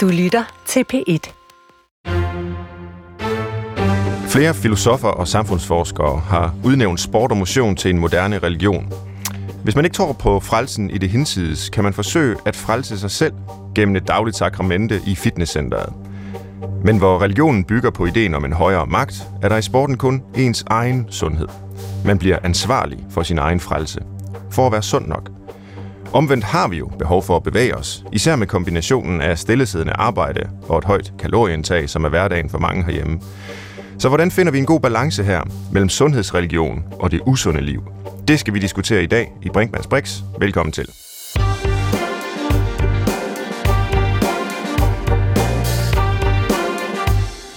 Du 0.00 0.08
lytter 0.08 0.62
til 0.66 0.84
P1. 0.92 1.32
Flere 4.28 4.54
filosofer 4.54 5.08
og 5.08 5.28
samfundsforskere 5.28 6.18
har 6.18 6.54
udnævnt 6.64 7.00
sport 7.00 7.30
og 7.30 7.36
motion 7.36 7.76
til 7.76 7.90
en 7.90 7.98
moderne 7.98 8.38
religion. 8.38 8.92
Hvis 9.64 9.76
man 9.76 9.84
ikke 9.84 9.94
tror 9.94 10.12
på 10.12 10.40
frelsen 10.40 10.90
i 10.90 10.98
det 10.98 11.10
hinsides, 11.10 11.68
kan 11.68 11.84
man 11.84 11.92
forsøge 11.92 12.36
at 12.46 12.56
frelse 12.56 12.98
sig 12.98 13.10
selv 13.10 13.32
gennem 13.74 13.96
et 13.96 14.08
dagligt 14.08 14.36
sakramente 14.36 15.00
i 15.06 15.14
fitnesscenteret. 15.14 15.92
Men 16.84 16.98
hvor 16.98 17.22
religionen 17.22 17.64
bygger 17.64 17.90
på 17.90 18.06
ideen 18.06 18.34
om 18.34 18.44
en 18.44 18.52
højere 18.52 18.86
magt, 18.86 19.22
er 19.42 19.48
der 19.48 19.56
i 19.56 19.62
sporten 19.62 19.96
kun 19.96 20.22
ens 20.36 20.64
egen 20.66 21.06
sundhed. 21.10 21.48
Man 22.04 22.18
bliver 22.18 22.38
ansvarlig 22.44 23.06
for 23.10 23.22
sin 23.22 23.38
egen 23.38 23.60
frelse. 23.60 24.00
For 24.50 24.66
at 24.66 24.72
være 24.72 24.82
sund 24.82 25.06
nok. 25.06 25.30
Omvendt 26.12 26.44
har 26.44 26.68
vi 26.68 26.76
jo 26.76 26.86
behov 26.86 27.22
for 27.22 27.36
at 27.36 27.42
bevæge 27.42 27.76
os, 27.76 28.04
især 28.12 28.36
med 28.36 28.46
kombinationen 28.46 29.20
af 29.20 29.38
stillesiddende 29.38 29.92
arbejde 29.92 30.50
og 30.68 30.78
et 30.78 30.84
højt 30.84 31.12
kalorieindtag, 31.18 31.88
som 31.88 32.04
er 32.04 32.08
hverdagen 32.08 32.50
for 32.50 32.58
mange 32.58 32.84
herhjemme. 32.84 33.20
Så 33.98 34.08
hvordan 34.08 34.30
finder 34.30 34.52
vi 34.52 34.58
en 34.58 34.66
god 34.66 34.80
balance 34.80 35.24
her 35.24 35.42
mellem 35.72 35.88
sundhedsreligion 35.88 36.84
og 36.98 37.10
det 37.10 37.20
usunde 37.26 37.60
liv? 37.60 37.82
Det 38.28 38.40
skal 38.40 38.54
vi 38.54 38.58
diskutere 38.58 39.02
i 39.02 39.06
dag 39.06 39.32
i 39.42 39.48
Brinkmanns 39.48 39.86
Brix. 39.86 40.20
Velkommen 40.38 40.72
til. 40.72 40.88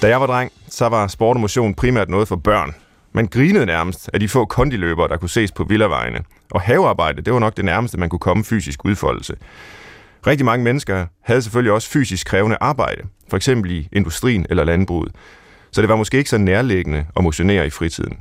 Da 0.01 0.07
jeg 0.07 0.21
var 0.21 0.27
dreng, 0.27 0.51
så 0.69 0.89
var 0.89 1.07
sport 1.07 1.37
og 1.37 1.41
motion 1.41 1.73
primært 1.73 2.09
noget 2.09 2.27
for 2.27 2.35
børn. 2.35 2.75
Man 3.15 3.27
grinede 3.27 3.65
nærmest 3.65 4.09
af 4.13 4.19
de 4.19 4.29
få 4.29 4.45
kondiløbere, 4.45 5.07
der 5.07 5.17
kunne 5.17 5.29
ses 5.29 5.51
på 5.51 5.63
villavejene. 5.63 6.19
Og 6.51 6.61
havearbejde, 6.61 7.21
det 7.21 7.33
var 7.33 7.39
nok 7.39 7.57
det 7.57 7.65
nærmeste, 7.65 7.99
man 7.99 8.09
kunne 8.09 8.19
komme 8.19 8.43
fysisk 8.43 8.85
udfoldelse. 8.85 9.35
Rigtig 10.27 10.45
mange 10.45 10.63
mennesker 10.63 11.05
havde 11.21 11.41
selvfølgelig 11.41 11.71
også 11.71 11.89
fysisk 11.89 12.27
krævende 12.27 12.57
arbejde, 12.61 13.01
for 13.29 13.37
eksempel 13.37 13.71
i 13.71 13.89
industrien 13.91 14.45
eller 14.49 14.63
landbruget. 14.63 15.11
Så 15.71 15.81
det 15.81 15.89
var 15.89 15.95
måske 15.95 16.17
ikke 16.17 16.29
så 16.29 16.37
nærliggende 16.37 17.05
at 17.15 17.23
motionere 17.23 17.67
i 17.67 17.69
fritiden. 17.69 18.17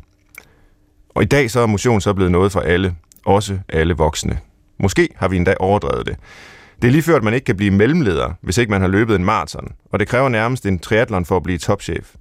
Og 1.09 1.22
i 1.22 1.27
dag 1.27 1.50
så 1.50 1.61
er 1.61 1.66
motion 1.66 2.00
så 2.00 2.14
blevet 2.14 2.33
noget 2.33 2.53
for 2.53 2.61
alle, 2.61 2.94
også 3.25 3.59
alle 3.69 3.94
voksne. 3.94 4.38
Måske 4.78 5.09
har 5.16 5.28
vi 5.28 5.36
endda 5.36 5.55
overdrevet 5.61 6.06
det. 6.06 6.16
Det 6.83 6.88
er 6.88 6.92
lige 6.92 7.03
før, 7.03 7.16
at 7.16 7.25
man 7.25 7.34
ikke 7.34 7.44
kan 7.44 7.56
blive 7.56 7.70
mellemleder, 7.70 8.33
hvis 8.41 8.59
ikke 8.59 8.70
man 8.70 8.81
har 8.81 8.88
løbet 8.88 9.16
en 9.16 9.25
maraton, 9.25 9.72
og 9.92 9.98
det 10.00 10.09
kræver 10.09 10.28
nærmest 10.28 10.66
en 10.66 10.78
triathlon 10.78 11.25
for 11.25 11.36
at 11.36 11.42
blive 11.42 11.59
topchef. 11.59 12.14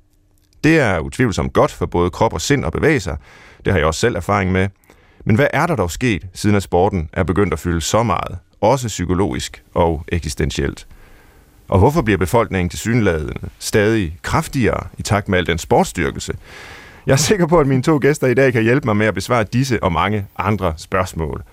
Det 0.64 0.80
er 0.80 1.00
utvivlsomt 1.00 1.54
godt 1.54 1.72
for 1.72 1.86
både 1.86 2.10
krop 2.10 2.34
og 2.34 2.42
sind 2.42 2.66
at 2.66 2.74
bevæge 2.74 3.00
sig. 3.00 3.18
Det 3.66 3.74
har 3.74 3.80
jeg 3.80 3.88
også 3.88 4.00
selv 4.00 4.16
erfaring 4.16 4.52
med. 4.52 4.68
Men 5.26 5.36
hvad 5.36 5.48
er 5.54 5.66
der 5.66 5.76
dog 5.76 5.92
sket, 5.92 6.28
siden 6.34 6.56
at 6.56 6.64
sporten 6.64 7.10
er 7.14 7.24
begyndt 7.24 7.54
at 7.54 7.60
fylde 7.60 7.82
så 7.82 8.04
meget, 8.04 8.38
også 8.62 8.88
psykologisk 8.88 9.64
og 9.74 10.04
eksistentielt? 10.08 10.88
Og 11.68 11.80
hvorfor 11.80 12.02
bliver 12.02 12.18
befolkningen 12.18 12.70
til 12.70 12.80
synladende 12.80 13.34
stadig 13.60 14.18
kraftigere 14.22 14.88
i 14.98 15.02
takt 15.02 15.30
med 15.30 15.38
al 15.38 15.48
den 15.48 15.58
sportsstyrkelse? 15.58 16.34
Jeg 17.06 17.14
er 17.14 17.18
sikker 17.18 17.48
på, 17.48 17.60
at 17.60 17.68
mine 17.68 17.84
to 17.84 18.00
gæster 18.02 18.28
i 18.28 18.34
dag 18.34 18.54
kan 18.54 18.64
hjælpe 18.64 18.86
mig 18.86 18.98
med 18.98 19.06
at 19.06 19.14
besvare 19.14 19.44
disse 19.44 19.84
og 19.84 19.92
mange 19.92 20.26
andre 20.38 20.74
spørgsmål. 20.78 21.44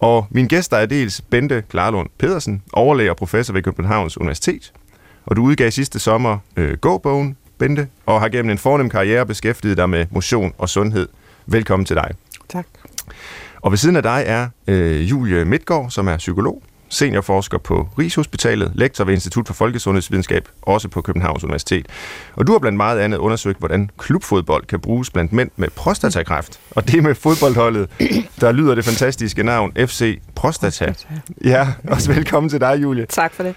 Og 0.00 0.26
mine 0.30 0.48
gæster 0.48 0.76
er 0.76 0.86
dels 0.86 1.20
Bente 1.20 1.62
Klarlund 1.68 2.08
Pedersen, 2.18 2.62
overlæge 2.72 3.10
og 3.10 3.16
professor 3.16 3.52
ved 3.52 3.62
Københavns 3.62 4.18
Universitet. 4.18 4.72
Og 5.26 5.36
du 5.36 5.42
udgav 5.42 5.70
sidste 5.70 5.98
sommer 5.98 6.38
øh, 6.56 6.78
gåbogen 6.78 7.36
Bente, 7.60 7.88
og 8.06 8.20
har 8.20 8.28
gennem 8.28 8.50
en 8.50 8.58
fornem 8.58 8.90
karriere 8.90 9.26
beskæftiget 9.26 9.76
dig 9.76 9.90
med 9.90 10.06
motion 10.10 10.52
og 10.58 10.68
sundhed. 10.68 11.08
Velkommen 11.46 11.86
til 11.86 11.96
dig. 11.96 12.10
Tak. 12.48 12.66
Og 13.60 13.72
ved 13.72 13.78
siden 13.78 13.96
af 13.96 14.02
dig 14.02 14.22
er 14.26 14.48
øh, 14.66 15.10
Julie 15.10 15.44
Midtgaard, 15.44 15.90
som 15.90 16.08
er 16.08 16.16
psykolog, 16.16 16.62
seniorforsker 16.88 17.58
på 17.58 17.88
Rigshospitalet, 17.98 18.72
lektor 18.74 19.04
ved 19.04 19.14
Institut 19.14 19.46
for 19.46 19.54
Folkesundhedsvidenskab, 19.54 20.48
også 20.62 20.88
på 20.88 21.00
Københavns 21.00 21.44
Universitet. 21.44 21.86
Og 22.36 22.46
du 22.46 22.52
har 22.52 22.58
blandt 22.58 22.76
meget 22.76 22.98
andet 22.98 23.18
undersøgt, 23.18 23.58
hvordan 23.58 23.90
klubfodbold 23.98 24.66
kan 24.66 24.80
bruges 24.80 25.10
blandt 25.10 25.32
mænd 25.32 25.50
med 25.56 25.68
prostatakræft. 25.76 26.60
Og 26.70 26.88
det 26.88 27.02
med 27.02 27.14
fodboldholdet, 27.14 27.90
der 28.40 28.52
lyder 28.52 28.74
det 28.74 28.84
fantastiske 28.84 29.42
navn 29.42 29.72
FC 29.76 30.20
Prostata. 30.34 30.94
Ja, 31.44 31.68
også 31.88 32.12
velkommen 32.14 32.50
til 32.50 32.60
dig, 32.60 32.82
Julie. 32.82 33.06
Tak 33.06 33.34
for 33.34 33.42
det. 33.42 33.54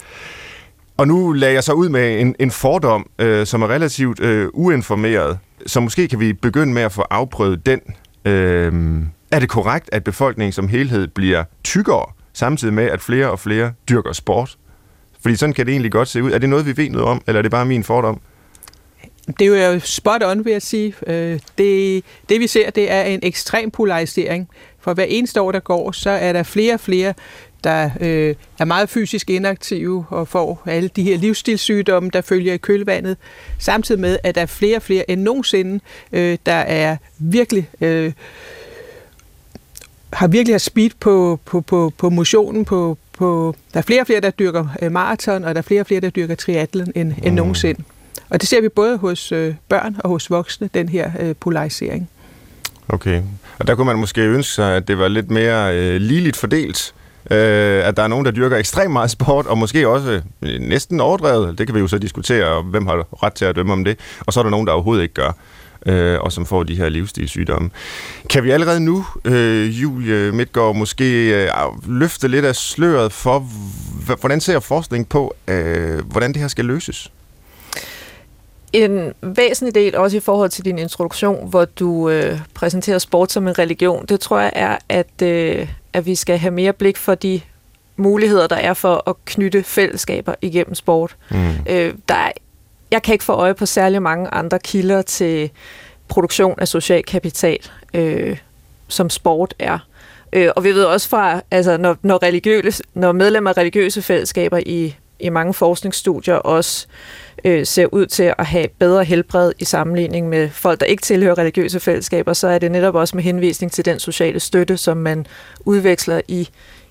Og 0.97 1.07
nu 1.07 1.31
lagde 1.31 1.53
jeg 1.53 1.63
så 1.63 1.73
ud 1.73 1.89
med 1.89 2.21
en, 2.21 2.35
en 2.39 2.51
fordom, 2.51 3.09
øh, 3.19 3.45
som 3.45 3.61
er 3.61 3.67
relativt 3.67 4.19
øh, 4.19 4.49
uinformeret, 4.53 5.39
så 5.65 5.79
måske 5.79 6.07
kan 6.07 6.19
vi 6.19 6.33
begynde 6.33 6.73
med 6.73 6.81
at 6.81 6.91
få 6.91 7.01
afprøvet 7.01 7.65
den. 7.65 7.81
Øh, 8.25 8.73
er 9.31 9.39
det 9.39 9.49
korrekt, 9.49 9.89
at 9.91 10.03
befolkningen 10.03 10.51
som 10.51 10.67
helhed 10.67 11.07
bliver 11.07 11.43
tykkere, 11.63 12.05
samtidig 12.33 12.73
med, 12.73 12.83
at 12.83 13.01
flere 13.01 13.31
og 13.31 13.39
flere 13.39 13.73
dyrker 13.89 14.13
sport? 14.13 14.57
Fordi 15.21 15.35
sådan 15.35 15.53
kan 15.53 15.65
det 15.65 15.71
egentlig 15.71 15.91
godt 15.91 16.07
se 16.07 16.23
ud. 16.23 16.31
Er 16.31 16.37
det 16.37 16.49
noget, 16.49 16.65
vi 16.65 16.77
ved 16.77 16.89
noget 16.89 17.07
om, 17.07 17.21
eller 17.27 17.37
er 17.37 17.41
det 17.41 17.51
bare 17.51 17.65
min 17.65 17.83
fordom? 17.83 18.21
Det 19.39 19.47
er 19.47 19.69
jo 19.69 19.79
spot 19.79 20.23
on, 20.23 20.45
vil 20.45 20.51
jeg 20.51 20.61
sige. 20.61 20.93
Øh, 21.07 21.39
det, 21.57 22.03
det 22.29 22.39
vi 22.39 22.47
ser, 22.47 22.69
det 22.69 22.91
er 22.91 23.01
en 23.01 23.19
ekstrem 23.23 23.71
polarisering. 23.71 24.49
For 24.79 24.93
hver 24.93 25.03
eneste 25.03 25.41
år, 25.41 25.51
der 25.51 25.59
går, 25.59 25.91
så 25.91 26.09
er 26.09 26.33
der 26.33 26.43
flere 26.43 26.73
og 26.73 26.79
flere, 26.79 27.13
der 27.63 27.89
øh, 27.99 28.35
er 28.59 28.65
meget 28.65 28.89
fysisk 28.89 29.29
inaktive 29.29 30.05
og 30.09 30.27
får 30.27 30.63
alle 30.65 30.89
de 30.95 31.03
her 31.03 31.17
livsstilssygdomme, 31.17 32.09
der 32.13 32.21
følger 32.21 32.53
i 32.53 32.57
kølvandet. 32.57 33.17
Samtidig 33.59 34.01
med, 34.01 34.17
at 34.23 34.35
der 34.35 34.41
er 34.41 34.45
flere 34.45 34.75
og 34.75 34.81
flere 34.81 35.11
end 35.11 35.21
nogensinde, 35.21 35.79
øh, 36.11 36.37
der 36.45 36.53
er 36.53 36.97
virkelig... 37.17 37.69
Øh, 37.81 38.11
har 40.13 40.27
virkelig 40.27 40.53
har 40.53 40.59
speed 40.59 40.89
på, 40.99 41.39
på, 41.45 41.61
på, 41.61 41.93
på 41.97 42.09
motionen, 42.09 42.65
på, 42.65 42.97
på, 43.17 43.55
der 43.73 43.77
er 43.77 43.81
flere 43.81 44.01
og 44.01 44.07
flere, 44.07 44.19
der 44.19 44.29
dyrker 44.29 44.67
øh, 44.81 44.91
maraton, 44.91 45.43
og 45.43 45.55
der 45.55 45.61
er 45.61 45.63
flere 45.63 45.81
og 45.81 45.87
flere, 45.87 46.01
der 46.01 46.09
dyrker 46.09 46.35
triathlon 46.35 46.87
end, 46.95 47.09
mm. 47.09 47.23
end 47.23 47.35
nogensinde. 47.35 47.83
Og 48.29 48.41
det 48.41 48.49
ser 48.49 48.61
vi 48.61 48.69
både 48.69 48.97
hos 48.97 49.31
øh, 49.31 49.55
børn 49.69 49.95
og 49.99 50.09
hos 50.09 50.29
voksne, 50.29 50.69
den 50.73 50.89
her 50.89 51.11
øh, 51.19 51.35
polarisering. 51.39 52.09
Okay, 52.89 53.21
og 53.59 53.67
der 53.67 53.75
kunne 53.75 53.87
man 53.87 53.97
måske 53.97 54.21
ønske 54.21 54.53
sig, 54.53 54.75
at 54.75 54.87
det 54.87 54.97
var 54.97 55.07
lidt 55.07 55.31
mere 55.31 55.77
øh, 55.77 56.01
ligeligt 56.01 56.37
fordelt, 56.37 56.93
øh, 57.31 57.87
at 57.87 57.97
der 57.97 58.03
er 58.03 58.07
nogen, 58.07 58.25
der 58.25 58.31
dyrker 58.31 58.57
ekstremt 58.57 58.91
meget 58.91 59.11
sport, 59.11 59.45
og 59.45 59.57
måske 59.57 59.87
også 59.87 60.21
øh, 60.41 60.59
næsten 60.59 60.99
overdrevet, 60.99 61.57
det 61.57 61.67
kan 61.67 61.75
vi 61.75 61.79
jo 61.79 61.87
så 61.87 61.97
diskutere, 61.97 62.45
og 62.45 62.63
hvem 62.63 62.87
har 62.87 63.23
ret 63.23 63.33
til 63.33 63.45
at 63.45 63.55
dømme 63.55 63.73
om 63.73 63.83
det, 63.83 63.99
og 64.19 64.33
så 64.33 64.39
er 64.39 64.43
der 64.43 64.51
nogen, 64.51 64.67
der 64.67 64.73
overhovedet 64.73 65.03
ikke 65.03 65.13
gør 65.13 65.31
øh, 65.85 66.19
og 66.19 66.31
som 66.31 66.45
får 66.45 66.63
de 66.63 66.75
her 66.75 66.89
livsstilssygdomme. 66.89 67.69
Kan 68.29 68.43
vi 68.43 68.51
allerede 68.51 68.79
nu, 68.79 69.05
øh, 69.25 69.81
Julie 69.81 70.31
Midtgaard, 70.31 70.75
måske 70.75 71.29
øh, 71.43 71.49
løfte 71.87 72.27
lidt 72.27 72.45
af 72.45 72.55
sløret 72.55 73.11
for, 73.11 73.39
hvordan 74.19 74.41
ser 74.41 74.59
forskning 74.59 75.09
på, 75.09 75.35
øh, 75.47 75.99
hvordan 76.11 76.33
det 76.33 76.41
her 76.41 76.47
skal 76.47 76.65
løses? 76.65 77.11
En 78.73 79.13
væsentlig 79.21 79.75
del, 79.75 79.95
også 79.95 80.17
i 80.17 80.19
forhold 80.19 80.49
til 80.49 80.65
din 80.65 80.79
introduktion, 80.79 81.49
hvor 81.49 81.65
du 81.65 82.09
øh, 82.09 82.39
præsenterer 82.53 82.99
sport 82.99 83.31
som 83.31 83.47
en 83.47 83.59
religion, 83.59 84.05
det 84.05 84.19
tror 84.19 84.39
jeg 84.39 84.51
er, 84.55 84.77
at, 84.89 85.21
øh, 85.23 85.67
at 85.93 86.05
vi 86.05 86.15
skal 86.15 86.37
have 86.37 86.51
mere 86.51 86.73
blik 86.73 86.97
for 86.97 87.15
de 87.15 87.41
muligheder, 87.95 88.47
der 88.47 88.55
er 88.55 88.73
for 88.73 89.09
at 89.09 89.15
knytte 89.25 89.63
fællesskaber 89.63 90.35
igennem 90.41 90.75
sport. 90.75 91.15
Mm. 91.31 91.51
Øh, 91.69 91.93
der 92.09 92.15
er 92.15 92.31
jeg 92.93 93.01
kan 93.01 93.13
ikke 93.13 93.23
få 93.23 93.33
øje 93.33 93.53
på 93.53 93.65
særlig 93.65 94.01
mange 94.01 94.29
andre 94.29 94.59
kilder 94.59 95.01
til 95.01 95.49
produktion 96.07 96.59
af 96.59 96.67
social 96.67 97.03
kapital, 97.03 97.57
øh, 97.93 98.37
som 98.87 99.09
sport 99.09 99.53
er. 99.59 99.79
Øh, 100.33 100.49
og 100.55 100.63
vi 100.63 100.71
ved 100.71 100.83
også 100.83 101.09
fra, 101.09 101.41
altså 101.51 101.77
når, 101.77 101.97
når, 102.01 102.23
religiøse, 102.23 102.83
når 102.93 103.11
medlemmer 103.11 103.49
af 103.49 103.57
religiøse 103.57 104.01
fællesskaber 104.01 104.59
i, 104.65 104.95
i 105.19 105.29
mange 105.29 105.53
forskningsstudier 105.53 106.35
også 106.35 106.87
øh, 107.43 107.65
ser 107.65 107.85
ud 107.85 108.05
til 108.05 108.33
at 108.37 108.45
have 108.45 108.67
bedre 108.79 109.03
helbred 109.03 109.51
i 109.59 109.65
sammenligning 109.65 110.29
med 110.29 110.49
folk, 110.49 110.79
der 110.79 110.85
ikke 110.85 111.01
tilhører 111.01 111.37
religiøse 111.37 111.79
fællesskaber, 111.79 112.33
så 112.33 112.47
er 112.47 112.59
det 112.59 112.71
netop 112.71 112.95
også 112.95 113.15
med 113.15 113.23
henvisning 113.23 113.71
til 113.71 113.85
den 113.85 113.99
sociale 113.99 114.39
støtte, 114.39 114.77
som 114.77 114.97
man 114.97 115.25
udveksler 115.65 116.21
i, 116.27 116.49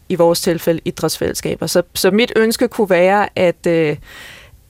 i 0.09 0.15
vores 0.15 0.41
tilfælde 0.41 0.81
idrætsfællesskaber. 0.85 1.67
Så, 1.67 1.83
så 1.95 2.11
mit 2.11 2.33
ønske 2.37 2.69
kunne 2.69 2.91
være, 2.91 3.29
at 3.37 3.67
øh, 3.67 3.97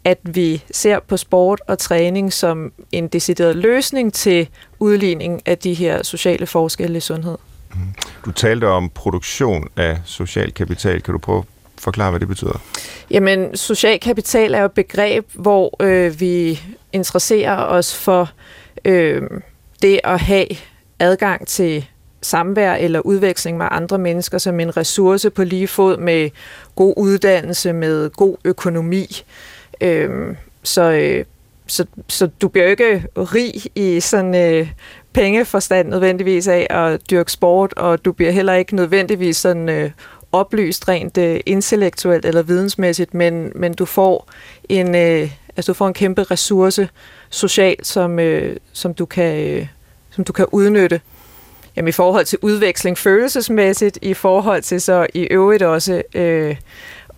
at 0.04 0.18
vi 0.22 0.64
ser 0.72 1.00
på 1.00 1.16
sport 1.16 1.60
og 1.66 1.78
træning 1.78 2.32
som 2.32 2.72
en 2.92 3.08
decideret 3.08 3.56
løsning 3.56 4.14
til 4.14 4.48
udligning 4.78 5.42
af 5.46 5.58
de 5.58 5.74
her 5.74 6.02
sociale 6.02 6.46
forskelle 6.46 6.96
i 6.96 7.00
sundhed. 7.00 7.38
Mm-hmm. 7.74 7.94
Du 8.24 8.32
talte 8.32 8.68
om 8.68 8.90
produktion 8.90 9.68
af 9.76 10.00
social 10.04 10.52
kapital. 10.52 11.02
Kan 11.02 11.12
du 11.12 11.18
prøve 11.18 11.38
at 11.38 11.44
forklare, 11.82 12.10
hvad 12.10 12.20
det 12.20 12.28
betyder? 12.28 12.60
Jamen, 13.10 13.56
social 13.56 14.00
kapital 14.00 14.54
er 14.54 14.58
jo 14.58 14.64
et 14.64 14.72
begreb, 14.72 15.26
hvor 15.34 15.82
øh, 15.82 16.20
vi 16.20 16.60
interesserer 16.92 17.56
os 17.56 17.96
for 17.96 18.30
øh, 18.84 19.22
det 19.82 20.00
at 20.04 20.20
have 20.20 20.46
adgang 20.98 21.46
til 21.46 21.86
samvær 22.22 22.74
eller 22.74 23.00
udveksling 23.00 23.56
med 23.56 23.66
andre 23.70 23.98
mennesker 23.98 24.38
som 24.38 24.60
en 24.60 24.76
ressource 24.76 25.30
på 25.30 25.44
lige 25.44 25.68
fod 25.68 25.96
med 25.96 26.30
god 26.76 26.94
uddannelse, 26.96 27.72
med 27.72 28.10
god 28.10 28.36
økonomi, 28.44 29.24
Øh, 29.82 30.36
så, 30.62 30.82
øh, 30.82 31.24
så, 31.66 31.86
så 32.08 32.26
du 32.26 32.48
bliver 32.48 32.64
jo 32.64 32.70
ikke 32.70 33.04
rig 33.16 33.52
i 33.74 34.00
sådan 34.00 34.34
øh, 34.34 34.68
pengeforstand 35.12 35.88
nødvendigvis 35.88 36.48
af 36.48 36.66
at 36.70 37.10
dyrke 37.10 37.32
sport, 37.32 37.72
og 37.72 38.04
du 38.04 38.12
bliver 38.12 38.30
heller 38.30 38.52
ikke 38.52 38.76
nødvendigvis 38.76 39.36
sådan 39.36 39.68
øh, 39.68 39.90
oplyst 40.32 40.88
rent 40.88 41.18
øh, 41.18 41.40
intellektuelt 41.46 42.24
eller 42.24 42.42
vidensmæssigt, 42.42 43.14
men, 43.14 43.52
men 43.54 43.74
du 43.74 43.84
får 43.84 44.28
en 44.68 44.94
øh, 44.94 45.30
altså 45.56 45.72
du 45.72 45.76
får 45.76 45.88
en 45.88 45.94
kæmpe 45.94 46.22
ressource 46.22 46.88
socialt, 47.30 47.86
som, 47.86 48.18
øh, 48.18 48.56
som, 48.72 48.94
du 48.94 49.06
kan, 49.06 49.46
øh, 49.46 49.66
som 50.10 50.24
du 50.24 50.32
kan 50.32 50.46
udnytte. 50.52 51.00
Jamen, 51.76 51.88
i 51.88 51.92
forhold 51.92 52.24
til 52.24 52.38
udveksling 52.42 52.98
følelsesmæssigt, 52.98 53.98
i 54.02 54.14
forhold 54.14 54.62
til 54.62 54.80
så 54.80 55.06
i 55.14 55.20
øvrigt 55.20 55.62
også 55.62 56.02
øh, 56.14 56.56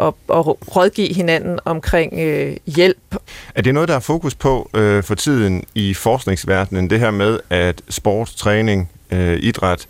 at, 0.00 0.06
at 0.06 0.46
rådgive 0.76 1.14
hinanden 1.14 1.58
omkring 1.64 2.12
øh, 2.18 2.56
hjælp. 2.66 3.16
Er 3.54 3.62
det 3.62 3.74
noget, 3.74 3.88
der 3.88 3.94
er 3.94 4.00
fokus 4.00 4.34
på 4.34 4.70
øh, 4.74 5.02
for 5.02 5.14
tiden 5.14 5.64
i 5.74 5.94
forskningsverdenen, 5.94 6.90
det 6.90 7.00
her 7.00 7.10
med, 7.10 7.40
at 7.50 7.82
sport, 7.88 8.28
træning, 8.36 8.90
øh, 9.10 9.38
idræt, 9.42 9.86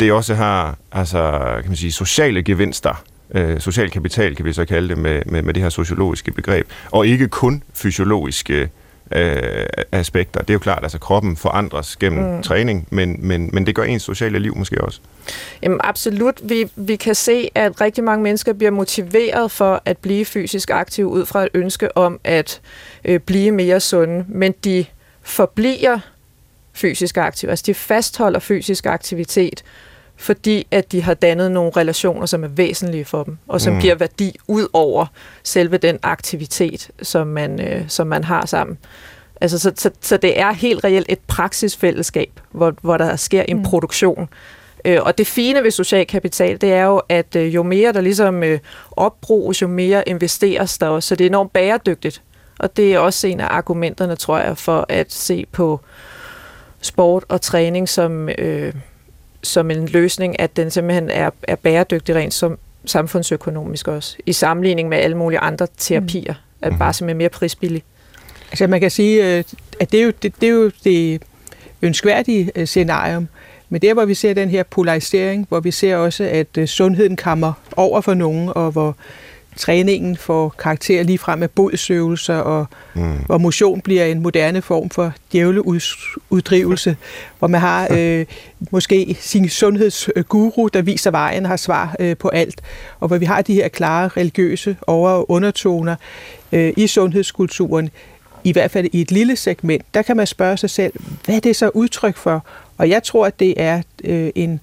det 0.00 0.12
også 0.12 0.34
har 0.34 0.78
altså, 0.92 1.40
kan 1.60 1.70
man 1.70 1.76
sige, 1.76 1.92
sociale 1.92 2.42
gevinster, 2.42 3.04
øh, 3.34 3.60
social 3.60 3.90
kapital 3.90 4.36
kan 4.36 4.44
vi 4.44 4.52
så 4.52 4.64
kalde 4.64 4.88
det 4.88 4.98
med, 4.98 5.22
med, 5.26 5.42
med 5.42 5.54
det 5.54 5.62
her 5.62 5.70
sociologiske 5.70 6.32
begreb, 6.32 6.68
og 6.90 7.06
ikke 7.06 7.28
kun 7.28 7.62
fysiologiske 7.74 8.68
øh, 9.12 9.66
aspekter. 9.92 10.40
Det 10.40 10.50
er 10.50 10.54
jo 10.54 10.58
klart, 10.58 10.78
at 10.78 10.84
altså, 10.84 10.98
kroppen 10.98 11.36
forandres 11.36 11.96
gennem 11.96 12.36
mm. 12.36 12.42
træning, 12.42 12.88
men, 12.90 13.16
men, 13.18 13.50
men 13.52 13.66
det 13.66 13.74
gør 13.74 13.82
ens 13.82 14.02
sociale 14.02 14.38
liv 14.38 14.56
måske 14.56 14.80
også. 14.80 15.00
Jamen 15.62 15.80
absolut. 15.84 16.40
Vi, 16.42 16.70
vi 16.76 16.96
kan 16.96 17.14
se, 17.14 17.48
at 17.54 17.80
rigtig 17.80 18.04
mange 18.04 18.22
mennesker 18.22 18.52
bliver 18.52 18.70
motiveret 18.70 19.50
for 19.50 19.82
at 19.84 19.98
blive 19.98 20.24
fysisk 20.24 20.70
aktive 20.70 21.06
ud 21.06 21.26
fra 21.26 21.42
et 21.42 21.48
ønske 21.54 21.96
om 21.96 22.20
at 22.24 22.60
øh, 23.04 23.20
blive 23.20 23.50
mere 23.50 23.80
sunde, 23.80 24.24
men 24.28 24.54
de 24.64 24.84
forbliver 25.22 25.98
fysisk 26.72 27.16
aktive. 27.16 27.50
Altså 27.50 27.64
de 27.66 27.74
fastholder 27.74 28.40
fysisk 28.40 28.86
aktivitet, 28.86 29.64
fordi 30.20 30.66
at 30.70 30.92
de 30.92 31.02
har 31.02 31.14
dannet 31.14 31.52
nogle 31.52 31.72
relationer, 31.76 32.26
som 32.26 32.44
er 32.44 32.48
væsentlige 32.48 33.04
for 33.04 33.22
dem, 33.22 33.38
og 33.48 33.60
som 33.60 33.72
mm. 33.72 33.80
giver 33.80 33.94
værdi 33.94 34.36
ud 34.46 34.66
over 34.72 35.06
selve 35.42 35.76
den 35.76 35.98
aktivitet, 36.02 36.90
som 37.02 37.26
man, 37.26 37.60
øh, 37.60 37.84
som 37.88 38.06
man 38.06 38.24
har 38.24 38.46
sammen. 38.46 38.78
Altså, 39.40 39.58
så, 39.58 39.72
så, 39.76 39.90
så 40.00 40.16
det 40.16 40.40
er 40.40 40.52
helt 40.52 40.84
reelt 40.84 41.06
et 41.08 41.18
praksisfællesskab, 41.18 42.40
hvor, 42.50 42.74
hvor 42.82 42.96
der 42.96 43.16
sker 43.16 43.42
en 43.42 43.56
mm. 43.56 43.62
produktion. 43.62 44.28
Øh, 44.84 44.98
og 45.02 45.18
det 45.18 45.26
fine 45.26 45.62
ved 45.62 45.70
social 45.70 46.06
kapital, 46.06 46.60
det 46.60 46.72
er 46.72 46.84
jo, 46.84 47.02
at 47.08 47.36
øh, 47.36 47.54
jo 47.54 47.62
mere 47.62 47.92
der 47.92 48.00
ligesom 48.00 48.42
øh, 48.42 48.58
opbruges, 48.92 49.62
jo 49.62 49.68
mere 49.68 50.08
investeres 50.08 50.78
der 50.78 50.86
også. 50.86 51.08
Så 51.08 51.16
det 51.16 51.24
er 51.24 51.28
enormt 51.28 51.52
bæredygtigt. 51.52 52.22
Og 52.58 52.76
det 52.76 52.94
er 52.94 52.98
også 52.98 53.26
en 53.26 53.40
af 53.40 53.46
argumenterne, 53.50 54.16
tror 54.16 54.38
jeg, 54.38 54.58
for 54.58 54.86
at 54.88 55.12
se 55.12 55.46
på 55.52 55.80
sport 56.80 57.24
og 57.28 57.40
træning 57.40 57.88
som... 57.88 58.28
Øh, 58.38 58.72
som 59.42 59.70
en 59.70 59.86
løsning, 59.86 60.40
at 60.40 60.56
den 60.56 60.70
simpelthen 60.70 61.10
er, 61.10 61.30
er 61.42 61.56
bæredygtig 61.56 62.14
rent 62.14 62.34
som 62.34 62.58
samfundsøkonomisk 62.84 63.88
også, 63.88 64.16
i 64.26 64.32
sammenligning 64.32 64.88
med 64.88 64.98
alle 64.98 65.16
mulige 65.16 65.38
andre 65.38 65.66
terapier, 65.78 66.34
mm. 66.34 66.66
at 66.66 66.78
bare 66.78 66.92
simpelthen 66.92 67.18
mere 67.18 67.28
prisbillig. 67.28 67.82
Altså 68.50 68.66
man 68.66 68.80
kan 68.80 68.90
sige, 68.90 69.38
øh, 69.38 69.44
at 69.80 69.92
det 69.92 70.00
er 70.00 70.04
jo 70.04 70.12
det, 70.22 70.40
det, 70.40 70.46
er 70.48 70.52
jo 70.52 70.70
det 70.84 71.22
ønskværdige 71.82 72.50
øh, 72.56 72.66
scenarium, 72.66 73.28
men 73.68 73.82
der 73.82 73.94
hvor 73.94 74.04
vi 74.04 74.14
ser 74.14 74.34
den 74.34 74.48
her 74.48 74.62
polarisering, 74.62 75.46
hvor 75.48 75.60
vi 75.60 75.70
ser 75.70 75.96
også, 75.96 76.24
at 76.24 76.58
øh, 76.58 76.68
sundheden 76.68 77.16
kommer 77.16 77.52
over 77.76 78.00
for 78.00 78.14
nogen, 78.14 78.50
og 78.54 78.70
hvor 78.70 78.96
træningen 79.60 80.16
får 80.16 80.54
karakter 80.58 81.02
lige 81.02 81.18
frem 81.18 81.38
med 81.38 81.48
bodsøvelser, 81.48 82.36
og 82.36 82.66
mm. 82.94 83.18
hvor 83.26 83.38
motion 83.38 83.80
bliver 83.80 84.04
en 84.04 84.22
moderne 84.22 84.62
form 84.62 84.90
for 84.90 85.12
djævleuddrivelse, 85.32 86.96
hvor 87.38 87.48
man 87.48 87.60
har 87.60 87.88
øh, 87.98 88.26
måske 88.70 89.16
sin 89.20 89.48
sundhedsguru, 89.48 90.68
der 90.68 90.82
viser 90.82 91.10
vejen 91.10 91.46
har 91.46 91.56
svar 91.56 91.96
øh, 92.00 92.16
på 92.16 92.28
alt, 92.28 92.60
og 93.00 93.08
hvor 93.08 93.18
vi 93.18 93.24
har 93.24 93.42
de 93.42 93.54
her 93.54 93.68
klare 93.68 94.08
religiøse 94.08 94.76
over- 94.86 95.10
og 95.10 95.30
undertoner 95.30 95.96
øh, 96.52 96.72
i 96.76 96.86
sundhedskulturen, 96.86 97.90
i 98.44 98.52
hvert 98.52 98.70
fald 98.70 98.88
i 98.92 99.00
et 99.00 99.10
lille 99.10 99.36
segment, 99.36 99.84
der 99.94 100.02
kan 100.02 100.16
man 100.16 100.26
spørge 100.26 100.56
sig 100.56 100.70
selv, 100.70 100.92
hvad 101.24 101.36
er 101.36 101.40
det 101.40 101.56
så 101.56 101.70
udtryk 101.74 102.16
for? 102.16 102.44
Og 102.78 102.88
jeg 102.88 103.02
tror, 103.02 103.26
at 103.26 103.40
det 103.40 103.54
er 103.56 103.82
øh, 104.04 104.30
en, 104.34 104.60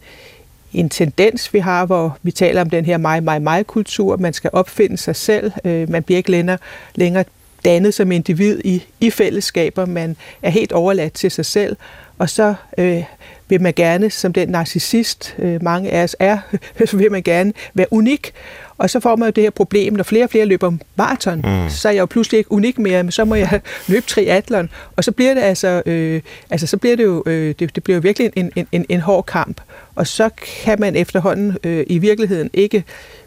en 0.73 0.89
tendens, 0.89 1.53
vi 1.53 1.59
har, 1.59 1.85
hvor 1.85 2.17
vi 2.23 2.31
taler 2.31 2.61
om 2.61 2.69
den 2.69 2.85
her 2.85 2.97
mig, 2.97 3.23
mig, 3.23 3.41
mig-kultur. 3.41 4.17
Man 4.17 4.33
skal 4.33 4.49
opfinde 4.53 4.97
sig 4.97 5.15
selv. 5.15 5.51
Øh, 5.65 5.89
man 5.89 6.03
bliver 6.03 6.17
ikke 6.17 6.31
længere, 6.31 6.57
længere 6.95 7.23
dannet 7.67 7.93
som 7.93 8.11
individ 8.11 8.61
i, 8.65 8.83
i 8.99 9.09
fællesskaber. 9.09 9.85
Man 9.85 10.15
er 10.41 10.49
helt 10.49 10.71
overladt 10.71 11.13
til 11.13 11.31
sig 11.31 11.45
selv. 11.45 11.75
Og 12.17 12.29
så 12.29 12.53
øh, 12.77 13.03
vil 13.49 13.61
man 13.61 13.73
gerne, 13.73 14.09
som 14.09 14.33
den 14.33 14.49
narcissist, 14.49 15.35
øh, 15.39 15.63
mange 15.63 15.91
af 15.91 16.03
os 16.03 16.15
er, 16.19 16.37
så 16.85 16.97
vil 16.97 17.11
man 17.11 17.23
gerne 17.23 17.53
være 17.73 17.87
unik. 17.91 18.31
Og 18.77 18.89
så 18.89 18.99
får 18.99 19.15
man 19.15 19.27
jo 19.27 19.31
det 19.31 19.43
her 19.43 19.49
problem, 19.49 19.93
når 19.93 20.03
flere 20.03 20.23
og 20.23 20.29
flere 20.29 20.45
løber 20.45 20.73
maraton, 20.95 21.37
mm. 21.37 21.69
så 21.69 21.87
er 21.87 21.93
jeg 21.93 21.99
jo 21.99 22.05
pludselig 22.05 22.37
ikke 22.37 22.51
unik 22.51 22.79
mere, 22.79 23.03
men 23.03 23.11
så 23.11 23.25
må 23.25 23.35
jeg 23.35 23.61
løbe 23.87 24.05
triathlon. 24.05 24.69
Og 24.95 25.03
så 25.03 25.11
bliver 25.11 25.33
det 25.33 25.41
altså, 25.41 25.81
øh, 25.85 26.21
altså 26.49 26.67
så 26.67 26.77
bliver 26.77 26.95
det 26.95 27.03
jo, 27.03 27.23
øh, 27.25 27.55
det, 27.59 27.75
det 27.75 27.83
bliver 27.83 27.95
jo 27.95 28.01
virkelig 28.01 28.31
en, 28.35 28.51
en, 28.55 28.67
en, 28.71 28.85
en 28.89 29.01
hård 29.01 29.25
kamp. 29.25 29.61
Og 29.95 30.07
så 30.07 30.29
kan 30.63 30.79
man 30.79 30.95
efterhånden 30.95 31.57
øh, 31.63 31.85
i 31.87 31.97
virkeligheden 31.97 32.49
ikke 32.53 32.83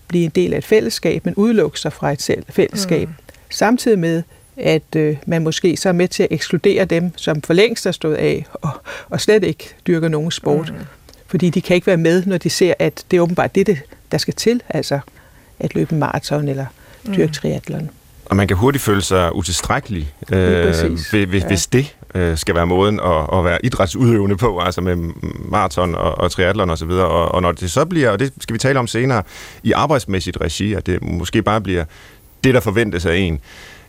blive 0.09 0.25
en 0.25 0.33
del 0.35 0.55
af 0.55 0.59
et 0.59 0.65
fællesskab, 0.65 1.25
men 1.25 1.35
udelukke 1.35 1.81
sig 1.81 1.93
fra 1.93 2.13
et 2.13 2.45
fællesskab. 2.51 3.09
Mm. 3.09 3.15
Samtidig 3.51 3.99
med, 3.99 4.23
at 4.57 4.97
øh, 4.97 5.17
man 5.27 5.43
måske 5.43 5.77
så 5.77 5.89
er 5.89 5.93
med 5.93 6.09
til 6.09 6.23
at 6.23 6.29
ekskludere 6.31 6.85
dem, 6.85 7.13
som 7.17 7.43
for 7.43 7.55
længst 7.55 7.87
er 7.87 7.93
stået 7.93 8.15
af, 8.15 8.47
og, 8.53 8.71
og 9.09 9.21
slet 9.21 9.45
ikke 9.45 9.75
dyrker 9.87 10.09
nogen 10.09 10.31
sport. 10.31 10.73
Mm. 10.79 10.85
Fordi 11.27 11.51
de 11.51 11.61
kan 11.61 11.75
ikke 11.75 11.87
være 11.87 11.97
med, 11.97 12.25
når 12.27 12.39
de 12.39 12.51
ser, 12.51 12.75
at 12.79 13.05
det 13.11 13.17
er 13.17 13.21
åbenbart 13.21 13.55
det, 13.55 13.79
der 14.13 14.19
skal 14.19 14.35
til, 14.35 14.63
altså 14.69 15.01
at 15.59 15.75
løbe 15.75 15.93
en 15.93 15.99
maraton 15.99 16.49
eller 16.49 16.67
dyrke 17.07 17.27
mm. 17.27 17.33
triathlon. 17.33 17.91
Og 18.25 18.37
man 18.37 18.49
kan 18.49 18.57
hurtigt 18.57 18.85
føle 18.85 19.03
sig 19.03 19.37
utilstrækkelig, 19.37 20.15
øh, 20.33 20.65
hvis, 20.65 20.81
hvis, 20.81 21.43
ja. 21.43 21.47
hvis 21.47 21.67
det 21.67 21.97
øh, 22.15 22.37
skal 22.37 22.55
være 22.55 22.67
måden 22.67 23.01
at, 23.01 23.39
at 23.39 23.45
være 23.45 23.65
idrætsudøvende 23.65 24.37
på, 24.37 24.59
altså 24.59 24.81
med 24.81 24.97
maraton 25.39 25.95
og, 25.95 26.19
og 26.19 26.31
triathlon 26.31 26.71
osv. 26.71 26.91
Og, 26.91 27.09
og, 27.09 27.29
og 27.29 27.43
når 27.43 27.53
det 27.53 27.71
så 27.71 27.85
bliver, 27.85 28.11
og 28.11 28.19
det 28.19 28.33
skal 28.41 28.55
vi 28.55 28.59
tale 28.59 28.79
om 28.79 28.87
senere, 28.87 29.23
i 29.63 29.73
arbejdsmæssigt 29.73 30.39
regi, 30.41 30.73
at 30.73 30.87
det 30.87 31.03
måske 31.03 31.43
bare 31.43 31.61
bliver 31.61 31.85
det, 32.45 32.55
der 32.55 32.61
forventes 32.61 33.07
af 33.07 33.17
en, 33.17 33.41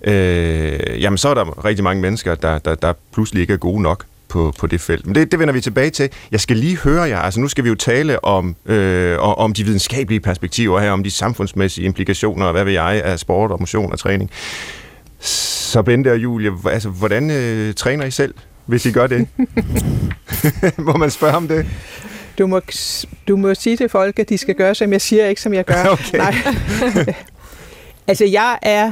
øh, 0.03 1.01
jamen 1.01 1.17
så 1.17 1.29
er 1.29 1.33
der 1.33 1.65
rigtig 1.65 1.83
mange 1.83 2.01
mennesker, 2.01 2.35
der, 2.35 2.59
der, 2.59 2.75
der 2.75 2.93
pludselig 3.13 3.41
ikke 3.41 3.53
er 3.53 3.57
gode 3.57 3.81
nok 3.81 4.05
på, 4.31 4.53
på 4.59 4.67
det 4.67 4.81
felt. 4.81 5.05
Men 5.05 5.15
det, 5.15 5.31
det 5.31 5.39
vender 5.39 5.53
vi 5.53 5.61
tilbage 5.61 5.89
til. 5.89 6.09
Jeg 6.31 6.39
skal 6.39 6.57
lige 6.57 6.77
høre 6.77 7.01
jer, 7.01 7.19
altså 7.19 7.39
nu 7.39 7.47
skal 7.47 7.63
vi 7.63 7.69
jo 7.69 7.75
tale 7.75 8.25
om, 8.25 8.55
øh, 8.65 9.17
om 9.19 9.53
de 9.53 9.63
videnskabelige 9.63 10.19
perspektiver 10.19 10.79
her, 10.79 10.91
om 10.91 11.03
de 11.03 11.11
samfundsmæssige 11.11 11.85
implikationer, 11.85 12.45
og 12.45 12.51
hvad 12.51 12.63
ved 12.63 12.73
jeg, 12.73 13.01
af 13.05 13.19
sport 13.19 13.51
og 13.51 13.59
motion 13.59 13.91
og 13.91 13.99
træning. 13.99 14.29
Så 15.19 15.81
Bente 15.81 16.11
og 16.11 16.17
Julie, 16.17 16.51
altså, 16.65 16.89
hvordan 16.89 17.31
øh, 17.31 17.73
træner 17.73 18.05
I 18.05 18.11
selv, 18.11 18.33
hvis 18.65 18.85
I 18.85 18.91
gør 18.91 19.07
det? 19.07 19.27
må 20.87 20.93
man 20.93 21.11
spørge 21.11 21.35
om 21.35 21.47
det? 21.47 21.65
Du 22.37 22.47
må, 22.47 22.61
du 23.27 23.37
må 23.37 23.55
sige 23.55 23.77
til 23.77 23.89
folk, 23.89 24.19
at 24.19 24.29
de 24.29 24.37
skal 24.37 24.55
gøre, 24.55 24.75
som 24.75 24.91
jeg 24.91 25.01
siger, 25.01 25.27
ikke 25.27 25.41
som 25.41 25.53
jeg 25.53 25.65
gør. 25.65 25.85
Okay. 25.91 26.17
Nej. 26.17 26.35
altså, 28.07 28.25
jeg 28.25 28.59
er 28.61 28.91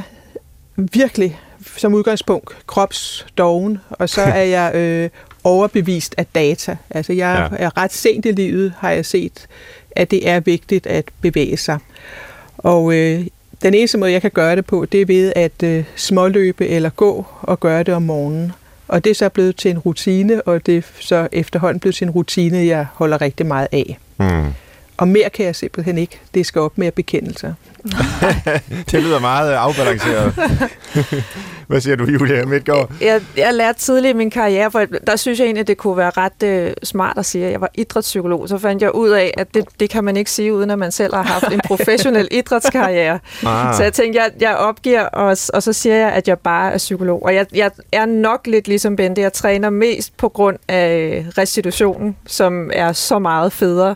virkelig 0.76 1.40
som 1.76 1.94
udgangspunkt 1.94 2.56
kropsdoven, 2.66 3.78
og 3.90 4.08
så 4.08 4.22
er 4.40 4.42
jeg 4.42 4.74
øh, 4.74 5.10
overbevist 5.44 6.14
af 6.18 6.26
data. 6.26 6.76
Altså 6.90 7.12
jeg 7.12 7.48
ja. 7.52 7.64
er 7.64 7.78
ret 7.78 7.92
sent 7.92 8.26
i 8.26 8.32
livet, 8.32 8.72
har 8.78 8.90
jeg 8.90 9.06
set, 9.06 9.46
at 9.90 10.10
det 10.10 10.28
er 10.28 10.40
vigtigt 10.40 10.86
at 10.86 11.04
bevæge 11.20 11.56
sig. 11.56 11.78
Og 12.58 12.94
øh, 12.94 13.26
den 13.62 13.74
eneste 13.74 13.98
måde, 13.98 14.12
jeg 14.12 14.22
kan 14.22 14.30
gøre 14.30 14.56
det 14.56 14.66
på, 14.66 14.84
det 14.84 15.00
er 15.00 15.06
ved 15.06 15.32
at 15.36 15.62
øh, 15.64 15.84
småløbe 15.96 16.68
eller 16.68 16.90
gå 16.90 17.26
og 17.42 17.60
gøre 17.60 17.82
det 17.82 17.94
om 17.94 18.02
morgenen. 18.02 18.52
Og 18.88 19.04
det 19.04 19.10
er 19.10 19.14
så 19.14 19.28
blevet 19.28 19.56
til 19.56 19.70
en 19.70 19.78
rutine, 19.78 20.42
og 20.42 20.66
det 20.66 20.76
er 20.76 20.82
så 21.00 21.28
efterhånden 21.32 21.80
blevet 21.80 21.94
til 21.94 22.04
en 22.04 22.10
rutine, 22.10 22.66
jeg 22.66 22.86
holder 22.94 23.20
rigtig 23.20 23.46
meget 23.46 23.68
af. 23.72 23.98
Mm. 24.18 24.52
Og 25.00 25.08
mere 25.08 25.30
kan 25.30 25.46
jeg 25.46 25.56
simpelthen 25.56 25.98
ikke. 25.98 26.20
Det 26.34 26.46
skal 26.46 26.60
op 26.60 26.78
med 26.78 26.92
bekendelser. 26.92 27.54
det 28.90 29.02
lyder 29.02 29.20
meget 29.20 29.52
afbalanceret. 29.52 30.34
Hvad 31.68 31.80
siger 31.80 31.96
du, 31.96 32.04
Julia 32.04 32.44
Midtgaard? 32.44 32.90
Jeg, 33.00 33.22
jeg 33.36 33.54
lærte 33.54 33.78
tidligt 33.78 34.14
i 34.14 34.16
min 34.16 34.30
karriere, 34.30 34.70
for 34.70 34.84
der 35.06 35.16
synes 35.16 35.38
jeg 35.38 35.44
egentlig, 35.44 35.60
at 35.60 35.68
det 35.68 35.76
kunne 35.76 35.96
være 35.96 36.10
ret 36.16 36.66
uh, 36.66 36.72
smart 36.82 37.18
at 37.18 37.26
sige, 37.26 37.46
at 37.46 37.52
jeg 37.52 37.60
var 37.60 37.70
idrætspsykolog. 37.74 38.48
Så 38.48 38.58
fandt 38.58 38.82
jeg 38.82 38.94
ud 38.94 39.08
af, 39.08 39.34
at 39.36 39.54
det, 39.54 39.64
det 39.80 39.90
kan 39.90 40.04
man 40.04 40.16
ikke 40.16 40.30
sige, 40.30 40.54
uden 40.54 40.70
at 40.70 40.78
man 40.78 40.92
selv 40.92 41.14
har 41.14 41.22
haft 41.22 41.52
en 41.52 41.60
professionel 41.70 42.28
idrætskarriere. 42.30 43.18
Ah. 43.46 43.74
Så 43.74 43.82
jeg 43.82 43.92
tænkte, 43.92 44.20
jeg, 44.22 44.30
jeg 44.40 44.56
opgiver, 44.56 45.02
og, 45.02 45.36
og 45.54 45.62
så 45.62 45.72
siger 45.72 45.96
jeg, 45.96 46.12
at 46.12 46.28
jeg 46.28 46.38
bare 46.38 46.72
er 46.72 46.78
psykolog. 46.78 47.22
Og 47.22 47.34
jeg, 47.34 47.46
jeg 47.54 47.70
er 47.92 48.06
nok 48.06 48.46
lidt 48.46 48.68
ligesom 48.68 48.96
Bente. 48.96 49.20
Jeg 49.20 49.32
træner 49.32 49.70
mest 49.70 50.16
på 50.16 50.28
grund 50.28 50.56
af 50.68 51.24
restitutionen, 51.38 52.16
som 52.26 52.70
er 52.72 52.92
så 52.92 53.18
meget 53.18 53.52
federe 53.52 53.94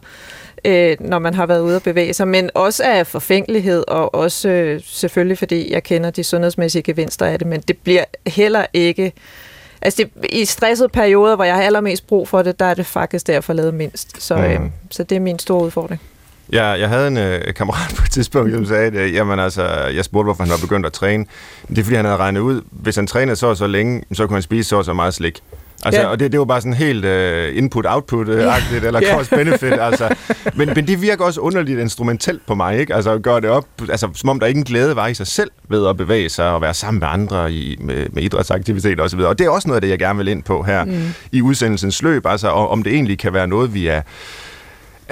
øh, 0.64 0.96
når 1.00 1.18
man 1.18 1.34
har 1.34 1.46
været 1.46 1.60
ude 1.60 1.76
at 1.76 1.82
bevæge 1.82 2.14
sig, 2.14 2.28
men 2.28 2.50
også 2.54 2.82
af 2.84 3.06
forfængelighed, 3.06 3.84
og 3.88 4.14
også 4.14 4.48
øh, 4.48 4.80
selvfølgelig 4.84 5.38
fordi 5.38 5.72
jeg 5.72 5.82
kender 5.82 6.10
de 6.10 6.24
sundhedsmæssige 6.24 6.82
gevinster 6.82 7.26
af 7.26 7.38
det, 7.38 7.48
men 7.48 7.60
det 7.60 7.78
bliver 7.78 8.04
heller 8.26 8.66
ikke... 8.72 9.12
Altså 9.82 10.02
det, 10.02 10.30
i 10.32 10.44
stressede 10.44 10.88
perioder, 10.88 11.36
hvor 11.36 11.44
jeg 11.44 11.54
har 11.54 11.62
allermest 11.62 12.06
brug 12.06 12.28
for 12.28 12.42
det, 12.42 12.60
der 12.60 12.64
er 12.64 12.74
det 12.74 12.86
faktisk 12.86 13.26
derfor 13.26 13.52
lavet 13.52 13.74
mindst. 13.74 14.22
Så, 14.22 14.36
mm. 14.36 14.42
øh, 14.42 14.60
så 14.90 15.02
det 15.02 15.16
er 15.16 15.20
min 15.20 15.38
store 15.38 15.64
udfordring. 15.64 16.00
Jeg, 16.52 16.76
jeg 16.80 16.88
havde 16.88 17.08
en 17.08 17.16
øh, 17.16 17.54
kammerat 17.54 17.94
på 17.96 18.02
et 18.06 18.10
tidspunkt, 18.10 18.52
som 18.52 18.66
sagde, 18.66 18.86
at 18.86 18.94
øh, 18.94 19.14
jamen, 19.14 19.38
altså, 19.38 19.64
jeg 19.94 20.04
spurgte, 20.04 20.24
hvorfor 20.24 20.42
han 20.42 20.50
var 20.50 20.58
begyndt 20.60 20.86
at 20.86 20.92
træne. 20.92 21.26
Det 21.68 21.78
er, 21.78 21.82
fordi 21.82 21.96
han 21.96 22.04
havde 22.04 22.16
regnet 22.16 22.40
ud, 22.40 22.62
hvis 22.70 22.96
han 22.96 23.06
trænede 23.06 23.36
så 23.36 23.46
og 23.46 23.56
så 23.56 23.66
længe, 23.66 24.02
så 24.12 24.26
kunne 24.26 24.34
han 24.34 24.42
spise 24.42 24.68
så 24.68 24.76
og 24.76 24.84
så 24.84 24.92
meget 24.92 25.14
slik. 25.14 25.42
Altså, 25.84 26.00
ja. 26.00 26.06
Og 26.06 26.20
det, 26.20 26.32
det 26.32 26.40
var 26.40 26.44
bare 26.44 26.60
sådan 26.60 26.74
helt 26.74 27.04
uh, 27.04 27.56
input-output-agtigt, 27.56 28.82
ja. 28.82 28.86
eller 28.86 29.00
cost-benefit. 29.00 29.72
Altså. 29.84 30.14
Men, 30.54 30.70
men 30.74 30.86
det 30.86 31.02
virker 31.02 31.24
også 31.24 31.40
underligt 31.40 31.80
instrumentelt 31.80 32.46
på 32.46 32.54
mig, 32.54 32.78
ikke? 32.78 32.94
Altså 32.94 33.10
at 33.10 33.22
gøre 33.22 33.40
det 33.40 33.50
op, 33.50 33.66
altså, 33.90 34.08
som 34.14 34.28
om 34.28 34.40
der 34.40 34.46
ikke 34.46 34.58
en 34.58 34.64
glæde 34.64 34.96
var 34.96 35.06
i 35.06 35.14
sig 35.14 35.26
selv 35.26 35.50
ved 35.68 35.88
at 35.88 35.96
bevæge 35.96 36.28
sig 36.28 36.50
og 36.50 36.60
være 36.60 36.74
sammen 36.74 37.00
med 37.00 37.08
andre 37.10 37.52
i, 37.52 37.76
med, 37.80 38.06
med 38.12 38.22
idrætsaktivitet 38.22 39.00
osv. 39.00 39.20
Og 39.20 39.38
det 39.38 39.46
er 39.46 39.50
også 39.50 39.68
noget 39.68 39.76
af 39.76 39.80
det, 39.80 39.88
jeg 39.88 39.98
gerne 39.98 40.18
vil 40.18 40.28
ind 40.28 40.42
på 40.42 40.62
her 40.62 40.84
mm. 40.84 41.14
i 41.32 41.42
udsendelsens 41.42 42.02
løb, 42.02 42.26
altså 42.26 42.48
om 42.48 42.82
det 42.82 42.92
egentlig 42.92 43.18
kan 43.18 43.32
være 43.32 43.46
noget, 43.46 43.74
vi 43.74 43.86
er 43.86 44.02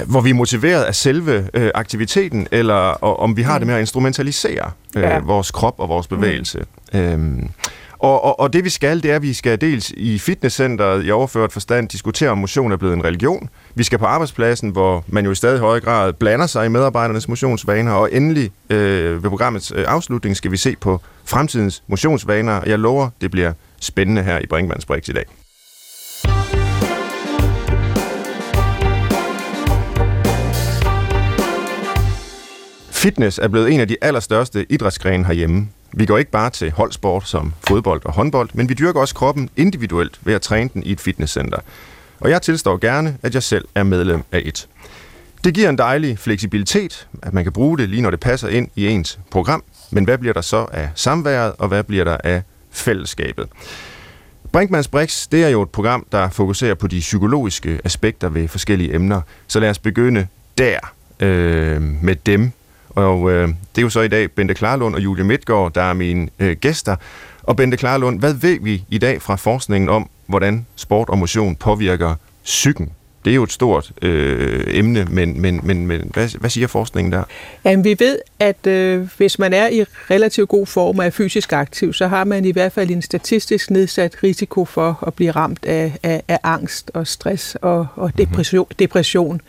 hvor 0.07 0.21
vi 0.21 0.31
er 0.31 0.35
motiveret 0.35 0.83
af 0.83 0.95
selve 0.95 1.49
øh, 1.55 1.71
aktiviteten, 1.75 2.47
eller 2.51 2.75
og, 2.75 3.21
om 3.21 3.37
vi 3.37 3.43
har 3.43 3.55
mm. 3.55 3.61
det 3.61 3.67
med 3.67 3.75
at 3.75 3.81
instrumentalisere 3.81 4.71
øh, 4.97 5.03
ja. 5.03 5.19
vores 5.19 5.51
krop 5.51 5.75
og 5.79 5.89
vores 5.89 6.07
bevægelse. 6.07 6.65
Mm. 6.93 7.01
Øhm, 7.01 7.51
og, 8.03 8.25
og, 8.25 8.41
og 8.41 8.53
det 8.53 8.65
vi 8.65 8.71
skal, 8.71 9.03
det 9.03 9.11
er, 9.11 9.17
at 9.17 9.23
vi 9.23 9.33
skal 9.33 9.61
dels 9.61 9.91
i 9.91 10.19
fitnesscenteret 10.19 11.07
i 11.07 11.11
overført 11.11 11.53
forstand 11.53 11.89
diskutere, 11.89 12.31
om 12.31 12.39
motion 12.39 12.73
er 12.73 12.77
blevet 12.77 12.95
en 12.95 13.05
religion. 13.05 13.49
Vi 13.75 13.85
skal 13.85 13.99
på 13.99 14.05
arbejdspladsen, 14.05 14.71
hvor 14.71 15.05
man 15.07 15.25
jo 15.25 15.31
i 15.31 15.35
stadig 15.35 15.61
højere 15.61 15.81
grad 15.81 16.13
blander 16.13 16.47
sig 16.47 16.67
i 16.67 16.69
medarbejdernes 16.69 17.29
motionsvaner. 17.29 17.93
Og 17.93 18.13
endelig 18.13 18.51
øh, 18.71 19.23
ved 19.23 19.31
programmets 19.31 19.73
øh, 19.77 19.85
afslutning 19.89 20.37
skal 20.37 20.51
vi 20.51 20.57
se 20.57 20.77
på 20.81 21.01
fremtidens 21.25 21.83
motionsvaner. 21.87 22.61
Jeg 22.67 22.79
lover, 22.79 23.09
det 23.21 23.31
bliver 23.31 23.53
spændende 23.81 24.23
her 24.23 24.39
i 24.39 24.47
Brinkmanns 24.47 24.87
Brix 24.87 25.09
i 25.09 25.13
dag. 25.13 25.25
Fitness 32.91 33.39
er 33.39 33.49
blevet 33.49 33.73
en 33.73 33.81
af 33.81 33.89
de 33.89 33.97
allerstørste 34.03 34.67
idrætsgrene 34.69 35.25
herhjemme. 35.25 35.69
Vi 35.95 36.07
går 36.07 36.19
ikke 36.19 36.31
bare 36.31 36.51
til 36.51 36.71
holdsport 36.71 37.29
som 37.29 37.55
fodbold 37.69 38.01
og 38.05 38.13
håndbold, 38.13 38.49
men 38.53 38.69
vi 38.69 38.75
dyrker 38.75 39.01
også 39.01 39.15
kroppen 39.15 39.51
individuelt 39.57 40.19
ved 40.23 40.35
at 40.35 40.43
træne 40.43 40.71
den 40.75 40.83
i 40.83 40.93
et 40.93 41.01
fitnesscenter. 41.01 41.59
Og 42.21 42.31
jeg 42.31 42.43
tilstår 42.43 42.77
gerne, 42.77 43.19
at 43.23 43.35
jeg 43.35 43.43
selv 43.43 43.65
er 43.75 43.83
medlem 43.83 44.23
af 44.33 44.43
et. 44.45 44.69
Det 45.45 45.55
giver 45.55 45.69
en 45.69 45.79
dejlig 45.79 46.19
fleksibilitet, 46.19 47.09
at 47.23 47.35
man 47.35 47.45
kan 47.45 47.53
bruge 47.53 47.79
det 47.79 47.89
lige 47.89 48.03
når 48.03 48.11
det 48.11 48.21
passer 48.21 48.49
ind 48.49 48.69
i 48.77 48.89
ens 48.89 49.19
program. 49.31 49.65
Men 49.91 50.05
hvad 50.05 50.19
bliver 50.19 50.33
der 50.33 50.41
så 50.41 50.67
af 50.73 50.91
samværet, 50.95 51.53
og 51.59 51.69
hvad 51.69 51.83
bliver 51.83 52.05
der 52.05 52.17
af 52.25 52.43
fællesskabet? 52.71 53.49
Brinkmanns 54.53 54.89
Brix, 54.89 55.29
det 55.29 55.45
er 55.45 55.49
jo 55.49 55.63
et 55.63 55.71
program, 55.71 56.07
der 56.13 56.31
fokuserer 56.31 56.75
på 56.75 56.87
de 56.87 57.01
psykologiske 57.01 57.81
aspekter 57.85 58.29
ved 58.29 58.49
forskellige 58.49 58.95
emner. 58.95 59.21
Så 59.47 59.61
lad 59.61 59.71
os 59.71 59.79
begynde 59.79 60.27
der 60.59 60.79
øh, 61.21 61.83
med 61.83 62.17
dem, 62.17 62.53
og 62.95 63.31
øh, 63.31 63.49
det 63.49 63.79
er 63.79 63.83
jo 63.83 63.91
så 63.91 64.01
i 64.01 64.09
dag 64.09 64.31
Bente 64.31 64.55
Klarlund 64.55 64.95
og 64.95 65.05
Julie 65.05 65.25
Midtgaard, 65.25 65.73
der 65.73 65.83
er 65.83 65.93
mine 65.93 66.29
øh, 66.39 66.57
gæster. 66.57 66.97
Og 67.43 67.57
Bente 67.57 67.77
Klarlund, 67.77 68.19
hvad 68.19 68.35
ved 68.35 68.59
vi 68.61 68.85
i 68.89 68.99
dag 68.99 69.23
fra 69.23 69.37
forskningen 69.37 69.89
om, 69.89 70.11
hvordan 70.27 70.67
sport 70.77 71.09
og 71.09 71.19
motion 71.19 71.57
påvirker 71.57 72.15
psyken? 72.45 72.93
Det 73.25 73.31
er 73.31 73.35
jo 73.35 73.43
et 73.43 73.53
stort 73.53 73.93
øh, 74.03 74.65
emne, 74.67 75.05
men, 75.05 75.41
men, 75.41 75.61
men, 75.63 75.87
men 75.87 76.11
hvad, 76.15 76.39
hvad 76.39 76.51
siger 76.51 76.67
forskningen 76.67 77.13
der? 77.13 77.23
Jamen, 77.65 77.85
vi 77.85 77.97
ved, 77.99 78.19
at 78.39 78.67
øh, 78.67 79.09
hvis 79.17 79.39
man 79.39 79.53
er 79.53 79.69
i 79.69 79.85
relativt 80.11 80.49
god 80.49 80.67
form 80.67 80.99
og 80.99 81.07
er 81.07 81.11
fysisk 81.11 81.53
aktiv, 81.53 81.93
så 81.93 82.07
har 82.07 82.25
man 82.25 82.45
i 82.45 82.51
hvert 82.51 82.73
fald 82.73 82.91
en 82.91 83.03
statistisk 83.03 83.71
nedsat 83.71 84.17
risiko 84.23 84.65
for 84.65 85.05
at 85.07 85.15
blive 85.15 85.31
ramt 85.31 85.65
af, 85.65 85.99
af, 86.03 86.23
af 86.29 86.39
angst 86.43 86.91
og 86.95 87.07
stress 87.07 87.55
og, 87.55 87.87
og 87.95 88.19
depression. 88.19 88.65
Mm-hmm. 88.65 88.77
depression. 88.79 89.41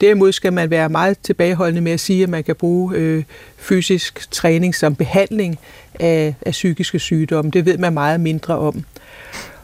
Derimod 0.00 0.32
skal 0.32 0.52
man 0.52 0.70
være 0.70 0.88
meget 0.88 1.18
tilbageholdende 1.22 1.80
med 1.80 1.92
at 1.92 2.00
sige, 2.00 2.22
at 2.22 2.28
man 2.28 2.44
kan 2.44 2.56
bruge 2.56 2.96
øh, 2.96 3.24
fysisk 3.56 4.30
træning 4.30 4.74
som 4.74 4.94
behandling 4.94 5.58
af, 6.00 6.34
af 6.46 6.52
psykiske 6.52 6.98
sygdomme. 6.98 7.50
Det 7.50 7.66
ved 7.66 7.78
man 7.78 7.92
meget 7.92 8.20
mindre 8.20 8.58
om. 8.58 8.84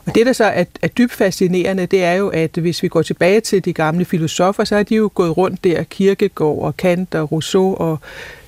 Og 0.07 0.15
det, 0.15 0.27
der 0.27 0.33
så 0.33 0.45
er, 0.45 0.65
er 0.83 0.89
dybt 0.89 1.13
fascinerende, 1.13 1.87
det 1.87 2.05
er 2.05 2.13
jo, 2.13 2.29
at 2.29 2.51
hvis 2.57 2.83
vi 2.83 2.89
går 2.89 3.03
tilbage 3.03 3.41
til 3.41 3.65
de 3.65 3.73
gamle 3.73 4.05
filosofer, 4.05 4.65
så 4.65 4.77
har 4.77 4.83
de 4.83 4.95
jo 4.95 5.11
gået 5.15 5.37
rundt 5.37 5.65
der, 5.65 5.83
Kierkegaard 5.83 6.59
og 6.59 6.77
Kant 6.77 7.15
og 7.15 7.33
Rousseau 7.33 7.75
og, 7.75 7.99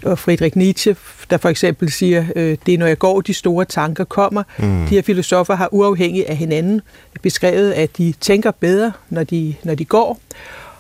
og 0.05 0.19
Friedrich 0.19 0.57
Nietzsche, 0.57 0.97
der 1.31 1.37
for 1.37 1.49
eksempel 1.49 1.93
siger, 1.93 2.25
øh, 2.37 2.57
det 2.67 2.75
er 2.75 2.79
når 2.79 2.87
jeg 2.87 2.99
går, 2.99 3.21
de 3.21 3.35
store 3.35 3.64
tanker 3.64 4.05
kommer. 4.05 4.43
Mm. 4.59 4.87
De 4.87 4.95
her 4.95 5.03
filosofer 5.03 5.55
har 5.55 5.69
uafhængigt 5.73 6.26
af 6.26 6.37
hinanden 6.37 6.81
beskrevet, 7.23 7.73
at 7.73 7.99
de 7.99 8.14
tænker 8.21 8.50
bedre, 8.50 8.93
når 9.11 9.25
de, 9.25 9.55
når 9.64 9.75
de 9.75 9.85
går. 9.85 10.19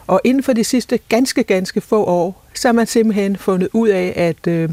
Og 0.06 0.20
inden 0.24 0.42
for 0.42 0.52
de 0.52 0.64
sidste 0.64 0.98
ganske, 1.08 1.42
ganske 1.42 1.80
få 1.80 2.04
år, 2.04 2.44
så 2.54 2.68
har 2.68 2.72
man 2.72 2.86
simpelthen 2.86 3.36
fundet 3.36 3.68
ud 3.72 3.88
af, 3.88 4.12
at 4.16 4.46
øh, 4.52 4.70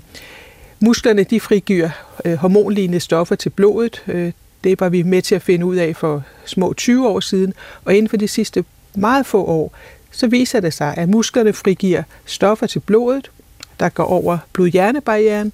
musklerne 0.80 1.24
de 1.24 1.40
frigiver 1.40 1.90
øh, 2.26 2.34
hormonlignende 2.34 3.00
stoffer 3.00 3.36
til 3.36 3.50
blodet. 3.50 4.04
Øh, 4.08 4.32
det 4.64 4.80
var 4.80 4.90
vi 4.90 5.04
med 5.04 5.22
til 5.22 5.36
at 5.36 5.42
finde 5.42 5.66
ud 5.66 5.76
af 5.76 5.96
for 5.96 6.24
små 6.46 6.74
20 6.74 7.08
år 7.08 7.20
siden. 7.20 7.54
Og 7.86 7.96
inden 7.96 8.10
for 8.10 8.18
de 8.18 8.28
sidste 8.28 8.66
meget 8.96 9.26
få 9.26 9.46
år, 9.46 9.74
så 10.12 10.28
viser 10.28 10.60
det 10.60 10.74
sig, 10.74 10.94
at 10.98 11.10
musklerne 11.10 11.54
frigiver 11.54 12.04
stoffer 12.26 12.68
til 12.68 12.80
blodet, 12.80 13.32
der 13.80 13.90
går 13.90 14.04
over 14.04 14.38
blod-hjernebarrieren 14.54 15.52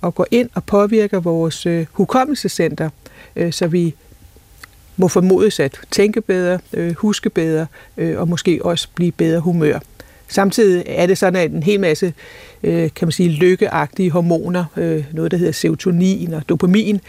og 0.00 0.14
går 0.14 0.26
ind 0.30 0.50
og 0.54 0.64
påvirker 0.64 1.20
vores 1.20 1.66
øh, 1.66 1.86
hukommelsescenter, 1.92 2.90
øh, 3.36 3.52
så 3.52 3.66
vi 3.66 3.94
må 4.96 5.08
formodes 5.08 5.60
at 5.60 5.80
tænke 5.90 6.20
bedre, 6.20 6.58
øh, 6.72 6.94
huske 6.94 7.30
bedre 7.30 7.66
øh, 7.96 8.20
og 8.20 8.28
måske 8.28 8.64
også 8.64 8.88
blive 8.94 9.12
bedre 9.12 9.40
humør. 9.40 9.78
Samtidig 10.28 10.84
er 10.86 11.06
det 11.06 11.18
sådan, 11.18 11.42
at 11.42 11.50
en 11.50 11.62
hel 11.62 11.80
masse 11.80 12.12
øh, 12.62 12.90
kan 12.96 13.06
man 13.06 13.12
sige, 13.12 13.28
lykkeagtige 13.28 14.10
hormoner, 14.10 14.64
øh, 14.76 15.04
noget 15.12 15.30
der 15.30 15.36
hedder 15.36 15.52
serotonin 15.52 16.34
og 16.34 16.42
dopamin, 16.48 17.00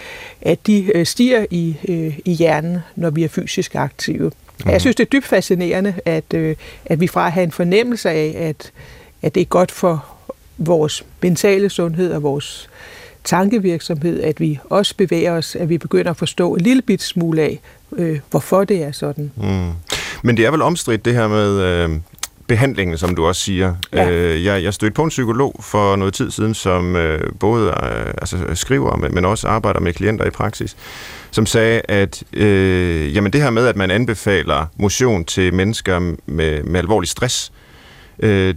at 0.42 0.68
de 0.68 0.92
øh, 0.96 1.06
stiger 1.06 1.46
i, 1.52 1.76
øh, 1.88 2.20
i 2.26 2.32
hjernen, 2.32 2.78
når 2.96 3.10
vi 3.10 3.24
er 3.24 3.28
fysisk 3.28 3.76
aktive. 3.76 4.32
Mm. 4.66 4.72
Jeg 4.72 4.82
synes, 4.82 4.96
det 4.96 5.06
er 5.06 5.10
dybt 5.10 5.26
fascinerende, 5.26 5.94
at, 6.06 6.34
øh, 6.34 6.56
at 6.86 7.00
vi 7.00 7.08
fra 7.08 7.26
at 7.26 7.32
have 7.32 7.44
en 7.44 7.52
fornemmelse 7.52 8.10
af, 8.10 8.36
at, 8.38 8.72
at 9.22 9.36
det 9.36 9.42
er 9.42 9.46
godt 9.46 9.72
for 9.72 10.06
vores 10.58 11.06
mentale 11.22 11.70
sundhed 11.70 12.14
og 12.14 12.24
vores 12.24 12.70
tankevirksomhed, 13.24 14.22
at 14.22 14.40
vi 14.40 14.60
også 14.70 14.96
bevæger 14.98 15.32
os, 15.32 15.56
at 15.56 15.70
vi 15.70 15.78
begynder 15.78 16.12
at 16.12 16.18
forstå 16.18 16.54
en 16.54 16.62
lille 16.62 16.82
bit 16.82 17.02
smule 17.02 17.42
af, 17.42 17.60
øh, 17.98 18.20
hvorfor 18.32 18.64
det 18.64 18.84
er 18.84 18.92
sådan. 18.92 19.32
Mm. 19.36 19.72
Men 20.24 20.38
det 20.38 20.46
er 20.46 20.52
vel 20.52 20.62
omstridt 20.62 21.06
det 21.06 21.14
her 21.14 21.28
med 21.28 21.62
øh, 21.62 21.90
behandlingen, 22.48 22.98
som 22.98 23.16
du 23.16 23.26
også 23.26 23.42
siger. 23.42 23.76
Ja. 23.94 24.10
Øh, 24.10 24.46
jeg, 24.46 24.64
jeg 24.64 24.74
stødte 24.74 24.94
på 24.94 25.04
en 25.04 25.10
psykolog 25.10 25.56
for 25.60 25.96
noget 25.96 26.14
tid 26.14 26.32
siden, 26.32 26.54
som 26.54 26.96
øh, 26.96 27.32
både 27.40 27.68
øh, 27.68 28.14
altså, 28.22 28.38
skriver, 28.54 28.96
men, 28.96 29.16
men 29.16 29.26
også 29.26 29.48
arbejder 29.48 29.80
med 29.80 29.94
klienter 29.94 30.26
i 30.26 30.30
praksis, 30.30 30.76
som 31.32 31.46
sagde, 31.46 31.82
at 31.88 32.24
øh, 32.34 33.16
jamen 33.16 33.34
det 33.34 33.42
her 33.42 33.50
med, 33.50 33.68
at 33.68 33.76
man 33.76 33.92
anbefaler 33.92 34.66
motion 34.78 35.26
til 35.26 35.54
mennesker 35.54 36.00
med, 36.26 36.64
med 36.64 36.80
alvorlig 36.80 37.10
stress, 37.10 37.52
Øh, 37.52 37.63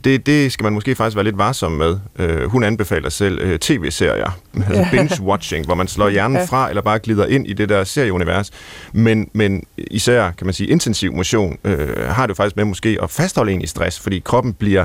det, 0.04 0.26
det 0.26 0.52
skal 0.52 0.64
man 0.64 0.72
måske 0.72 0.94
faktisk 0.94 1.16
være 1.16 1.24
lidt 1.24 1.38
varsom 1.38 1.72
med. 1.72 1.98
Øh, 2.18 2.50
hun 2.50 2.64
anbefaler 2.64 3.08
selv 3.08 3.38
øh, 3.42 3.58
tv-serier, 3.58 4.30
altså 4.68 4.82
binge-watching, 4.82 5.64
hvor 5.64 5.74
man 5.74 5.88
slår 5.88 6.08
hjernen 6.08 6.46
fra 6.48 6.68
eller 6.68 6.82
bare 6.82 6.98
glider 6.98 7.26
ind 7.26 7.46
i 7.46 7.52
det 7.52 7.68
der 7.68 7.84
serieunivers. 7.84 8.50
Men, 8.92 9.30
men 9.32 9.64
især, 9.76 10.30
kan 10.30 10.46
man 10.46 10.54
sige, 10.54 10.68
intensiv 10.68 11.12
motion 11.12 11.58
øh, 11.64 11.98
har 11.98 12.26
det 12.26 12.28
jo 12.28 12.34
faktisk 12.34 12.56
med 12.56 12.64
måske 12.64 12.98
at 13.02 13.10
fastholde 13.10 13.52
en 13.52 13.62
i 13.62 13.66
stress, 13.66 14.00
fordi 14.00 14.18
kroppen 14.18 14.52
bliver 14.52 14.84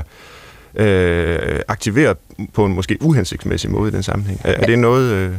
øh, 0.74 1.60
aktiveret 1.68 2.16
på 2.52 2.64
en 2.64 2.74
måske 2.74 2.98
uhensigtsmæssig 3.00 3.70
måde 3.70 3.88
i 3.88 3.92
den 3.92 4.02
sammenhæng. 4.02 4.40
Er, 4.44 4.52
er 4.52 4.66
det 4.66 4.78
noget... 4.78 5.12
Øh, 5.12 5.32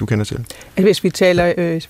du 0.00 0.06
kender 0.06 0.24
til? 0.24 0.36
Altså, 0.36 0.82
hvis 0.82 1.04
vi 1.04 1.10
taler, 1.10 1.52
øh, 1.56 1.82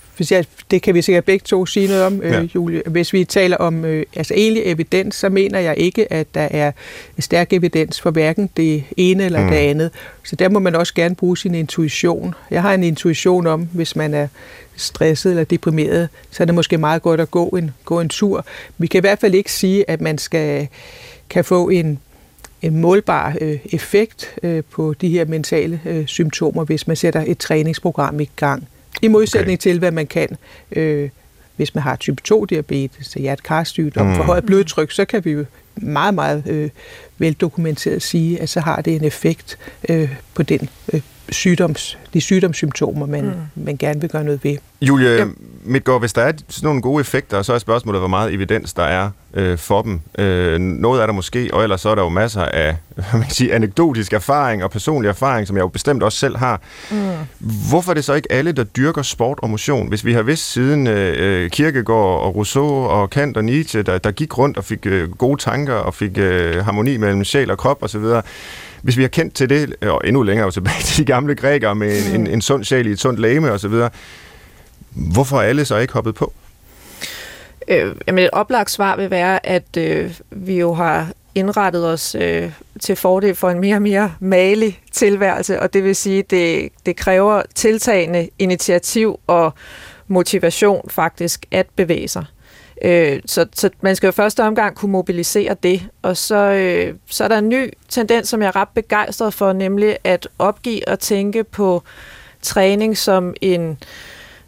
det 0.71 0.83
kan 0.83 0.95
vi 0.95 1.03
sikkert 1.03 1.25
begge 1.25 1.45
to 1.45 1.67
sige 1.67 1.89
noget 1.89 2.03
om, 2.05 2.23
øh, 2.23 2.33
ja. 2.33 2.41
Julie. 2.55 2.83
Hvis 2.87 3.13
vi 3.13 3.25
taler 3.25 3.57
om 3.57 3.85
øh, 3.85 4.07
altså 4.17 4.35
egentlig 4.35 4.63
evidens, 4.67 5.15
så 5.15 5.29
mener 5.29 5.59
jeg 5.59 5.75
ikke, 5.77 6.13
at 6.13 6.27
der 6.35 6.49
er 6.51 6.73
stærk 7.19 7.53
evidens 7.53 8.01
for 8.01 8.11
hverken 8.11 8.51
det 8.57 8.85
ene 8.97 9.25
eller 9.25 9.43
mm. 9.43 9.49
det 9.49 9.57
andet. 9.57 9.91
Så 10.25 10.37
der 10.37 10.49
må 10.49 10.59
man 10.59 10.75
også 10.75 10.95
gerne 10.95 11.15
bruge 11.15 11.39
sin 11.39 11.55
intuition. 11.55 12.35
Jeg 12.51 12.63
har 12.63 12.75
en 12.75 12.83
intuition 12.83 13.47
om, 13.47 13.69
hvis 13.73 13.97
man 13.97 14.15
er 14.15 14.29
stresset 14.77 15.31
eller 15.31 15.45
deprimeret, 15.45 16.09
så 16.31 16.43
er 16.43 16.45
det 16.45 16.55
måske 16.55 16.79
meget 16.79 17.03
godt 17.03 17.21
at 17.21 17.31
gå 17.31 17.49
en, 17.49 17.71
gå 17.85 18.01
en 18.01 18.09
tur. 18.09 18.47
Vi 18.79 18.87
kan 18.87 18.99
i 18.99 19.01
hvert 19.01 19.19
fald 19.19 19.35
ikke 19.35 19.53
sige, 19.53 19.91
at 19.91 20.01
man 20.01 20.19
skal 20.19 20.69
kan 21.31 21.45
få 21.45 21.69
en 21.69 21.99
en 22.63 22.77
målbar 22.81 23.37
øh, 23.41 23.59
effekt 23.73 24.35
øh, 24.43 24.63
på 24.71 24.95
de 25.01 25.09
her 25.09 25.25
mentale 25.25 25.81
øh, 25.85 26.07
symptomer, 26.07 26.65
hvis 26.65 26.87
man 26.87 26.97
sætter 26.97 27.25
et 27.27 27.39
træningsprogram 27.39 28.21
i 28.21 28.31
gang. 28.37 28.69
I 29.03 29.09
modsætning 29.09 29.59
okay. 29.59 29.63
til, 29.63 29.79
hvad 29.79 29.91
man 29.91 30.07
kan, 30.07 30.29
øh, 30.73 31.09
hvis 31.57 31.75
man 31.75 31.83
har 31.83 31.97
type 31.97 32.23
2-diabetes, 32.29 33.15
hjertekarsygdom, 33.15 34.07
mm. 34.07 34.15
forhøjet 34.15 34.47
blodtryk, 34.47 34.91
så 34.91 35.05
kan 35.05 35.25
vi 35.25 35.31
jo 35.31 35.45
meget, 35.77 36.15
meget 36.15 36.43
øh, 36.47 36.71
veldokumenteret 37.19 38.03
sige, 38.03 38.41
at 38.41 38.49
så 38.49 38.61
har 38.61 38.81
det 38.81 38.97
en 38.97 39.05
effekt 39.05 39.59
øh, 39.89 40.15
på 40.35 40.43
den 40.43 40.69
øh, 40.93 41.01
sygdoms, 41.29 41.99
de 42.15 42.21
sygdomssymptomer, 42.21 43.07
man, 43.07 43.25
mm. 43.25 43.65
man 43.65 43.77
gerne 43.77 44.01
vil 44.01 44.11
gøre 44.11 44.25
noget 44.25 44.45
ved. 44.45 44.57
Julie 44.83 45.11
ja. 45.11 45.25
Midtgaard, 45.65 46.01
hvis 46.01 46.13
der 46.13 46.23
er 46.23 46.33
sådan 46.49 46.67
nogle 46.67 46.83
gode 46.83 47.01
effekter, 47.01 47.43
så 47.43 47.53
er 47.53 47.59
spørgsmålet, 47.59 48.01
hvor 48.01 48.09
meget 48.09 48.35
evidens 48.35 48.73
der 48.73 48.83
er 48.83 49.11
øh, 49.35 49.59
for 49.59 49.83
dem. 49.83 50.01
Øh, 50.19 50.61
noget 50.61 51.03
er 51.03 51.07
der 51.07 51.13
måske, 51.13 51.51
og 51.53 51.63
ellers 51.63 51.81
så 51.81 51.89
er 51.89 51.95
der 51.95 52.03
jo 52.03 52.09
masser 52.09 52.43
af 52.43 52.77
hvad 52.95 53.05
man 53.13 53.23
kan 53.23 53.31
sige, 53.31 53.55
anekdotisk 53.55 54.13
erfaring 54.13 54.65
og 54.65 54.71
personlig 54.71 55.09
erfaring, 55.09 55.47
som 55.47 55.57
jeg 55.57 55.63
jo 55.63 55.69
bestemt 55.69 56.03
også 56.03 56.19
selv 56.19 56.37
har. 56.37 56.61
Mm. 56.91 56.97
Hvorfor 57.71 57.91
er 57.91 57.95
det 57.95 58.05
så 58.05 58.15
ikke 58.15 58.33
alle, 58.33 58.53
der 58.53 58.65
dyrker 58.65 59.03
sport 59.03 59.39
og 59.43 59.51
motion? 59.51 59.89
Hvis 59.89 60.05
vi 60.05 60.13
har 60.13 60.23
vidst 60.23 60.53
siden 60.53 60.87
øh, 60.87 61.51
Kierkegaard 61.51 62.21
og 62.23 62.37
Rousseau 62.37 62.67
og 62.67 63.11
Kant 63.11 63.37
og 63.37 63.45
Nietzsche, 63.45 63.83
der, 63.83 63.99
der 63.99 64.11
gik 64.11 64.39
rundt 64.39 64.57
og 64.59 64.65
fik 64.65 64.87
øh, 64.87 65.13
gode 65.13 65.43
tanker 65.43 65.75
og 65.75 65.95
fik 65.95 66.19
øh, 66.19 66.65
harmoni 66.65 66.97
mellem 66.97 67.25
sjæl 67.25 67.51
og 67.51 67.59
krop 67.59 67.83
osv., 67.83 68.05
hvis 68.87 68.97
vi 68.97 69.03
har 69.03 69.09
kendt 69.09 69.35
til 69.35 69.49
det, 69.49 69.75
og 69.83 70.01
endnu 70.05 70.23
længere 70.23 70.51
tilbage 70.51 70.83
til 70.89 70.99
de 70.99 71.13
gamle 71.13 71.35
grækere 71.35 71.75
med 71.75 72.07
en, 72.07 72.21
en, 72.21 72.27
en 72.27 72.43
sund 72.43 72.65
sjæl 72.65 72.87
i 72.87 72.91
et 72.91 73.01
sundt 73.01 73.21
læme 73.21 73.53
osv., 73.53 73.73
hvorfor 74.91 75.37
er 75.37 75.43
alle 75.43 75.65
så 75.65 75.77
ikke 75.77 75.93
hoppet 75.93 76.15
på? 76.15 76.33
Øh, 77.69 77.95
jamen 78.07 78.25
et 78.25 78.31
oplagt 78.33 78.71
svar 78.71 78.97
vil 78.97 79.11
være, 79.11 79.47
at 79.47 79.77
øh, 79.79 80.15
vi 80.31 80.59
jo 80.59 80.75
har 80.75 81.09
indrettet 81.35 81.87
os 81.87 82.15
øh, 82.15 82.51
til 82.81 82.97
fordel 82.97 83.35
for 83.35 83.51
en 83.51 83.61
mere 83.61 83.77
og 83.77 83.83
mere 83.83 84.15
malig 84.21 84.81
tilværelse, 84.93 85.61
og 85.61 85.73
det 85.73 85.85
vil 85.85 85.97
sige, 85.97 86.23
det, 86.31 86.69
det 86.87 86.97
kræver 86.97 87.43
tiltagende 87.55 88.29
initiativ 88.39 89.21
og 89.27 89.55
motivation 90.09 90.91
faktisk 90.91 91.47
at 91.51 91.67
bevæge 91.77 92.09
sig. 92.09 92.25
Øh, 92.83 93.21
så, 93.27 93.47
så 93.55 93.71
man 93.81 93.97
skal 93.97 94.07
jo 94.07 94.13
første 94.13 94.43
omgang 94.43 94.77
kunne 94.77 94.93
mobilisere 94.93 95.57
det, 95.63 95.89
og 96.03 96.17
så, 96.17 96.37
øh, 96.37 96.95
så 97.07 97.25
er 97.25 97.29
der 97.29 97.39
en 97.39 97.49
ny 97.49 97.73
tendens, 97.89 98.29
som 98.29 98.43
jeg 98.43 98.49
er 98.49 98.57
ret 98.57 98.69
begejstret 98.75 99.35
for, 99.35 99.53
nemlig 99.53 99.97
at 100.05 100.29
opgive 100.39 100.89
at 100.89 100.99
tænke 100.99 101.45
på 101.45 101.83
træning 102.43 102.99
som 102.99 103.35
en 103.41 103.79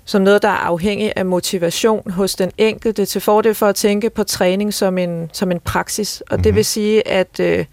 som 0.04 0.22
noget, 0.22 0.42
der 0.42 0.48
er 0.48 0.52
afhængig 0.52 1.12
af 1.16 1.26
motivation 1.26 2.10
hos 2.10 2.34
den 2.34 2.50
enkelte, 2.58 3.04
til 3.04 3.20
fordel 3.20 3.54
for 3.54 3.66
at 3.66 3.74
tænke 3.74 4.10
på 4.10 4.24
træning 4.24 4.74
som 4.74 4.98
en, 4.98 5.30
som 5.32 5.50
en 5.50 5.60
praksis. 5.60 6.20
Og 6.20 6.26
mm-hmm. 6.30 6.42
det 6.42 6.52
mhm. 6.52 6.56
vil 6.56 6.64
sige, 6.64 7.08
at 7.08 7.40
øh, 7.40 7.64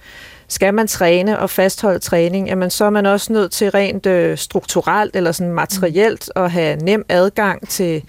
skal 0.47 0.73
man 0.73 0.87
træne 0.87 1.39
og 1.39 1.49
fastholde 1.49 1.99
træning, 1.99 2.47
jamen 2.47 2.69
så 2.69 2.85
er 2.85 2.89
man 2.89 3.05
også 3.05 3.33
nødt 3.33 3.51
til 3.51 3.71
rent 3.71 4.05
øh, 4.05 4.37
strukturelt 4.37 5.15
eller 5.15 5.31
sådan 5.31 5.53
materielt 5.53 6.31
at 6.35 6.51
have 6.51 6.75
nem 6.75 7.05
adgang 7.09 7.69
til 7.69 8.03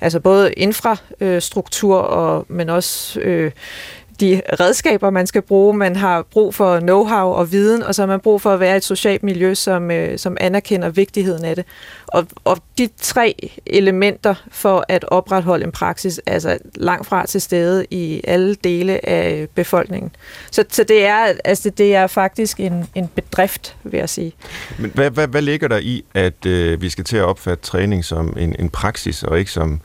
altså 0.00 0.20
både 0.20 0.52
infrastruktur, 0.52 1.98
og, 1.98 2.46
men 2.48 2.68
også 2.68 3.20
øh, 3.20 3.50
de 4.22 4.42
redskaber, 4.60 5.10
man 5.10 5.26
skal 5.26 5.42
bruge. 5.42 5.74
Man 5.74 5.96
har 5.96 6.22
brug 6.22 6.54
for 6.54 6.78
know-how 6.78 7.38
og 7.38 7.52
viden, 7.52 7.82
og 7.82 7.94
så 7.94 8.02
har 8.02 8.06
man 8.06 8.20
brug 8.20 8.40
for 8.40 8.50
at 8.54 8.60
være 8.60 8.74
i 8.74 8.76
et 8.76 8.84
socialt 8.84 9.22
miljø, 9.22 9.54
som, 9.54 9.90
øh, 9.90 10.18
som 10.18 10.36
anerkender 10.40 10.88
vigtigheden 10.88 11.44
af 11.44 11.56
det. 11.56 11.64
Og, 12.06 12.26
og 12.44 12.58
de 12.78 12.88
tre 13.00 13.50
elementer 13.66 14.34
for 14.50 14.84
at 14.88 15.04
opretholde 15.04 15.64
en 15.64 15.72
praksis, 15.72 16.20
altså 16.26 16.58
langt 16.74 17.06
fra 17.06 17.26
til 17.26 17.40
stede 17.40 17.86
i 17.90 18.20
alle 18.24 18.54
dele 18.54 19.08
af 19.08 19.48
befolkningen. 19.54 20.10
Så, 20.50 20.64
så 20.70 20.84
det, 20.84 21.06
er, 21.06 21.32
altså 21.44 21.70
det 21.70 21.94
er 21.94 22.06
faktisk 22.06 22.60
en, 22.60 22.88
en 22.94 23.08
bedrift, 23.08 23.76
vil 23.84 23.98
jeg 23.98 24.08
sige. 24.08 24.32
Men 24.78 24.90
hvad, 24.94 25.10
hvad, 25.10 25.28
hvad 25.28 25.42
ligger 25.42 25.68
der 25.68 25.78
i, 25.78 26.04
at 26.14 26.46
øh, 26.46 26.82
vi 26.82 26.90
skal 26.90 27.04
til 27.04 27.16
at 27.16 27.24
opfatte 27.24 27.64
træning 27.64 28.04
som 28.04 28.36
en, 28.38 28.56
en 28.58 28.70
praksis, 28.70 29.22
og 29.22 29.38
ikke 29.38 29.50
som 29.50 29.80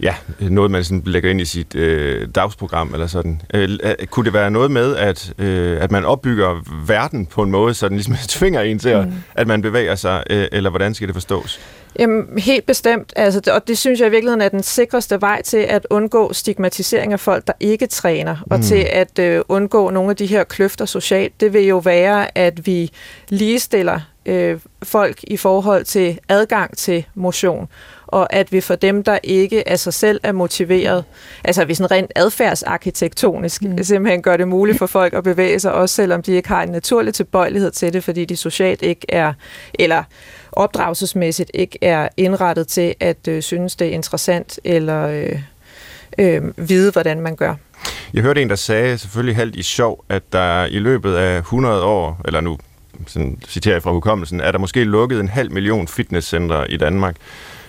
ja, 0.00 0.14
noget, 0.40 0.70
man 0.70 0.84
sådan 0.84 1.02
lægger 1.06 1.30
ind 1.30 1.40
i 1.40 1.44
sit 1.44 1.74
øh, 1.74 2.28
dagsprogram 2.34 2.94
eller 2.94 3.06
sådan. 3.06 3.42
Øh, 3.54 3.68
kunne 4.10 4.24
det 4.24 4.32
være 4.32 4.50
noget 4.50 4.70
med, 4.70 4.96
at, 4.96 5.32
øh, 5.38 5.82
at 5.82 5.90
man 5.90 6.04
opbygger 6.04 6.62
verden 6.86 7.26
på 7.26 7.42
en 7.42 7.50
måde, 7.50 7.74
så 7.74 7.88
den 7.88 7.96
ligesom 7.96 8.14
tvinger 8.28 8.60
en 8.60 8.78
til, 8.78 8.88
at, 8.88 9.06
mm. 9.06 9.14
at 9.34 9.46
man 9.46 9.62
bevæger 9.62 9.94
sig, 9.94 10.22
øh, 10.30 10.48
eller 10.52 10.70
hvordan 10.70 10.94
skal 10.94 11.08
det 11.08 11.14
forstås? 11.14 11.60
Jamen, 11.98 12.38
helt 12.38 12.66
bestemt. 12.66 13.12
Altså, 13.16 13.52
og 13.54 13.68
det 13.68 13.78
synes 13.78 14.00
jeg 14.00 14.08
i 14.08 14.10
virkeligheden 14.10 14.40
er 14.40 14.48
den 14.48 14.62
sikreste 14.62 15.20
vej 15.20 15.42
til 15.42 15.56
at 15.56 15.86
undgå 15.90 16.32
stigmatisering 16.32 17.12
af 17.12 17.20
folk, 17.20 17.46
der 17.46 17.52
ikke 17.60 17.86
træner, 17.86 18.36
og 18.50 18.56
mm. 18.56 18.62
til 18.62 18.86
at 18.92 19.18
øh, 19.18 19.42
undgå 19.48 19.90
nogle 19.90 20.10
af 20.10 20.16
de 20.16 20.26
her 20.26 20.44
kløfter 20.44 20.84
socialt. 20.84 21.40
Det 21.40 21.52
vil 21.52 21.66
jo 21.66 21.78
være, 21.78 22.38
at 22.38 22.66
vi 22.66 22.90
ligestiller 23.28 24.00
øh, 24.26 24.58
folk 24.82 25.18
i 25.22 25.36
forhold 25.36 25.84
til 25.84 26.18
adgang 26.28 26.76
til 26.76 27.06
motion 27.14 27.68
og 28.12 28.32
at 28.32 28.52
vi 28.52 28.60
for 28.60 28.74
dem, 28.74 29.04
der 29.04 29.18
ikke 29.22 29.68
af 29.68 29.78
sig 29.78 29.94
selv 29.94 30.20
er 30.22 30.32
motiveret, 30.32 31.04
altså 31.44 31.64
vi 31.64 31.74
sådan 31.74 31.90
rent 31.90 32.12
adfærdsarkitektonisk 32.16 33.62
mm. 33.62 33.82
simpelthen 33.82 34.22
gør 34.22 34.36
det 34.36 34.48
muligt 34.48 34.78
for 34.78 34.86
folk 34.86 35.14
at 35.14 35.24
bevæge 35.24 35.60
sig, 35.60 35.72
også 35.72 35.94
selvom 35.94 36.22
de 36.22 36.32
ikke 36.32 36.48
har 36.48 36.62
en 36.62 36.68
naturlig 36.68 37.14
tilbøjelighed 37.14 37.70
til 37.70 37.92
det, 37.92 38.04
fordi 38.04 38.24
de 38.24 38.36
socialt 38.36 38.82
ikke 38.82 39.06
er, 39.08 39.32
eller 39.74 40.02
opdragelsesmæssigt 40.52 41.50
ikke 41.54 41.78
er 41.82 42.08
indrettet 42.16 42.68
til 42.68 42.94
at 43.00 43.28
øh, 43.28 43.42
synes, 43.42 43.76
det 43.76 43.86
er 43.86 43.92
interessant, 43.92 44.60
eller 44.64 45.06
øh, 45.06 45.42
øh, 46.18 46.68
vide, 46.68 46.92
hvordan 46.92 47.20
man 47.20 47.36
gør. 47.36 47.54
Jeg 48.14 48.22
hørte 48.22 48.42
en, 48.42 48.50
der 48.50 48.56
sagde, 48.56 48.98
selvfølgelig 48.98 49.36
halvt 49.36 49.56
i 49.56 49.62
sjov, 49.62 50.04
at 50.08 50.22
der 50.32 50.64
i 50.64 50.78
løbet 50.78 51.14
af 51.14 51.38
100 51.38 51.82
år, 51.82 52.20
eller 52.24 52.40
nu 52.40 52.58
sådan 53.06 53.38
citerer 53.48 53.74
jeg 53.74 53.82
fra 53.82 53.92
hukommelsen, 53.92 54.40
er 54.40 54.52
der 54.52 54.58
måske 54.58 54.84
lukket 54.84 55.20
en 55.20 55.28
halv 55.28 55.52
million 55.52 55.88
fitnesscentre 55.88 56.70
i 56.70 56.76
Danmark 56.76 57.16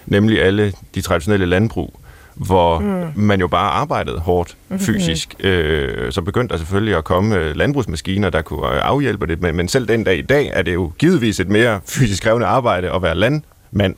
nemlig 0.05 0.41
alle 0.41 0.73
de 0.95 1.01
traditionelle 1.01 1.45
landbrug, 1.45 1.99
hvor 2.33 2.79
mm. 2.79 3.11
man 3.15 3.39
jo 3.39 3.47
bare 3.47 3.71
arbejdede 3.71 4.19
hårdt 4.19 4.57
mm-hmm. 4.69 4.85
fysisk. 4.85 5.35
Øh, 5.39 6.11
så 6.11 6.21
begyndte 6.21 6.53
der 6.53 6.57
selvfølgelig 6.57 6.95
at 6.95 7.03
komme 7.03 7.35
øh, 7.35 7.55
landbrugsmaskiner, 7.55 8.29
der 8.29 8.41
kunne 8.41 8.67
øh, 8.67 8.79
afhjælpe 8.83 9.27
det, 9.27 9.41
men, 9.41 9.55
men 9.55 9.67
selv 9.67 9.87
den 9.87 10.03
dag 10.03 10.17
i 10.17 10.21
dag 10.21 10.51
er 10.53 10.61
det 10.61 10.73
jo 10.73 10.91
givetvis 10.99 11.39
et 11.39 11.49
mere 11.49 11.79
fysisk 11.85 12.23
krævende 12.23 12.47
arbejde 12.47 12.91
at 12.91 13.01
være 13.01 13.15
landmand, 13.15 13.95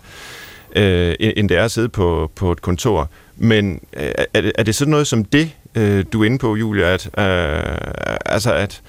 øh, 0.76 1.16
end 1.20 1.50
det 1.50 1.58
er 1.58 1.64
at 1.64 1.72
sidde 1.72 1.90
på, 1.90 2.32
på 2.36 2.52
et 2.52 2.62
kontor. 2.62 3.10
Men 3.38 3.80
øh, 3.98 4.12
er, 4.34 4.42
det, 4.42 4.52
er 4.56 4.64
det 4.64 4.76
sådan 4.76 4.92
noget 4.92 5.08
som 5.08 5.26
det, 5.26 5.52
øh, 5.76 6.06
du 6.14 6.22
er 6.22 6.26
inde 6.26 6.38
på, 6.38 6.56
Julia, 6.56 6.94
at, 6.94 7.06
øh, 7.06 7.78
altså 8.26 8.54
at 8.54 8.82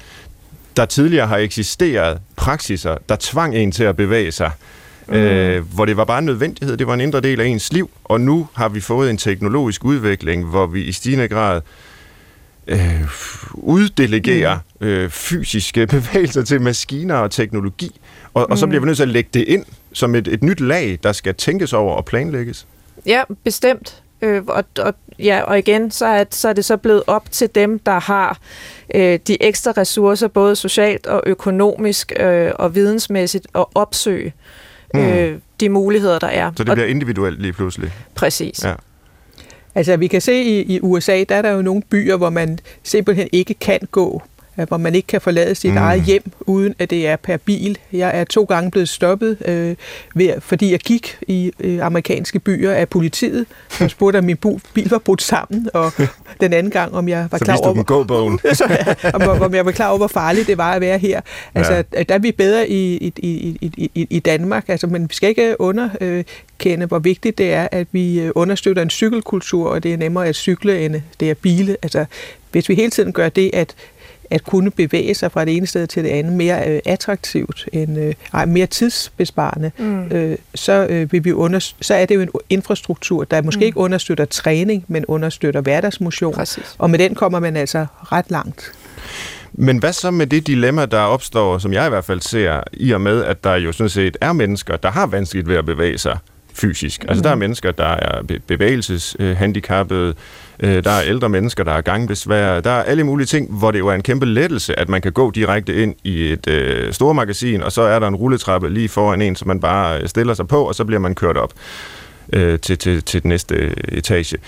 der 0.76 0.84
tidligere 0.84 1.26
har 1.26 1.36
eksisteret 1.36 2.18
praksiser, 2.36 2.96
der 3.08 3.16
tvang 3.20 3.56
en 3.56 3.72
til 3.72 3.84
at 3.84 3.96
bevæge 3.96 4.32
sig, 4.32 4.50
mm. 5.08 5.14
øh, 5.14 5.74
hvor 5.74 5.84
det 5.84 5.96
var 5.96 6.04
bare 6.04 6.18
en 6.18 6.24
nødvendighed, 6.24 6.76
det 6.76 6.86
var 6.86 6.94
en 6.94 7.00
indre 7.00 7.20
del 7.20 7.40
af 7.40 7.46
ens 7.46 7.72
liv, 7.72 7.90
og 8.04 8.20
nu 8.20 8.48
har 8.54 8.68
vi 8.68 8.80
fået 8.80 9.10
en 9.10 9.16
teknologisk 9.16 9.84
udvikling, 9.84 10.44
hvor 10.44 10.66
vi 10.66 10.84
i 10.84 10.92
stigende 10.92 11.28
grad 11.28 11.60
øh, 12.66 13.02
uddelegerer 13.52 14.58
mm. 14.80 14.86
øh, 14.86 15.10
fysiske 15.10 15.86
bevægelser 15.96 16.42
til 16.42 16.60
maskiner 16.60 17.14
og 17.14 17.30
teknologi, 17.30 18.00
og, 18.34 18.46
mm. 18.48 18.52
og 18.52 18.58
så 18.58 18.66
bliver 18.66 18.80
vi 18.80 18.86
nødt 18.86 18.96
til 18.96 19.02
at 19.02 19.08
lægge 19.08 19.30
det 19.34 19.44
ind 19.48 19.64
som 19.92 20.14
et, 20.14 20.28
et 20.28 20.42
nyt 20.42 20.60
lag, 20.60 20.98
der 21.02 21.12
skal 21.12 21.34
tænkes 21.34 21.72
over 21.72 21.94
og 21.94 22.04
planlægges. 22.04 22.66
Ja, 23.06 23.22
bestemt. 23.44 24.02
Øh, 24.22 24.42
og, 24.46 24.64
og, 24.78 24.94
ja, 25.18 25.42
og 25.42 25.58
igen, 25.58 25.90
så 25.90 26.06
er, 26.06 26.24
så 26.30 26.48
er 26.48 26.52
det 26.52 26.64
så 26.64 26.76
blevet 26.76 27.02
op 27.06 27.30
til 27.30 27.48
dem, 27.54 27.78
der 27.78 28.00
har 28.00 28.38
øh, 28.94 29.18
de 29.26 29.42
ekstra 29.42 29.70
ressourcer, 29.70 30.28
både 30.28 30.56
socialt 30.56 31.06
og 31.06 31.22
økonomisk 31.26 32.12
øh, 32.20 32.52
og 32.54 32.74
vidensmæssigt, 32.74 33.46
at 33.54 33.64
opsøge 33.74 34.32
mm. 34.94 35.00
øh, 35.00 35.38
de 35.60 35.68
muligheder, 35.68 36.18
der 36.18 36.26
er. 36.26 36.52
Så 36.56 36.64
det 36.64 36.72
bliver 36.72 36.88
individuelt 36.88 37.42
lige 37.42 37.52
pludselig? 37.52 37.92
Præcis. 38.14 38.64
Ja. 38.64 38.74
Altså, 39.74 39.96
vi 39.96 40.06
kan 40.06 40.20
se 40.20 40.42
i, 40.42 40.74
i 40.74 40.80
USA, 40.80 41.24
der 41.28 41.34
er 41.34 41.42
der 41.42 41.50
jo 41.50 41.62
nogle 41.62 41.82
byer, 41.90 42.16
hvor 42.16 42.30
man 42.30 42.58
simpelthen 42.82 43.28
ikke 43.32 43.54
kan 43.54 43.80
gå 43.90 44.22
hvor 44.64 44.76
man 44.76 44.94
ikke 44.94 45.06
kan 45.06 45.20
forlade 45.20 45.54
sit 45.54 45.70
mm. 45.70 45.76
eget 45.76 46.02
hjem, 46.02 46.22
uden 46.40 46.74
at 46.78 46.90
det 46.90 47.06
er 47.06 47.16
per 47.16 47.36
bil. 47.36 47.78
Jeg 47.92 48.20
er 48.20 48.24
to 48.24 48.44
gange 48.44 48.70
blevet 48.70 48.88
stoppet, 48.88 49.36
øh, 49.44 49.76
ved, 50.14 50.40
fordi 50.40 50.72
jeg 50.72 50.80
gik 50.80 51.18
i 51.28 51.52
øh, 51.60 51.86
amerikanske 51.86 52.38
byer 52.38 52.72
af 52.72 52.88
politiet, 52.88 53.46
som 53.70 53.88
spurgte, 53.88 54.18
om 54.18 54.24
min 54.24 54.38
bil 54.74 54.90
var 54.90 54.98
brudt 54.98 55.22
sammen, 55.22 55.68
og 55.74 55.92
den 56.40 56.52
anden 56.52 56.70
gang, 56.70 56.94
om 56.94 57.08
jeg 57.08 57.28
var 57.30 57.38
så 57.38 57.44
klar 57.44 57.56
over... 57.56 57.74
Så 58.54 58.64
om, 59.14 59.42
om 59.42 59.54
jeg 59.54 59.66
var 59.66 59.72
klar 59.72 59.88
over, 59.88 59.98
hvor 59.98 60.06
farligt 60.06 60.46
det 60.46 60.58
var 60.58 60.72
at 60.72 60.80
være 60.80 60.98
her. 60.98 61.20
Altså, 61.54 61.84
ja. 61.92 62.02
der 62.02 62.14
er 62.14 62.18
vi 62.18 62.32
bedre 62.32 62.68
i, 62.68 62.96
i, 62.96 63.12
i, 63.18 63.90
i, 63.94 64.06
i 64.10 64.18
Danmark, 64.18 64.68
altså, 64.68 64.86
men 64.86 65.02
vi 65.02 65.14
skal 65.14 65.28
ikke 65.28 65.60
underkende, 65.60 66.86
hvor 66.86 66.98
vigtigt 66.98 67.38
det 67.38 67.52
er, 67.52 67.68
at 67.72 67.86
vi 67.92 68.20
øh, 68.20 68.32
understøtter 68.34 68.82
en 68.82 68.90
cykelkultur, 68.90 69.68
og 69.70 69.82
det 69.82 69.92
er 69.92 69.96
nemmere 69.96 70.26
at 70.26 70.36
cykle, 70.36 70.84
end 70.84 71.02
det 71.20 71.30
er 71.30 71.34
bile. 71.34 71.76
Altså, 71.82 72.04
hvis 72.52 72.68
vi 72.68 72.74
hele 72.74 72.90
tiden 72.90 73.12
gør 73.12 73.28
det, 73.28 73.50
at 73.52 73.74
at 74.30 74.44
kunne 74.44 74.70
bevæge 74.70 75.14
sig 75.14 75.32
fra 75.32 75.44
det 75.44 75.56
ene 75.56 75.66
sted 75.66 75.86
til 75.86 76.04
det 76.04 76.10
andet 76.10 76.32
mere 76.32 76.68
øh, 76.68 76.80
attraktivt, 76.84 77.68
end, 77.72 77.98
øh, 77.98 78.14
ej, 78.32 78.44
mere 78.44 78.66
tidsbesparende, 78.66 79.70
mm. 79.78 80.06
øh, 80.06 80.36
så, 80.54 80.86
øh, 80.90 81.12
vil 81.12 81.24
vi 81.24 81.32
under, 81.32 81.72
så 81.80 81.94
er 81.94 82.06
det 82.06 82.14
jo 82.14 82.20
en 82.20 82.30
infrastruktur, 82.50 83.24
der 83.24 83.42
måske 83.42 83.60
mm. 83.60 83.66
ikke 83.66 83.78
understøtter 83.78 84.24
træning, 84.24 84.84
men 84.88 85.04
understøtter 85.06 85.60
hverdagsmotion. 85.60 86.34
Præcis. 86.34 86.74
Og 86.78 86.90
med 86.90 86.98
den 86.98 87.14
kommer 87.14 87.40
man 87.40 87.56
altså 87.56 87.86
ret 88.12 88.30
langt. 88.30 88.72
Men 89.52 89.78
hvad 89.78 89.92
så 89.92 90.10
med 90.10 90.26
det 90.26 90.46
dilemma, 90.46 90.86
der 90.86 91.00
opstår, 91.00 91.58
som 91.58 91.72
jeg 91.72 91.86
i 91.86 91.88
hvert 91.88 92.04
fald 92.04 92.20
ser, 92.20 92.60
i 92.72 92.90
og 92.90 93.00
med, 93.00 93.24
at 93.24 93.44
der 93.44 93.54
jo 93.54 93.72
sådan 93.72 93.88
set 93.88 94.16
er 94.20 94.32
mennesker, 94.32 94.76
der 94.76 94.90
har 94.90 95.06
vanskeligt 95.06 95.48
ved 95.48 95.56
at 95.56 95.66
bevæge 95.66 95.98
sig 95.98 96.18
fysisk. 96.56 97.04
Altså 97.08 97.20
mm. 97.20 97.22
der 97.22 97.30
er 97.30 97.34
mennesker, 97.34 97.72
der 97.72 97.84
er 97.84 98.22
bevægelseshandicappede, 98.46 100.14
øh, 100.60 100.84
der 100.84 100.90
er 100.90 101.02
ældre 101.06 101.28
mennesker, 101.28 101.64
der 101.64 101.72
har 101.72 101.80
gangbesvær, 101.80 102.60
der 102.60 102.70
er 102.70 102.82
alle 102.82 103.04
mulige 103.04 103.26
ting, 103.26 103.58
hvor 103.58 103.70
det 103.70 103.78
jo 103.78 103.88
er 103.88 103.94
en 103.94 104.02
kæmpe 104.02 104.26
lettelse, 104.26 104.78
at 104.78 104.88
man 104.88 105.02
kan 105.02 105.12
gå 105.12 105.30
direkte 105.30 105.82
ind 105.82 105.94
i 106.04 106.32
et 106.32 106.48
øh, 106.48 106.92
stormagasin, 106.92 107.62
og 107.62 107.72
så 107.72 107.82
er 107.82 107.98
der 107.98 108.08
en 108.08 108.16
rulletrappe 108.16 108.70
lige 108.70 108.88
foran 108.88 109.22
en, 109.22 109.36
som 109.36 109.48
man 109.48 109.60
bare 109.60 110.00
øh, 110.00 110.08
stiller 110.08 110.34
sig 110.34 110.48
på, 110.48 110.62
og 110.62 110.74
så 110.74 110.84
bliver 110.84 111.00
man 111.00 111.14
kørt 111.14 111.36
op 111.36 111.52
øh, 112.32 112.58
til, 112.58 112.78
til, 112.78 113.02
til 113.02 113.22
den 113.22 113.28
næste 113.28 113.74
etage 113.92 114.38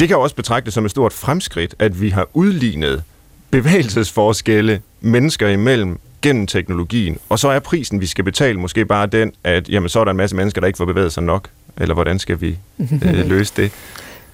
Det 0.00 0.08
kan 0.08 0.16
også 0.16 0.36
betragtes 0.36 0.74
som 0.74 0.84
et 0.84 0.90
stort 0.90 1.12
fremskridt, 1.12 1.74
at 1.78 2.00
vi 2.00 2.08
har 2.08 2.28
udlignet 2.34 3.02
bevægelsesforskelle 3.50 4.80
mennesker 5.00 5.48
imellem 5.48 5.98
gennem 6.22 6.46
teknologien. 6.46 7.18
Og 7.28 7.38
så 7.38 7.48
er 7.48 7.58
prisen, 7.58 8.00
vi 8.00 8.06
skal 8.06 8.24
betale, 8.24 8.60
måske 8.60 8.84
bare 8.84 9.06
den, 9.06 9.32
at 9.44 9.68
jamen, 9.68 9.88
så 9.88 10.00
er 10.00 10.04
der 10.04 10.10
en 10.10 10.16
masse 10.16 10.36
mennesker, 10.36 10.60
der 10.60 10.66
ikke 10.66 10.76
får 10.76 10.84
bevæget 10.84 11.12
sig 11.12 11.22
nok. 11.22 11.48
Eller 11.78 11.94
hvordan 11.94 12.18
skal 12.18 12.40
vi 12.40 12.58
øh, 12.78 13.28
løse 13.34 13.52
det? 13.56 13.72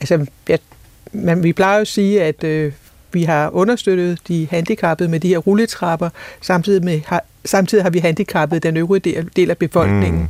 Altså, 0.00 0.26
ja, 0.48 0.56
men 1.12 1.42
vi 1.42 1.52
plejer 1.52 1.76
jo 1.76 1.80
at 1.80 1.88
sige, 1.88 2.22
at 2.22 2.44
øh, 2.44 2.72
vi 3.12 3.22
har 3.22 3.50
understøttet 3.50 4.18
de 4.28 4.48
handicappede 4.50 5.08
med 5.08 5.20
de 5.20 5.28
her 5.28 5.38
rulletrapper, 5.38 6.08
samtidig, 6.40 6.84
med, 6.84 7.00
har, 7.06 7.24
samtidig 7.44 7.84
har 7.84 7.90
vi 7.90 7.98
handicappet 7.98 8.62
den 8.62 8.76
øvrige 8.76 9.00
del, 9.00 9.30
del 9.36 9.50
af 9.50 9.58
befolkningen. 9.58 10.20
Mm. 10.20 10.28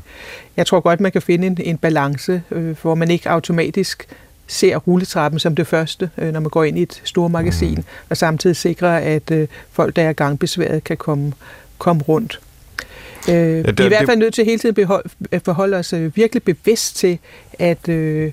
Jeg 0.57 0.67
tror 0.67 0.81
godt, 0.81 1.01
man 1.01 1.13
kan 1.13 1.23
finde 1.23 1.47
en, 1.47 1.59
en 1.61 1.79
balance, 1.79 2.43
øh, 2.51 2.77
hvor 2.83 2.95
man 2.95 3.11
ikke 3.11 3.31
automatisk 3.31 4.09
ser 4.47 4.77
rulletrappen 4.77 5.39
som 5.39 5.55
det 5.55 5.67
første, 5.67 6.11
øh, 6.19 6.33
når 6.33 6.41
man 6.41 6.51
går 6.51 6.65
ind 6.65 6.79
i 6.79 6.83
et 6.83 7.03
stort 7.05 7.31
magasin, 7.31 7.75
mm. 7.75 7.85
og 8.11 8.17
samtidig 8.17 8.57
sikrer, 8.57 8.99
at 8.99 9.31
øh, 9.31 9.49
folk, 9.71 9.97
der 9.97 10.03
er 10.03 10.13
gangbesværet, 10.13 10.85
kan 10.85 10.97
komme, 10.97 11.33
komme 11.79 12.03
rundt. 12.03 12.41
Øh, 13.29 13.35
ja, 13.35 13.63
det, 13.63 13.79
vi 13.79 13.83
er 13.83 13.87
i 13.87 13.89
hvert 13.89 14.07
fald 14.07 14.19
nødt 14.19 14.35
til 14.35 14.45
hele 14.45 14.59
tiden 14.59 14.75
behold, 14.75 15.05
at 15.31 15.43
forholde 15.45 15.77
os 15.77 15.93
øh, 15.93 16.17
virkelig 16.17 16.43
bevidst 16.43 16.97
til, 16.97 17.19
at 17.59 17.89
øh, 17.89 18.33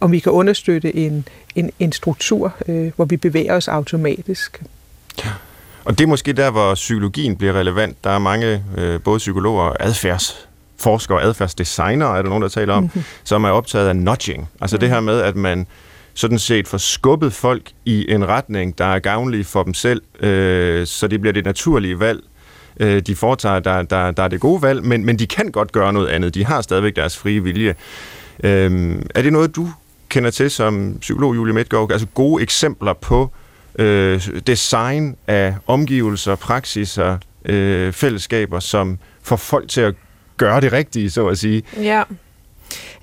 om 0.00 0.12
vi 0.12 0.18
kan 0.18 0.32
understøtte 0.32 0.96
en, 0.96 1.28
en, 1.54 1.70
en 1.78 1.92
struktur, 1.92 2.54
øh, 2.68 2.92
hvor 2.96 3.04
vi 3.04 3.16
bevæger 3.16 3.54
os 3.54 3.68
automatisk. 3.68 4.62
Ja. 5.24 5.30
Og 5.84 5.98
det 5.98 6.04
er 6.04 6.08
måske 6.08 6.32
der, 6.32 6.50
hvor 6.50 6.74
psykologien 6.74 7.36
bliver 7.36 7.52
relevant. 7.52 8.04
Der 8.04 8.10
er 8.10 8.18
mange, 8.18 8.64
øh, 8.76 9.00
både 9.00 9.18
psykologer 9.18 9.62
og 9.62 9.76
adfærdsforskere 10.80 11.18
og 11.18 11.24
adfærdsdesignere, 11.24 12.18
er 12.18 12.22
der 12.22 12.28
nogen, 12.28 12.42
der 12.42 12.48
taler 12.48 12.74
om, 12.74 12.82
mm-hmm. 12.82 13.02
som 13.24 13.44
er 13.44 13.50
optaget 13.50 13.88
af 13.88 13.96
nudging. 13.96 14.48
Altså 14.60 14.76
mm. 14.76 14.80
det 14.80 14.88
her 14.88 15.00
med, 15.00 15.20
at 15.20 15.36
man 15.36 15.66
sådan 16.14 16.38
set 16.38 16.68
får 16.68 16.78
skubbet 16.78 17.32
folk 17.32 17.62
i 17.84 18.12
en 18.12 18.28
retning, 18.28 18.78
der 18.78 18.84
er 18.84 18.98
gavnlig 18.98 19.46
for 19.46 19.62
dem 19.62 19.74
selv, 19.74 20.02
øh, 20.20 20.86
så 20.86 21.08
det 21.08 21.20
bliver 21.20 21.32
det 21.32 21.44
naturlige 21.44 22.00
valg, 22.00 22.20
øh, 22.80 23.02
de 23.02 23.16
foretager, 23.16 23.60
der, 23.60 23.82
der, 23.82 24.10
der 24.10 24.22
er 24.22 24.28
det 24.28 24.40
gode 24.40 24.62
valg, 24.62 24.84
men, 24.84 25.04
men 25.04 25.18
de 25.18 25.26
kan 25.26 25.50
godt 25.52 25.72
gøre 25.72 25.92
noget 25.92 26.08
andet. 26.08 26.34
De 26.34 26.44
har 26.44 26.62
stadigvæk 26.62 26.96
deres 26.96 27.16
frie 27.16 27.42
vilje. 27.42 27.74
Øh, 28.44 29.02
er 29.14 29.22
det 29.22 29.32
noget, 29.32 29.56
du 29.56 29.68
kender 30.08 30.30
til 30.30 30.50
som 30.50 30.96
psykolog, 31.00 31.36
Julie 31.36 31.54
Midtgaard? 31.54 31.92
Altså 31.92 32.06
gode 32.14 32.42
eksempler 32.42 32.92
på 32.92 33.30
øh, 33.78 34.28
design 34.46 35.16
af 35.26 35.54
omgivelser, 35.66 36.34
praksiser, 36.34 37.18
øh, 37.44 37.92
fællesskaber, 37.92 38.60
som 38.60 38.98
får 39.22 39.36
folk 39.36 39.68
til 39.68 39.80
at 39.80 39.94
gøre 40.40 40.60
det 40.60 40.72
rigtige, 40.72 41.10
så 41.10 41.26
at 41.26 41.38
sige. 41.38 41.62
Ja. 41.76 42.02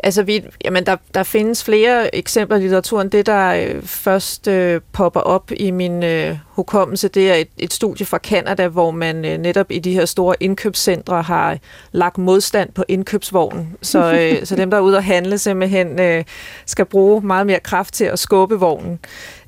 Altså, 0.04 0.23
vi, 0.23 0.43
jamen, 0.65 0.86
der, 0.86 0.95
der 1.13 1.23
findes 1.23 1.63
flere 1.63 2.15
eksempler 2.15 2.58
i 2.58 2.62
litteraturen. 2.62 3.10
Det, 3.10 3.26
der 3.26 3.54
øh, 3.54 3.84
først 3.84 4.47
øh, 4.47 4.82
popper 4.91 5.19
op 5.19 5.52
i 5.58 5.71
min 5.71 6.04
øh, 6.04 6.38
hukommelse, 6.58 7.08
det 7.08 7.32
er 7.32 7.34
et, 7.34 7.48
et 7.58 7.74
studie 7.74 8.06
fra 8.06 8.17
Kanada, 8.17 8.67
hvor 8.67 8.91
man 8.91 9.26
øh, 9.26 9.38
netop 9.38 9.72
i 9.72 9.80
de 9.80 9.93
her 9.93 10.06
store 10.06 10.36
indkøbscentre 10.39 11.22
har 11.22 11.58
lagt 11.91 12.17
modstand 12.17 12.72
på 12.72 12.84
indkøbsvognen. 12.88 13.78
Så, 13.82 14.12
øh, 14.20 14.46
så 14.46 14.56
dem, 14.56 14.70
der 14.70 14.78
er 14.78 14.82
ude 14.82 14.98
og 14.98 15.04
handle, 15.04 15.38
simpelthen 15.38 16.00
øh, 16.00 16.24
skal 16.65 16.86
bruge 16.86 17.22
meget 17.22 17.48
mere 17.48 17.60
kraft 17.60 17.93
til 17.93 18.06
at 18.06 18.20
skubbe 18.20 18.60
vognen. 18.60 19.00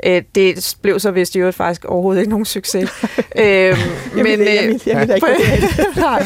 Øh, 0.05 0.21
det 0.35 0.75
blev 0.81 0.99
så 0.99 1.11
vist 1.11 1.35
jo 1.35 1.51
faktisk 1.51 1.85
overhovedet 1.85 2.21
ikke 2.21 2.29
nogen 2.29 2.45
succes. 2.45 2.89
øh, 3.43 3.77
men, 4.15 4.27
øh, 4.27 4.39
jeg, 4.39 4.79
jeg, 4.85 5.09
jeg, 5.09 6.25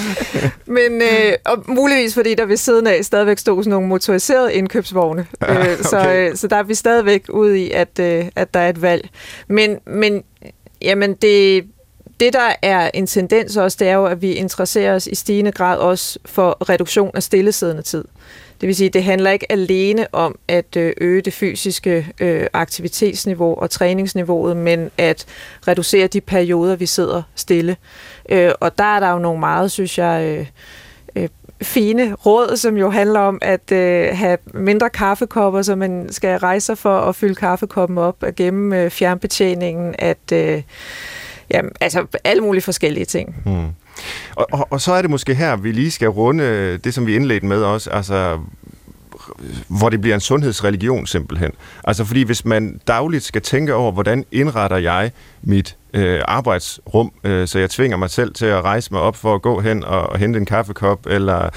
men 0.65 1.01
øh, 1.01 1.33
og 1.45 1.63
muligvis 1.67 2.13
fordi 2.13 2.35
der 2.35 2.45
ved 2.45 2.57
siden 2.57 2.87
af 2.87 3.05
stadigvæk 3.05 3.37
stod 3.37 3.63
sådan 3.63 3.71
nogle 3.71 3.87
motoriserede 3.87 4.53
indkøbsvogne. 4.53 5.25
Ja, 5.41 5.59
okay. 5.59 5.71
øh, 5.71 5.83
så, 5.83 6.13
øh, 6.13 6.35
så 6.35 6.47
der 6.47 6.55
er 6.55 6.63
vi 6.63 6.75
stadigvæk 6.75 7.25
ude 7.29 7.59
i, 7.59 7.71
at, 7.71 7.99
øh, 7.99 8.25
at 8.35 8.53
der 8.53 8.59
er 8.59 8.69
et 8.69 8.81
valg. 8.81 9.09
Men, 9.47 9.79
men 9.85 10.23
jamen 10.83 11.13
det, 11.13 11.65
det, 12.19 12.33
der 12.33 12.55
er 12.61 12.91
en 12.93 13.07
tendens 13.07 13.57
også, 13.57 13.77
det 13.79 13.87
er 13.87 13.93
jo, 13.93 14.05
at 14.05 14.21
vi 14.21 14.31
interesserer 14.31 14.95
os 14.95 15.07
i 15.07 15.15
stigende 15.15 15.51
grad 15.51 15.77
også 15.77 16.19
for 16.25 16.69
reduktion 16.69 17.11
af 17.13 17.23
stillesiddende 17.23 17.81
tid. 17.81 18.03
Det 18.61 18.67
vil 18.67 18.75
sige, 18.75 18.89
det 18.89 19.03
handler 19.03 19.31
ikke 19.31 19.51
alene 19.51 20.07
om 20.11 20.39
at 20.47 20.75
øh, 20.77 20.93
øge 21.01 21.21
det 21.21 21.33
fysiske 21.33 22.07
øh, 22.19 22.47
aktivitetsniveau 22.53 23.55
og 23.55 23.69
træningsniveauet, 23.69 24.57
men 24.57 24.91
at 24.97 25.25
reducere 25.67 26.07
de 26.07 26.21
perioder, 26.21 26.75
vi 26.75 26.85
sidder 26.85 27.23
stille. 27.35 27.77
Øh, 28.29 28.51
og 28.59 28.77
der 28.77 28.83
er 28.83 28.99
der 28.99 29.11
jo 29.11 29.19
nogle 29.19 29.39
meget, 29.39 29.71
synes 29.71 29.97
jeg, 29.97 30.23
øh, 30.23 30.45
fine 31.61 32.13
råd, 32.13 32.57
som 32.57 32.77
jo 32.77 32.89
handler 32.89 33.19
om 33.19 33.39
at 33.41 33.71
øh, 33.71 34.09
have 34.13 34.37
mindre 34.53 34.89
kaffekopper, 34.89 35.61
så 35.61 35.75
man 35.75 36.07
skal 36.11 36.39
rejse 36.39 36.65
sig 36.65 36.77
for 36.77 36.99
at 36.99 37.15
fylde 37.15 37.35
kaffekoppen 37.35 37.97
op 37.97 38.15
og 38.21 38.35
gemme 38.35 38.81
øh, 38.81 38.91
fjernbetjeningen, 38.91 39.95
at 39.99 40.31
øh, 40.33 40.61
ja, 41.51 41.61
altså 41.81 42.05
alle 42.23 42.43
mulige 42.43 42.61
forskellige 42.61 43.05
ting. 43.05 43.35
Mm. 43.45 43.67
Og, 44.35 44.47
og, 44.51 44.67
og 44.69 44.81
så 44.81 44.93
er 44.93 45.01
det 45.01 45.11
måske 45.11 45.35
her, 45.35 45.55
vi 45.55 45.71
lige 45.71 45.91
skal 45.91 46.07
runde 46.09 46.43
øh, 46.43 46.79
det, 46.83 46.93
som 46.93 47.07
vi 47.07 47.15
indledte 47.15 47.45
med 47.45 47.63
også, 47.63 47.89
altså 47.89 48.39
hvor 49.67 49.89
det 49.89 50.01
bliver 50.01 50.15
en 50.15 50.21
sundhedsreligion 50.21 51.07
simpelthen. 51.07 51.51
Altså 51.83 52.05
fordi 52.05 52.23
hvis 52.23 52.45
man 52.45 52.79
dagligt 52.87 53.23
skal 53.23 53.41
tænke 53.41 53.75
over, 53.75 53.91
hvordan 53.91 54.25
indretter 54.31 54.77
jeg 54.77 55.11
mit 55.41 55.77
øh, 55.93 56.21
arbejdsrum, 56.27 57.11
øh, 57.23 57.47
så 57.47 57.59
jeg 57.59 57.69
tvinger 57.69 57.97
mig 57.97 58.09
selv 58.09 58.33
til 58.33 58.45
at 58.45 58.63
rejse 58.63 58.93
mig 58.93 59.01
op 59.01 59.15
for 59.15 59.35
at 59.35 59.41
gå 59.41 59.59
hen 59.59 59.83
og, 59.83 60.09
og 60.09 60.19
hente 60.19 60.39
en 60.39 60.45
kaffekop, 60.45 61.05
eller 61.05 61.49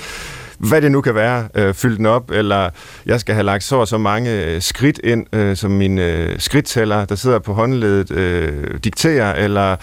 hvad 0.58 0.82
det 0.82 0.92
nu 0.92 1.00
kan 1.00 1.14
være, 1.14 1.48
øh, 1.54 1.74
fylde 1.74 1.96
den 1.96 2.06
op, 2.06 2.30
eller 2.30 2.70
jeg 3.06 3.20
skal 3.20 3.34
have 3.34 3.44
lagt 3.44 3.64
så 3.64 3.76
og 3.76 3.88
så 3.88 3.98
mange 3.98 4.44
øh, 4.44 4.62
skridt 4.62 5.00
ind, 5.04 5.34
øh, 5.34 5.56
som 5.56 5.70
min 5.70 5.98
øh, 5.98 6.40
skridttæller, 6.40 7.04
der 7.04 7.14
sidder 7.14 7.38
på 7.38 7.52
håndledet, 7.52 8.10
øh, 8.10 8.78
dikterer, 8.84 9.34
eller 9.34 9.76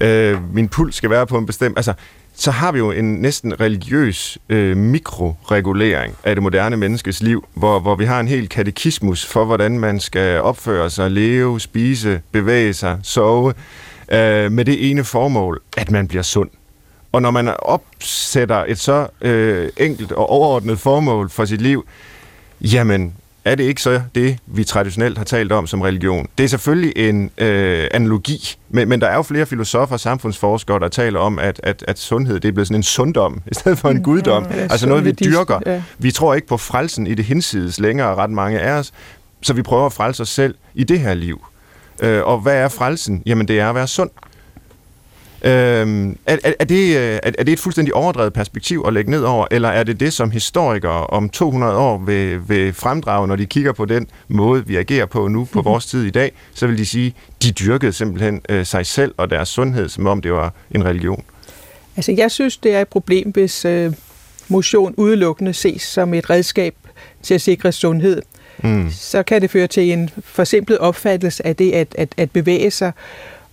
øh, 0.00 0.54
min 0.54 0.68
puls 0.68 0.96
skal 0.96 1.10
være 1.10 1.26
på 1.26 1.38
en 1.38 1.46
bestemt... 1.46 1.78
Altså, 1.78 1.94
så 2.40 2.50
har 2.50 2.72
vi 2.72 2.78
jo 2.78 2.90
en 2.90 3.14
næsten 3.14 3.60
religiøs 3.60 4.38
øh, 4.48 4.76
mikroregulering 4.76 6.14
af 6.24 6.36
det 6.36 6.42
moderne 6.42 6.76
menneskes 6.76 7.22
liv, 7.22 7.48
hvor, 7.54 7.80
hvor 7.80 7.94
vi 7.94 8.04
har 8.04 8.20
en 8.20 8.28
helt 8.28 8.50
katekismus 8.50 9.26
for, 9.26 9.44
hvordan 9.44 9.78
man 9.78 10.00
skal 10.00 10.40
opføre 10.40 10.90
sig, 10.90 11.10
leve, 11.10 11.60
spise, 11.60 12.20
bevæge 12.32 12.74
sig, 12.74 12.98
sove, 13.02 13.54
øh, 14.12 14.52
med 14.52 14.64
det 14.64 14.90
ene 14.90 15.04
formål, 15.04 15.62
at 15.76 15.90
man 15.90 16.08
bliver 16.08 16.22
sund. 16.22 16.50
Og 17.12 17.22
når 17.22 17.30
man 17.30 17.54
opsætter 17.58 18.64
et 18.68 18.78
så 18.78 19.06
øh, 19.20 19.70
enkelt 19.76 20.12
og 20.12 20.30
overordnet 20.30 20.78
formål 20.78 21.30
for 21.30 21.44
sit 21.44 21.60
liv, 21.60 21.86
jamen, 22.60 23.14
er 23.48 23.54
det 23.54 23.64
ikke 23.64 23.82
så 23.82 24.02
det, 24.14 24.38
vi 24.46 24.64
traditionelt 24.64 25.18
har 25.18 25.24
talt 25.24 25.52
om 25.52 25.66
som 25.66 25.80
religion? 25.80 26.26
Det 26.38 26.44
er 26.44 26.48
selvfølgelig 26.48 27.08
en 27.08 27.30
øh, 27.38 27.88
analogi, 27.90 28.56
men, 28.68 28.88
men 28.88 29.00
der 29.00 29.06
er 29.06 29.14
jo 29.14 29.22
flere 29.22 29.46
filosofer 29.46 29.92
og 29.92 30.00
samfundsforskere, 30.00 30.78
der 30.80 30.88
taler 30.88 31.20
om, 31.20 31.38
at, 31.38 31.60
at, 31.62 31.84
at 31.88 31.98
sundhed 31.98 32.40
det 32.40 32.48
er 32.48 32.52
blevet 32.52 32.66
sådan 32.66 32.78
en 32.78 32.82
sunddom, 32.82 33.42
i 33.52 33.54
stedet 33.54 33.78
for 33.78 33.88
en 33.88 33.96
mm, 33.96 34.02
guddom. 34.02 34.46
Ja, 34.50 34.56
altså 34.56 34.88
noget, 34.88 35.04
vi 35.04 35.12
dyrker. 35.12 35.60
Ja. 35.66 35.82
Vi 35.98 36.10
tror 36.10 36.34
ikke 36.34 36.46
på 36.46 36.56
frelsen 36.56 37.06
i 37.06 37.14
det 37.14 37.24
hinsides 37.24 37.80
længere, 37.80 38.14
ret 38.14 38.30
mange 38.30 38.60
af 38.60 38.72
os, 38.72 38.92
så 39.42 39.52
vi 39.52 39.62
prøver 39.62 39.86
at 39.86 39.92
frelse 39.92 40.22
os 40.22 40.28
selv 40.28 40.54
i 40.74 40.84
det 40.84 41.00
her 41.00 41.14
liv. 41.14 41.46
Øh, 42.02 42.22
og 42.24 42.38
hvad 42.38 42.56
er 42.56 42.68
frelsen? 42.68 43.22
Jamen, 43.26 43.48
det 43.48 43.60
er 43.60 43.68
at 43.68 43.74
være 43.74 43.86
sund. 43.86 44.10
Øhm, 45.44 46.18
er, 46.26 46.36
er, 46.58 46.64
det, 46.64 46.96
øh, 46.96 47.18
er, 47.22 47.30
er 47.38 47.44
det 47.44 47.52
et 47.52 47.58
fuldstændig 47.58 47.94
overdrevet 47.94 48.32
perspektiv 48.32 48.84
at 48.86 48.92
lægge 48.92 49.10
ned 49.10 49.22
over, 49.22 49.46
eller 49.50 49.68
er 49.68 49.82
det 49.82 50.00
det, 50.00 50.12
som 50.12 50.30
historikere 50.30 51.06
om 51.06 51.30
200 51.30 51.76
år 51.76 51.98
vil, 51.98 52.48
vil 52.48 52.72
fremdrage, 52.72 53.28
når 53.28 53.36
de 53.36 53.46
kigger 53.46 53.72
på 53.72 53.84
den 53.84 54.06
måde, 54.28 54.66
vi 54.66 54.76
agerer 54.76 55.06
på 55.06 55.28
nu 55.28 55.44
på 55.44 55.62
vores 55.62 55.86
tid 55.86 56.04
i 56.04 56.10
dag, 56.10 56.32
så 56.54 56.66
vil 56.66 56.78
de 56.78 56.86
sige, 56.86 57.14
de 57.42 57.52
dyrkede 57.52 57.92
simpelthen 57.92 58.40
øh, 58.48 58.66
sig 58.66 58.86
selv 58.86 59.14
og 59.16 59.30
deres 59.30 59.48
sundhed, 59.48 59.88
som 59.88 60.06
om 60.06 60.22
det 60.22 60.32
var 60.32 60.54
en 60.70 60.84
religion? 60.84 61.24
Altså, 61.96 62.12
jeg 62.12 62.30
synes, 62.30 62.56
det 62.56 62.74
er 62.74 62.80
et 62.80 62.88
problem, 62.88 63.30
hvis 63.30 63.64
øh, 63.64 63.92
motion 64.48 64.94
udelukkende 64.96 65.54
ses 65.54 65.82
som 65.82 66.14
et 66.14 66.30
redskab 66.30 66.74
til 67.22 67.34
at 67.34 67.40
sikre 67.40 67.72
sundhed. 67.72 68.22
Mm. 68.62 68.90
Så 68.90 69.22
kan 69.22 69.42
det 69.42 69.50
føre 69.50 69.66
til 69.66 69.92
en 69.92 70.10
forsimplet 70.24 70.78
opfattelse 70.78 71.46
af 71.46 71.56
det 71.56 71.72
at, 71.72 71.94
at, 71.98 72.08
at 72.16 72.30
bevæge 72.30 72.70
sig, 72.70 72.92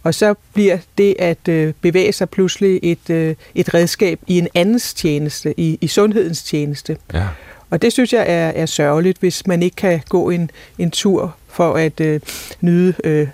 og 0.05 0.13
så 0.13 0.33
bliver 0.53 0.77
det 0.97 1.15
at 1.19 1.47
øh, 1.49 1.73
bevæge 1.81 2.13
sig 2.13 2.29
pludselig 2.29 2.79
et, 2.83 3.09
øh, 3.09 3.35
et 3.55 3.73
redskab 3.73 4.19
i 4.27 4.37
en 4.37 4.47
andens 4.53 4.93
tjeneste, 4.93 5.59
i, 5.59 5.77
i 5.81 5.87
sundhedens 5.87 6.43
tjeneste. 6.43 6.97
Ja. 7.13 7.23
Og 7.69 7.81
det 7.81 7.93
synes 7.93 8.13
jeg 8.13 8.25
er, 8.27 8.47
er 8.55 8.65
sørgeligt, 8.65 9.17
hvis 9.19 9.47
man 9.47 9.63
ikke 9.63 9.75
kan 9.75 10.01
gå 10.09 10.29
en, 10.29 10.51
en 10.79 10.91
tur 10.91 11.35
for 11.47 11.73
at 11.73 11.99
øh, 11.99 12.19
nyde 12.61 12.93
øh, 13.03 13.27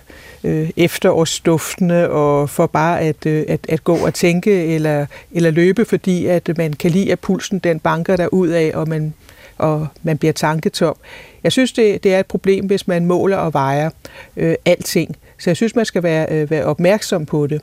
øh, 0.44 0.70
efterårsduftene 0.76 2.10
og 2.10 2.50
for 2.50 2.66
bare 2.66 3.00
at, 3.00 3.26
øh, 3.26 3.44
at, 3.48 3.60
at 3.68 3.84
gå 3.84 3.96
og 3.96 4.14
tænke 4.14 4.66
eller, 4.74 5.06
eller 5.32 5.50
løbe, 5.50 5.84
fordi 5.84 6.26
at 6.26 6.58
man 6.58 6.72
kan 6.72 6.90
lide, 6.90 7.12
at 7.12 7.20
pulsen 7.20 7.58
den 7.58 7.80
banker 7.80 8.16
der 8.16 8.26
ud 8.26 8.48
af, 8.48 8.70
og 8.74 8.88
man, 8.88 9.14
og 9.58 9.86
man 10.02 10.18
bliver 10.18 10.32
tanketom. 10.32 10.96
Jeg 11.44 11.52
synes, 11.52 11.72
det, 11.72 12.04
det 12.04 12.14
er 12.14 12.20
et 12.20 12.26
problem, 12.26 12.66
hvis 12.66 12.88
man 12.88 13.06
måler 13.06 13.36
og 13.36 13.52
vejer 13.52 13.90
øh, 14.36 14.54
alting. 14.64 15.16
Så 15.42 15.50
jeg 15.50 15.56
synes, 15.56 15.76
man 15.76 15.84
skal 15.84 16.02
være, 16.02 16.26
øh, 16.30 16.50
være 16.50 16.64
opmærksom 16.64 17.26
på 17.26 17.46
det. 17.46 17.60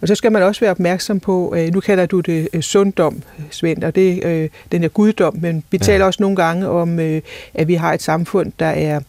Og 0.00 0.08
så 0.08 0.14
skal 0.14 0.32
man 0.32 0.42
også 0.42 0.60
være 0.60 0.70
opmærksom 0.70 1.20
på, 1.20 1.54
øh, 1.56 1.74
nu 1.74 1.80
kalder 1.80 2.06
du 2.06 2.20
det 2.20 2.48
øh, 2.52 2.62
sunddom, 2.62 3.22
Svend, 3.50 3.84
og 3.84 3.94
det 3.94 4.24
øh, 4.24 4.48
den 4.72 4.84
er 4.84 4.88
guddom, 4.88 5.36
men 5.40 5.64
vi 5.70 5.78
ja. 5.80 5.84
taler 5.84 6.04
også 6.04 6.22
nogle 6.22 6.36
gange 6.36 6.68
om, 6.68 6.98
øh, 6.98 7.22
at 7.54 7.68
vi 7.68 7.74
har 7.74 7.92
et 7.92 8.02
samfund, 8.02 8.52
der 8.58 8.66
er 8.66 9.00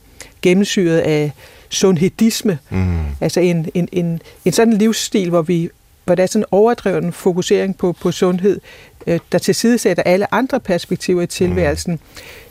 gennemsyret 0.41 0.99
af 0.99 1.31
sundhedisme. 1.69 2.59
Mm. 2.69 2.97
Altså 3.21 3.39
en, 3.39 3.69
en, 3.73 3.89
en, 3.91 4.21
en 4.45 4.51
sådan 4.51 4.73
livsstil, 4.73 5.29
hvor 5.29 5.41
vi 5.41 5.69
hvor 6.05 6.15
der 6.15 6.23
er 6.23 6.27
sådan 6.27 6.41
en 6.41 6.45
overdreven 6.51 7.13
fokusering 7.13 7.77
på, 7.77 7.93
på 8.01 8.11
sundhed, 8.11 8.59
øh, 9.07 9.19
der 9.31 9.37
tilsidesætter 9.37 10.03
alle 10.03 10.33
andre 10.33 10.59
perspektiver 10.59 11.21
i 11.21 11.27
tilværelsen. 11.27 11.99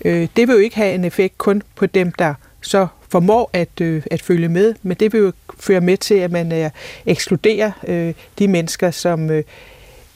Mm. 0.05 0.11
Øh, 0.11 0.29
det 0.37 0.49
vil 0.49 0.55
jo 0.55 0.59
ikke 0.59 0.77
have 0.77 0.95
en 0.95 1.05
effekt 1.05 1.39
kun 1.39 1.63
på 1.77 1.87
dem, 1.87 2.13
der 2.13 2.35
så 2.61 2.87
formår 3.13 3.51
at, 3.53 3.81
øh, 3.81 4.03
at 4.11 4.23
følge 4.23 4.49
med, 4.49 4.75
men 4.83 4.97
det 4.97 5.13
vil 5.13 5.21
jo 5.21 5.33
føre 5.61 5.81
med 5.81 5.97
til, 5.97 6.15
at 6.15 6.31
man 6.31 6.53
øh, 6.53 6.71
ekskluderer 7.07 7.71
øh, 7.87 8.15
de 8.39 8.49
mennesker, 8.49 8.91
som 8.91 9.31
øh, 9.31 9.45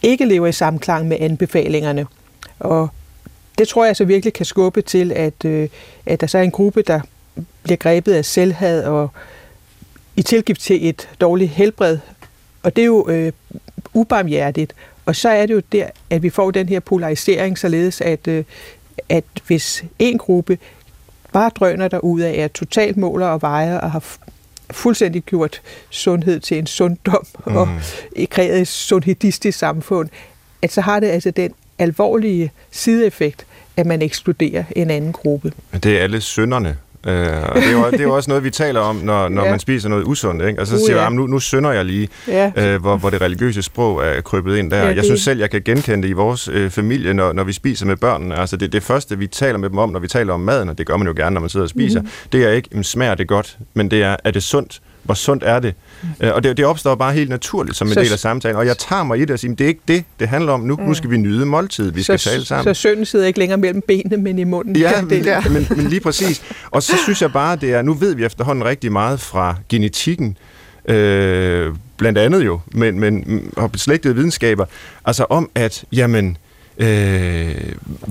ikke 0.02 0.24
lever 0.24 0.46
i 0.46 0.52
samklang 0.52 1.08
med 1.08 1.16
anbefalingerne. 1.20 2.06
Og 2.58 2.88
det 3.58 3.68
tror 3.68 3.84
jeg 3.84 3.96
så 3.96 4.04
virkelig 4.04 4.32
kan 4.32 4.46
skubbe 4.46 4.82
til, 4.82 5.12
at, 5.12 5.44
øh, 5.44 5.68
at 6.06 6.20
der 6.20 6.26
så 6.26 6.38
er 6.38 6.42
en 6.42 6.50
gruppe, 6.50 6.82
der 6.82 7.00
bliver 7.62 7.76
grebet 7.76 8.12
af 8.12 8.24
selvhad 8.24 8.84
og 8.84 9.10
i 10.16 10.22
tilgift 10.22 10.60
til 10.60 10.88
et 10.88 11.08
dårligt 11.20 11.50
helbred. 11.50 11.98
Og 12.62 12.76
det 12.76 12.82
er 12.82 12.86
jo 12.86 13.08
øh, 13.08 13.32
ubarmhjertigt. 13.94 14.74
Og 15.06 15.16
så 15.16 15.28
er 15.28 15.46
det 15.46 15.54
jo 15.54 15.62
der, 15.72 15.86
at 16.10 16.22
vi 16.22 16.30
får 16.30 16.50
den 16.50 16.68
her 16.68 16.80
polarisering, 16.80 17.58
således 17.58 18.00
at, 18.00 18.28
øh, 18.28 18.44
at 19.08 19.24
hvis 19.46 19.84
en 19.98 20.18
gruppe 20.18 20.58
bare 21.36 21.50
drøner 21.50 21.88
der 21.88 21.98
ud 21.98 22.20
af, 22.20 22.32
at 22.32 22.52
totalt 22.52 22.96
måler 22.96 23.26
og 23.26 23.42
vejer 23.42 23.78
og 23.78 23.90
har 23.90 24.02
fuldstændig 24.70 25.22
gjort 25.22 25.60
sundhed 25.90 26.40
til 26.40 26.58
en 26.58 26.66
sunddom 26.66 27.26
mm. 27.46 27.56
og 27.56 27.68
kreeret 28.30 28.60
et 28.60 28.68
sundhedistisk 28.68 29.58
samfund, 29.58 30.08
at 30.62 30.72
så 30.72 30.80
har 30.80 31.00
det 31.00 31.06
altså 31.06 31.30
den 31.30 31.54
alvorlige 31.78 32.52
sideeffekt, 32.70 33.46
at 33.76 33.86
man 33.86 34.02
ekskluderer 34.02 34.64
en 34.76 34.90
anden 34.90 35.12
gruppe. 35.12 35.52
Det 35.72 35.86
er 35.98 36.02
alle 36.02 36.20
synderne, 36.20 36.76
Øh, 37.06 37.42
og 37.48 37.54
det 37.56 37.68
er, 37.68 37.72
jo, 37.72 37.90
det 37.90 38.00
er 38.00 38.04
jo 38.04 38.14
også 38.14 38.30
noget, 38.30 38.44
vi 38.44 38.50
taler 38.50 38.80
om, 38.80 38.96
når, 38.96 39.28
når 39.28 39.44
ja. 39.44 39.50
man 39.50 39.60
spiser 39.60 39.88
noget 39.88 40.04
usundt. 40.04 40.44
Ikke? 40.44 40.60
Og 40.60 40.66
så 40.66 40.74
uh, 40.74 40.80
siger 40.80 41.00
jeg, 41.00 41.10
nu, 41.10 41.26
nu 41.26 41.40
synder 41.40 41.72
jeg 41.72 41.84
lige, 41.84 42.08
ja. 42.28 42.52
øh, 42.56 42.80
hvor, 42.80 42.96
hvor 42.96 43.10
det 43.10 43.20
religiøse 43.20 43.62
sprog 43.62 44.04
er 44.04 44.20
krybet 44.20 44.56
ind 44.56 44.70
der. 44.70 44.82
Ja, 44.82 44.88
det... 44.88 44.96
Jeg 44.96 45.04
synes 45.04 45.20
selv, 45.20 45.40
jeg 45.40 45.50
kan 45.50 45.62
genkende 45.64 46.02
det 46.02 46.08
i 46.08 46.12
vores 46.12 46.48
øh, 46.52 46.70
familie, 46.70 47.14
når, 47.14 47.32
når 47.32 47.44
vi 47.44 47.52
spiser 47.52 47.86
med 47.86 47.96
børnene. 47.96 48.36
Altså 48.36 48.56
det, 48.56 48.72
det 48.72 48.82
første, 48.82 49.18
vi 49.18 49.26
taler 49.26 49.58
med 49.58 49.70
dem 49.70 49.78
om, 49.78 49.90
når 49.90 50.00
vi 50.00 50.08
taler 50.08 50.32
om 50.32 50.40
maden, 50.40 50.68
og 50.68 50.78
det 50.78 50.86
gør 50.86 50.96
man 50.96 51.06
jo 51.06 51.14
gerne, 51.16 51.34
når 51.34 51.40
man 51.40 51.50
sidder 51.50 51.64
og 51.64 51.70
spiser, 51.70 52.00
mm-hmm. 52.00 52.30
det 52.32 52.44
er 52.44 52.50
ikke, 52.50 52.84
smager 52.84 53.14
det 53.14 53.28
godt, 53.28 53.58
men 53.74 53.90
det 53.90 54.02
er, 54.02 54.16
er 54.24 54.30
det 54.30 54.42
sundt? 54.42 54.80
Hvor 55.06 55.14
sundt 55.14 55.44
er 55.46 55.60
det? 55.60 55.74
Mm. 56.02 56.08
Og 56.34 56.42
det, 56.44 56.56
det 56.56 56.64
opstår 56.64 56.94
bare 56.94 57.12
helt 57.12 57.30
naturligt 57.30 57.76
som 57.76 57.88
en 57.88 57.94
så, 57.94 58.00
del 58.00 58.12
af 58.12 58.18
samtalen. 58.18 58.56
Og 58.56 58.66
jeg 58.66 58.78
tager 58.78 59.04
mig 59.04 59.18
i 59.18 59.20
det 59.20 59.30
og 59.30 59.38
siger, 59.38 59.54
det 59.54 59.64
er 59.64 59.68
ikke 59.68 59.80
det, 59.88 60.04
det 60.20 60.28
handler 60.28 60.52
om. 60.52 60.60
Nu, 60.60 60.76
mm. 60.76 60.82
nu 60.82 60.94
skal 60.94 61.10
vi 61.10 61.16
nyde 61.16 61.46
måltid, 61.46 61.92
vi 61.92 62.02
så, 62.02 62.16
skal 62.16 62.32
tale 62.32 62.44
sammen. 62.44 62.74
Så 62.74 62.80
sønnen 62.80 63.06
sidder 63.06 63.26
ikke 63.26 63.38
længere 63.38 63.58
mellem 63.58 63.82
benene, 63.88 64.16
men 64.16 64.38
i 64.38 64.44
munden. 64.44 64.76
Ja, 64.76 64.92
det 65.10 65.24
der. 65.24 65.48
men, 65.50 65.66
men 65.76 65.86
lige 65.86 66.00
præcis. 66.00 66.42
Og 66.70 66.82
så 66.82 66.96
synes 67.04 67.22
jeg 67.22 67.32
bare, 67.32 67.56
det 67.56 67.72
er, 67.72 67.82
nu 67.82 67.94
ved 67.94 68.14
vi 68.14 68.24
efterhånden 68.24 68.64
rigtig 68.64 68.92
meget 68.92 69.20
fra 69.20 69.56
genetikken, 69.68 70.36
øh, 70.88 71.74
blandt 71.96 72.18
andet 72.18 72.44
jo, 72.44 72.60
men, 72.72 73.00
men 73.00 73.42
og 73.56 73.72
beslægtede 73.72 74.14
videnskaber, 74.14 74.64
altså 75.04 75.26
om, 75.30 75.50
at 75.54 75.84
jamen, 75.92 76.38
øh, 76.78 77.54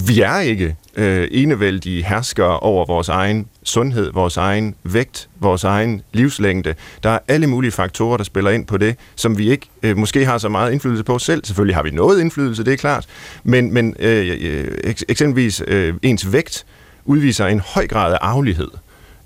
vi 0.07 0.21
er 0.21 0.39
ikke 0.39 0.75
øh, 0.95 1.27
enevældige 1.31 2.03
herskere 2.03 2.59
over 2.59 2.85
vores 2.85 3.09
egen 3.09 3.47
sundhed, 3.63 4.11
vores 4.13 4.37
egen 4.37 4.75
vægt, 4.83 5.29
vores 5.39 5.63
egen 5.63 6.01
livslængde. 6.13 6.75
Der 7.03 7.09
er 7.09 7.19
alle 7.27 7.47
mulige 7.47 7.71
faktorer, 7.71 8.17
der 8.17 8.23
spiller 8.23 8.51
ind 8.51 8.65
på 8.65 8.77
det, 8.77 8.95
som 9.15 9.37
vi 9.37 9.51
ikke 9.51 9.67
øh, 9.83 9.97
måske 9.97 10.25
har 10.25 10.37
så 10.37 10.49
meget 10.49 10.71
indflydelse 10.71 11.03
på 11.03 11.19
selv. 11.19 11.45
Selvfølgelig 11.45 11.75
har 11.75 11.83
vi 11.83 11.91
noget 11.91 12.21
indflydelse, 12.21 12.63
det 12.63 12.73
er 12.73 12.77
klart, 12.77 13.05
men, 13.43 13.73
men 13.73 13.95
øh, 13.99 14.37
øh, 14.41 14.67
eksempelvis 15.09 15.63
øh, 15.67 15.93
ens 16.01 16.33
vægt 16.33 16.65
udviser 17.05 17.47
en 17.47 17.59
høj 17.59 17.87
grad 17.87 18.13
af 18.13 18.17
arvelighed. 18.21 18.67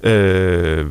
Øh, 0.03 0.85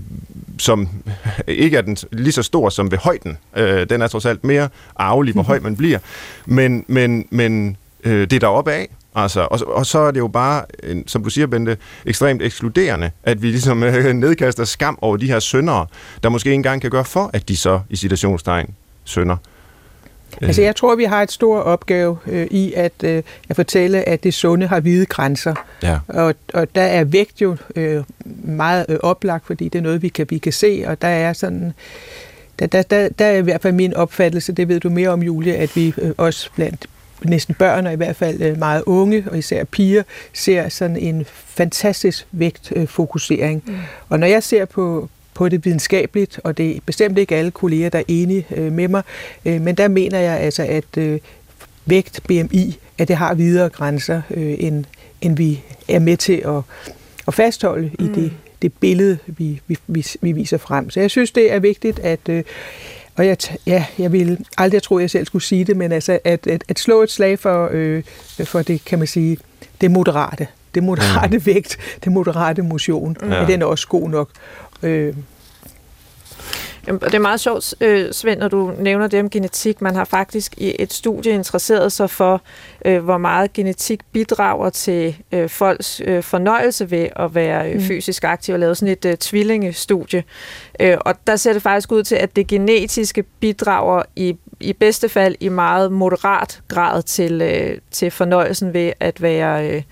som 0.59 0.89
ikke 1.47 1.77
er 1.77 1.83
den 1.83 1.97
lige 2.13 2.33
så 2.33 2.43
stor 2.43 2.69
som 2.69 2.91
ved 2.91 2.99
højden. 2.99 3.39
Øh, 3.57 3.91
den 3.91 4.03
er 4.03 4.07
trods 4.07 4.27
alt 4.27 4.45
mere 4.45 4.69
arvelig, 4.97 5.35
hvor 5.35 5.43
høj 5.43 5.61
man 5.61 5.77
bliver. 5.77 5.99
Men, 6.47 6.85
men, 6.89 7.27
men 7.31 7.77
øh, 8.05 8.31
det 8.31 8.41
deroppe 8.41 8.73
af, 8.73 8.89
Altså, 9.15 9.41
og, 9.41 9.61
og 9.67 9.87
så 9.87 9.99
er 9.99 10.11
det 10.11 10.21
jo 10.21 10.29
bare, 10.29 10.65
som 11.07 11.25
du 11.25 11.31
siger, 11.31 11.47
Bente, 11.47 11.77
ekstremt 12.07 12.43
ekskluderende, 12.43 13.11
at 13.23 13.43
vi 13.43 13.47
ligesom 13.47 13.83
øh, 13.83 14.13
nedkaster 14.13 14.65
skam 14.65 14.99
over 15.01 15.17
de 15.17 15.27
her 15.27 15.39
syndere, 15.39 15.87
der 16.23 16.29
måske 16.29 16.49
ikke 16.49 16.55
engang 16.55 16.81
kan 16.81 16.91
gøre 16.91 17.05
for, 17.05 17.31
at 17.33 17.49
de 17.49 17.57
så 17.57 17.81
i 17.91 17.97
citationstegn 17.97 18.75
synder. 19.05 19.37
Altså 20.43 20.63
jeg 20.63 20.77
tror, 20.77 20.97
vi 20.97 21.05
har 21.05 21.23
et 21.23 21.33
stort 21.33 21.63
opgave 21.63 22.19
øh, 22.27 22.47
i 22.51 22.73
at, 22.73 22.93
øh, 23.05 23.23
at 23.49 23.57
fortælle, 23.57 24.09
at 24.09 24.25
det 24.25 24.35
sunde 24.35 24.67
har 24.67 24.81
hvide 24.81 25.07
grænser. 25.07 25.55
Ja. 25.83 25.99
Og, 26.09 26.35
og 26.55 26.75
der 26.75 26.83
er 26.83 27.05
vægt 27.05 27.41
jo 27.43 27.57
øh, 27.77 28.03
meget 28.45 28.87
øh, 28.89 28.99
oplagt, 29.03 29.47
fordi 29.47 29.65
det 29.65 29.79
er 29.79 29.83
noget, 29.83 30.03
vi 30.03 30.09
kan, 30.09 30.27
vi 30.31 30.39
kan 30.39 30.53
se, 30.53 30.85
og 30.87 31.03
der 31.03 31.09
er 31.09 31.33
sådan... 31.33 31.73
Der, 32.59 32.67
der, 32.67 32.83
der, 32.83 33.09
der 33.19 33.25
er 33.25 33.37
i 33.37 33.41
hvert 33.43 33.63
fald 33.63 33.75
min 33.75 33.95
opfattelse, 33.95 34.53
det 34.53 34.69
ved 34.69 34.81
du 34.81 34.91
mere 34.91 35.09
om, 35.09 35.23
Julie, 35.23 35.57
at 35.57 35.77
vi 35.77 35.95
øh, 35.99 36.11
også 36.17 36.51
blandt 36.55 36.87
næsten 37.25 37.55
børn, 37.55 37.87
og 37.87 37.93
i 37.93 37.97
hvert 37.97 38.17
fald 38.17 38.43
øh, 38.43 38.59
meget 38.59 38.83
unge, 38.87 39.25
og 39.31 39.39
især 39.39 39.65
piger, 39.65 40.03
ser 40.33 40.69
sådan 40.69 40.97
en 40.97 41.25
fantastisk 41.47 42.27
vægtfokusering. 42.33 43.63
Mm. 43.67 43.75
Og 44.09 44.21
når 44.21 44.27
jeg 44.27 44.43
ser 44.43 44.65
på, 44.65 45.09
på 45.35 45.49
det 45.49 45.65
videnskabeligt, 45.65 46.41
og 46.45 46.59
det 46.59 46.77
er 46.77 46.81
bestemt 46.87 47.19
ikke 47.19 47.37
alle 47.37 47.51
kolleger, 47.51 47.89
der 47.89 47.99
er 47.99 48.05
enige 48.09 48.47
øh, 48.57 48.73
med 48.73 48.89
mig, 48.89 49.03
øh, 49.45 49.61
men 49.61 49.75
der 49.75 49.89
mener 49.89 50.19
jeg 50.19 50.39
altså, 50.39 50.63
at 50.63 51.21
vægt, 51.87 52.21
BMI, 52.29 52.79
at 52.99 53.09
det 53.09 53.17
har 53.17 53.35
videre 53.35 53.69
grænser, 53.69 54.23
end, 54.37 54.85
end 55.21 55.37
vi 55.37 55.63
er 55.89 55.99
med 55.99 56.17
til 56.17 56.43
at, 56.47 56.63
at 57.29 57.35
fastholde 57.35 57.91
mm. 57.99 58.05
i 58.05 58.09
det, 58.09 58.33
det 58.63 58.73
billede, 58.73 59.19
vi, 59.27 59.61
vi, 59.67 59.79
vi, 59.87 60.07
vi 60.21 60.33
viser 60.33 60.59
frem. 60.59 60.91
Så 60.91 61.01
jeg 61.01 61.11
synes, 61.11 61.31
det 61.31 61.53
er 61.53 61.59
vigtigt, 61.59 61.99
at 61.99 62.29
og 63.19 63.27
jeg, 63.27 63.37
ja, 63.67 63.85
jeg 63.99 64.13
ville 64.13 64.39
aldrig 64.59 64.83
tro, 64.83 64.97
at 64.97 65.03
jeg 65.03 65.11
selv 65.11 65.27
skulle 65.27 65.43
sige 65.43 65.65
det, 65.65 65.77
men 65.77 65.93
altså 65.93 66.19
at, 66.25 66.47
at, 66.47 66.65
at 66.69 66.79
slå 66.79 67.03
et 67.03 67.11
slag 67.11 67.39
for, 67.39 67.69
øh, 67.73 68.03
for 68.45 68.63
det, 68.63 68.85
kan 68.85 68.99
man 68.99 69.09
sige, 69.09 69.39
det 69.81 69.91
moderate. 69.91 70.47
Det 70.75 70.83
moderate 70.83 71.39
mm. 71.39 71.47
vægt, 71.47 71.79
det 72.05 72.13
moderate 72.13 72.63
motion, 72.63 73.17
ja. 73.23 73.47
den 73.47 73.63
er 73.63 73.67
også 73.67 73.89
god 73.89 74.11
nok. 74.11 74.31
Øh, 74.83 75.15
det 76.89 77.15
er 77.15 77.19
meget 77.19 77.41
sjovt, 77.41 77.75
øh, 77.81 78.13
Svend, 78.13 78.39
når 78.39 78.49
du 78.49 78.73
nævner 78.79 79.07
det 79.07 79.21
om 79.21 79.31
genetik. 79.31 79.81
Man 79.81 79.95
har 79.95 80.05
faktisk 80.05 80.55
i 80.57 80.77
et 80.79 80.93
studie 80.93 81.33
interesseret 81.33 81.93
sig 81.93 82.11
for, 82.11 82.43
øh, 82.85 83.05
hvor 83.05 83.19
meget 83.19 83.53
genetik 83.53 84.01
bidrager 84.13 84.71
til 84.71 85.17
øh, 85.33 85.49
folks 85.49 86.03
fornøjelse 86.21 86.91
ved 86.91 87.09
at 87.17 87.35
være 87.35 87.75
mm. 87.75 87.81
fysisk 87.81 88.25
aktiv, 88.25 88.53
og 88.53 88.59
lavet 88.59 88.77
sådan 88.77 88.97
et 89.05 89.19
tvillingestudie. 89.19 90.25
Og 90.81 91.15
der 91.27 91.37
ser 91.37 91.53
det 91.53 91.63
faktisk 91.63 91.93
ud 91.93 92.03
til, 92.03 92.15
at 92.15 92.37
det 92.37 92.47
genetiske 92.47 93.23
bidrager 93.23 94.03
i 94.17 94.37
i 94.61 94.73
bedste 94.73 95.09
fald 95.09 95.35
i 95.41 95.49
meget 95.49 95.93
moderat 95.93 96.61
grad 96.69 97.03
til, 97.03 97.43
øh, 97.43 97.79
til 97.91 98.11
fornøjelsen 98.11 98.75
ved 98.75 98.93
at 99.01 99.23
være, 99.23 99.69
øh, 99.69 99.83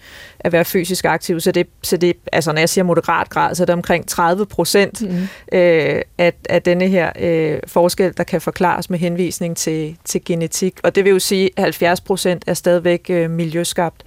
at 0.40 0.52
være 0.52 0.64
fysisk 0.64 1.04
aktiv. 1.04 1.40
Så 1.40 1.52
det, 1.52 1.66
så 1.82 1.96
det, 1.96 2.16
altså 2.32 2.52
når 2.52 2.58
jeg 2.58 2.68
siger 2.68 2.84
moderat 2.84 3.28
grad, 3.28 3.54
så 3.54 3.62
er 3.62 3.64
det 3.64 3.72
omkring 3.72 4.08
30 4.08 4.46
procent 4.46 5.02
mm. 5.02 5.28
øh, 5.58 6.02
af, 6.18 6.32
af 6.48 6.62
denne 6.62 6.88
her 6.88 7.12
øh, 7.18 7.58
forskel, 7.66 8.16
der 8.16 8.24
kan 8.24 8.40
forklares 8.40 8.90
med 8.90 8.98
henvisning 8.98 9.56
til, 9.56 9.96
til 10.04 10.24
genetik. 10.24 10.74
Og 10.82 10.94
det 10.94 11.04
vil 11.04 11.10
jo 11.10 11.18
sige, 11.18 11.50
at 11.56 11.62
70 11.62 12.00
procent 12.00 12.44
er 12.46 12.54
stadigvæk 12.54 13.06
øh, 13.10 13.30
miljøskabt. 13.30 14.04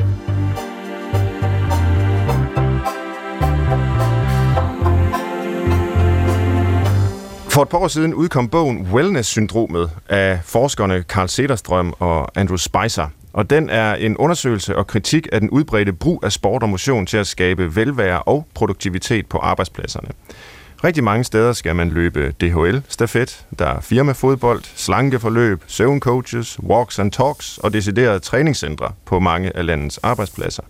For 7.59 7.63
et 7.63 7.69
par 7.69 7.77
år 7.77 7.87
siden 7.87 8.13
udkom 8.13 8.49
bogen 8.49 8.87
Wellness-syndromet 8.93 9.91
af 10.09 10.39
forskerne 10.43 11.03
Carl 11.07 11.27
Sederstrøm 11.27 11.93
og 11.99 12.39
Andrew 12.39 12.57
Spicer. 12.57 13.07
Og 13.33 13.49
den 13.49 13.69
er 13.69 13.95
en 13.95 14.17
undersøgelse 14.17 14.75
og 14.75 14.87
kritik 14.87 15.27
af 15.31 15.39
den 15.39 15.49
udbredte 15.49 15.93
brug 15.93 16.23
af 16.23 16.31
sport 16.31 16.63
og 16.63 16.69
motion 16.69 17.05
til 17.05 17.17
at 17.17 17.27
skabe 17.27 17.75
velvære 17.75 18.23
og 18.23 18.47
produktivitet 18.53 19.27
på 19.27 19.37
arbejdspladserne. 19.37 20.07
Rigtig 20.83 21.03
mange 21.03 21.23
steder 21.23 21.53
skal 21.53 21.75
man 21.75 21.89
løbe 21.89 22.33
DHL-stafet, 22.41 23.45
der 23.59 23.67
er 23.67 23.81
firmafodbold, 23.81 24.61
slankeforløb, 24.75 25.63
søvncoaches, 25.67 26.59
walks 26.63 26.99
and 26.99 27.11
talks 27.11 27.57
og 27.57 27.73
deciderede 27.73 28.19
træningscentre 28.19 28.91
på 29.05 29.19
mange 29.19 29.57
af 29.57 29.65
landets 29.65 29.97
arbejdspladser. 29.97 30.63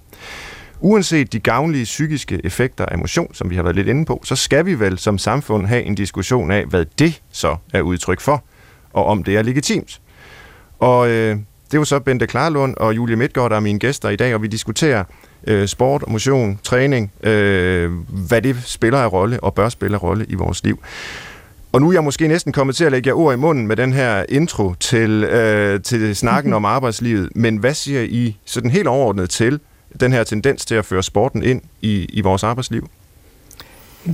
Uanset 0.82 1.34
de 1.34 1.40
gavnlige 1.40 1.84
psykiske 1.84 2.42
effekter 2.44 2.86
af 2.86 2.98
motion, 2.98 3.34
som 3.34 3.50
vi 3.50 3.56
har 3.56 3.64
været 3.64 3.76
lidt 3.76 3.88
inde 3.88 4.06
på, 4.06 4.22
så 4.24 4.36
skal 4.36 4.66
vi 4.66 4.80
vel 4.80 4.98
som 4.98 5.18
samfund 5.18 5.68
have 5.68 5.84
en 5.84 5.96
diskussion 5.96 6.52
af, 6.52 6.66
hvad 6.66 6.86
det 7.00 7.22
så 7.32 7.56
er 7.74 7.82
udtryk 7.82 8.22
for, 8.22 8.44
og 8.94 9.06
om 9.06 9.24
det 9.24 9.38
er 9.38 9.42
legitimt. 9.42 10.02
Og 10.80 11.10
øh, 11.10 11.36
det 11.66 11.74
er 11.74 11.78
jo 11.78 11.86
så 11.86 12.00
Bente 12.00 12.28
Klarlund 12.28 12.76
og 12.78 12.96
Julie 12.96 13.16
Midtgaard, 13.16 13.50
der 13.50 13.56
er 13.56 13.60
mine 13.60 13.80
gæster 13.80 14.10
i 14.10 14.16
dag, 14.16 14.36
og 14.36 14.42
vi 14.42 14.48
diskuterer 14.48 15.04
øh, 15.48 15.68
sport, 15.68 16.04
motion, 16.08 16.60
træning, 16.64 17.12
øh, 17.24 17.92
hvad 18.28 18.42
det 18.42 18.56
spiller 18.66 19.00
af 19.00 19.14
rolle 19.14 19.40
og 19.44 19.54
bør 19.54 19.70
spille 19.70 19.96
af 19.98 20.04
rolle 20.04 20.26
i 20.30 20.36
vores 20.36 20.64
liv. 20.64 20.80
Og 21.72 21.82
nu 21.82 21.90
er 21.90 21.94
jeg 21.94 22.04
måske 22.04 22.28
næsten 22.28 22.52
kommet 22.52 22.76
til 22.76 22.86
at 22.86 22.92
lægge 22.92 23.08
jer 23.08 23.14
ord 23.14 23.34
i 23.34 23.38
munden 23.38 23.68
med 23.68 23.76
den 23.76 23.94
her 23.94 24.26
intro 24.30 24.74
til, 24.80 25.24
øh, 25.24 25.82
til 25.82 26.16
snakken 26.16 26.54
om 26.54 26.66
arbejdslivet, 26.76 27.30
men 27.36 27.58
hvad 27.58 27.74
siger 27.74 28.02
I 28.02 28.38
sådan 28.46 28.70
helt 28.70 28.88
overordnet 28.88 29.30
til 29.30 29.60
den 30.00 30.14
her 30.14 30.24
tendens 30.24 30.66
til 30.66 30.76
at 30.76 30.86
føre 30.86 31.04
sporten 31.04 31.44
ind 31.44 31.62
i, 31.82 32.06
i 32.14 32.22
vores 32.22 32.44
arbejdsliv? 32.44 32.90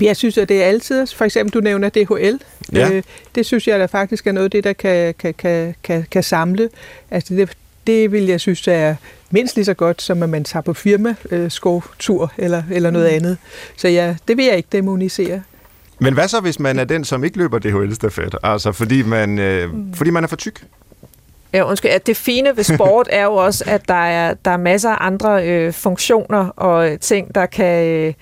Jeg 0.01 0.17
synes, 0.17 0.37
at 0.37 0.49
det 0.49 0.63
er 0.63 0.67
altid, 0.67 1.07
for 1.07 1.25
eksempel 1.25 1.53
du 1.53 1.59
nævner 1.59 1.89
DHL, 1.89 2.39
Ja. 2.73 2.91
øh, 2.91 3.03
det 3.35 3.45
synes 3.45 3.67
jeg 3.67 3.79
der 3.79 3.87
faktisk 3.87 4.27
er 4.27 4.31
noget 4.31 4.45
af 4.45 4.51
det, 4.51 4.63
der 4.63 4.73
kan, 4.73 5.13
kan, 5.19 5.33
kan, 5.33 5.75
kan, 5.83 6.05
kan 6.11 6.23
samle. 6.23 6.69
Altså 7.11 7.33
det, 7.35 7.49
det 7.87 8.11
vil 8.11 8.23
jeg 8.25 8.39
synes 8.39 8.67
er 8.67 8.95
mindst 9.31 9.55
lige 9.55 9.65
så 9.65 9.73
godt, 9.73 10.01
som 10.01 10.23
at 10.23 10.29
man 10.29 10.43
tager 10.43 10.61
på 10.63 10.73
firmaskovtur 10.73 12.31
eller, 12.37 12.63
eller 12.71 12.91
noget 12.91 13.05
andet. 13.05 13.37
Så 13.77 13.87
ja, 13.87 14.15
det 14.27 14.37
vil 14.37 14.45
jeg 14.45 14.57
ikke 14.57 14.69
demonisere. 14.71 15.41
Men 15.99 16.13
hvad 16.13 16.27
så, 16.27 16.39
hvis 16.39 16.59
man 16.59 16.79
er 16.79 16.83
den, 16.83 17.03
som 17.03 17.23
ikke 17.23 17.37
løber 17.37 17.59
DHL-stafet? 17.59 18.35
Altså, 18.43 18.71
fordi 18.71 19.03
man, 19.03 19.39
øh, 19.39 19.69
fordi 19.93 20.09
man 20.09 20.23
er 20.23 20.27
for 20.27 20.35
tyk? 20.35 20.63
Ja, 21.55 21.63
undskyld. 21.63 21.91
At 21.91 22.07
det 22.07 22.17
fine 22.17 22.57
ved 22.57 22.63
sport 22.63 23.07
er 23.11 23.23
jo 23.23 23.33
også, 23.33 23.63
at 23.67 23.87
der 23.87 23.93
er, 23.93 24.33
der 24.45 24.51
er 24.51 24.57
masser 24.57 24.89
af 24.89 25.05
andre 25.07 25.47
øh, 25.47 25.73
funktioner 25.73 26.47
og 26.47 26.91
øh, 26.91 26.99
ting, 26.99 27.35
der 27.35 27.45
kan... 27.45 27.85
Øh, 27.87 28.13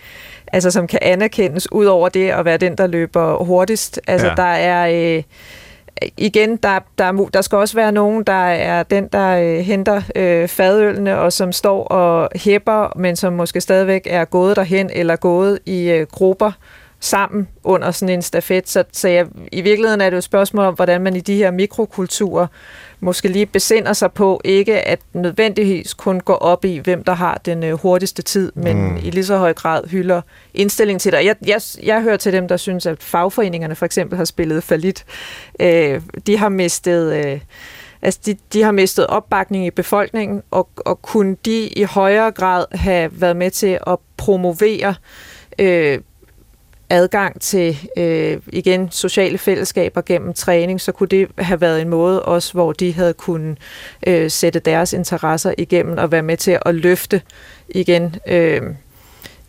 altså 0.53 0.71
som 0.71 0.87
kan 0.87 0.99
anerkendes, 1.01 1.71
ud 1.71 1.85
over 1.85 2.09
det 2.09 2.29
at 2.29 2.45
være 2.45 2.57
den, 2.57 2.75
der 2.75 2.87
løber 2.87 3.43
hurtigst. 3.43 3.99
Altså 4.07 4.27
Ja. 4.27 4.33
der 4.35 4.43
er... 4.43 5.15
Øh, 5.17 5.23
igen, 6.17 6.57
der, 6.57 6.79
der, 6.97 7.05
er 7.05 7.29
der 7.33 7.41
skal 7.41 7.57
også 7.57 7.75
være 7.75 7.91
nogen, 7.91 8.23
der 8.23 8.47
er 8.47 8.83
den, 8.83 9.07
der 9.07 9.37
øh, 9.37 9.59
henter 9.59 10.01
øh, 10.15 10.47
fadølene, 10.47 11.19
og 11.19 11.33
som 11.33 11.51
står 11.51 11.83
og 11.83 12.29
hæpper, 12.35 12.93
men 12.95 13.15
som 13.15 13.33
måske 13.33 13.61
stadigvæk 13.61 14.07
er 14.09 14.25
gået 14.25 14.55
derhen, 14.55 14.89
eller 14.93 15.15
gået 15.15 15.59
i 15.65 15.89
øh, 15.89 16.07
grupper 16.11 16.51
sammen 17.03 17.47
under 17.63 17.91
sådan 17.91 18.13
en 18.15 18.21
stafet. 18.21 18.69
Så, 18.69 18.83
så 18.91 19.07
jeg, 19.07 19.27
i 19.51 19.61
virkeligheden 19.61 20.01
er 20.01 20.05
det 20.05 20.11
jo 20.13 20.17
et 20.17 20.23
spørgsmål 20.23 20.65
om, 20.65 20.73
hvordan 20.73 21.01
man 21.01 21.15
i 21.15 21.19
de 21.19 21.35
her 21.35 21.51
mikrokulturer 21.51 22.47
måske 22.99 23.27
lige 23.27 23.45
besinder 23.45 23.93
sig 23.93 24.11
på, 24.11 24.41
ikke 24.43 24.81
at 24.81 24.99
nødvendigvis 25.13 25.93
kun 25.93 26.19
gå 26.19 26.33
op 26.33 26.65
i, 26.65 26.77
hvem 26.77 27.03
der 27.03 27.13
har 27.13 27.41
den 27.45 27.63
øh, 27.63 27.73
hurtigste 27.73 28.21
tid, 28.21 28.51
men 28.55 28.77
Mm. 28.83 28.97
i 28.97 29.09
lige 29.09 29.25
så 29.25 29.37
høj 29.37 29.53
grad 29.53 29.87
hylder 29.87 30.21
indstilling 30.53 31.01
til 31.01 31.11
det. 31.11 31.25
Jeg, 31.25 31.35
jeg, 31.47 31.61
jeg 31.83 32.01
hører 32.01 32.17
til 32.17 32.33
dem, 32.33 32.47
der 32.47 32.57
synes, 32.57 32.85
at 32.85 33.03
fagforeningerne 33.03 33.75
for 33.75 33.85
eksempel 33.85 34.17
har 34.17 34.25
spillet 34.25 34.63
for 34.63 34.75
lidt. 34.75 35.05
Øh, 35.59 36.01
de 36.27 36.37
har 36.37 36.49
mistet... 36.49 37.25
Øh, 37.25 37.39
Altså, 38.05 38.19
de, 38.25 38.35
de 38.53 38.63
har 38.63 38.71
mistet 38.71 39.07
opbakning 39.07 39.65
i 39.65 39.71
befolkningen, 39.71 40.41
og, 40.51 40.69
og 40.77 41.01
kunne 41.01 41.35
de 41.45 41.67
i 41.67 41.83
højere 41.83 42.31
grad 42.31 42.65
have 42.71 43.09
været 43.21 43.35
med 43.35 43.51
til 43.51 43.79
at 43.87 43.97
promovere 44.17 44.95
øh, 45.59 45.99
adgang 46.93 47.41
til 47.41 47.89
øh, 47.97 48.37
igen 48.47 48.91
sociale 48.91 49.37
fællesskaber 49.37 50.01
gennem 50.01 50.33
træning, 50.33 50.81
så 50.81 50.91
kunne 50.91 51.07
det 51.07 51.27
have 51.37 51.61
været 51.61 51.81
en 51.81 51.89
måde 51.89 52.23
også, 52.23 52.53
hvor 52.53 52.71
de 52.71 52.93
havde 52.93 53.13
kunnet 53.13 53.57
øh, 54.07 54.31
sætte 54.31 54.59
deres 54.59 54.93
interesser 54.93 55.53
igennem 55.57 55.97
og 55.97 56.11
være 56.11 56.21
med 56.21 56.37
til 56.37 56.57
at 56.65 56.75
løfte 56.75 57.21
igen 57.69 58.15
øh, 58.27 58.61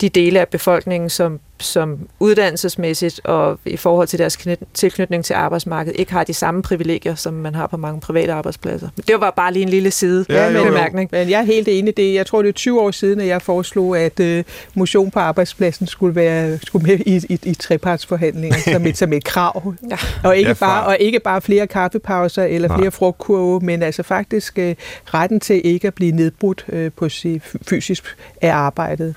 de 0.00 0.08
dele 0.08 0.40
af 0.40 0.48
befolkningen, 0.48 1.10
som, 1.10 1.40
som 1.60 1.98
uddannelsesmæssigt 2.20 3.20
og 3.24 3.58
i 3.64 3.76
forhold 3.76 4.08
til 4.08 4.18
deres 4.18 4.36
knyt- 4.36 4.64
tilknytning 4.74 5.24
til 5.24 5.34
arbejdsmarkedet 5.34 5.98
ikke 6.00 6.12
har 6.12 6.24
de 6.24 6.34
samme 6.34 6.62
privilegier, 6.62 7.14
som 7.14 7.34
man 7.34 7.54
har 7.54 7.66
på 7.66 7.76
mange 7.76 8.00
private 8.00 8.32
arbejdspladser. 8.32 8.88
Det 9.08 9.20
var 9.20 9.30
bare 9.30 9.52
lige 9.52 9.62
en 9.62 9.68
lille 9.68 9.90
side 9.90 10.24
Ja, 10.28 10.50
jo, 10.50 10.58
jo. 10.58 10.64
bemærkning. 10.64 11.08
Men 11.12 11.30
jeg 11.30 11.40
er 11.40 11.44
helt 11.44 11.68
enig 11.68 11.88
i 11.98 12.02
det. 12.02 12.14
Jeg 12.14 12.26
tror, 12.26 12.42
det 12.42 12.48
er 12.48 12.52
20 12.52 12.80
år 12.80 12.90
siden, 12.90 13.20
at 13.20 13.26
jeg 13.26 13.42
foreslog, 13.42 13.98
at 13.98 14.20
øh, 14.20 14.44
motion 14.74 15.10
på 15.10 15.18
arbejdspladsen 15.18 15.86
skulle 15.86 16.14
være 16.14 16.58
skulle 16.66 16.86
med 16.86 16.98
i, 17.06 17.16
i, 17.28 17.38
i 17.42 17.54
trepartsforhandlinger 17.54 18.58
som 18.72 18.86
et, 18.86 18.96
som 18.98 19.12
et 19.12 19.24
krav. 19.24 19.74
Ja. 19.90 19.96
Og 20.24 20.36
ikke, 20.36 20.48
Ja, 20.48 20.54
bare, 20.54 20.86
og 20.86 20.96
ikke 21.00 21.20
bare 21.20 21.40
flere 21.40 21.66
kaffepauser 21.66 22.44
eller 22.44 22.68
Nej. 22.68 22.78
flere 22.78 22.90
frugtkurve, 22.90 23.60
men 23.60 23.82
altså 23.82 24.02
faktisk 24.02 24.58
øh, 24.58 24.74
retten 25.04 25.40
til 25.40 25.60
ikke 25.64 25.86
at 25.88 25.94
blive 25.94 26.12
nedbrudt 26.12 26.64
øh, 26.68 26.90
på 26.96 27.08
sig 27.08 27.40
fysisk 27.68 28.04
af 28.42 28.52
arbejdet. 28.52 29.14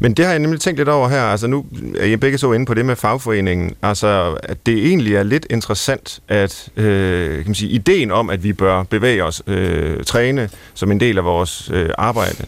Men 0.00 0.14
det 0.14 0.24
har 0.24 0.32
jeg 0.32 0.38
nemlig 0.38 0.60
tænkt 0.60 0.78
lidt 0.78 0.88
over 0.88 1.08
her. 1.08 1.22
Altså 1.22 1.46
nu 1.46 1.66
er 1.98 2.04
I 2.04 2.16
begge 2.16 2.38
så 2.38 2.52
inde 2.52 2.66
på 2.66 2.74
det 2.74 2.86
med 2.86 2.96
fagforeningen. 2.96 3.74
Altså, 3.82 4.38
at 4.42 4.66
det 4.66 4.86
egentlig 4.86 5.14
er 5.14 5.22
lidt 5.22 5.46
interessant, 5.50 6.20
at 6.28 6.68
øh, 6.76 7.36
kan 7.36 7.44
man 7.46 7.54
sige, 7.54 7.70
ideen 7.70 8.10
om, 8.10 8.30
at 8.30 8.44
vi 8.44 8.52
bør 8.52 8.82
bevæge 8.82 9.24
os, 9.24 9.42
øh, 9.46 10.04
træne 10.04 10.48
som 10.74 10.90
en 10.90 11.00
del 11.00 11.18
af 11.18 11.24
vores 11.24 11.70
øh, 11.74 11.90
arbejde 11.98 12.44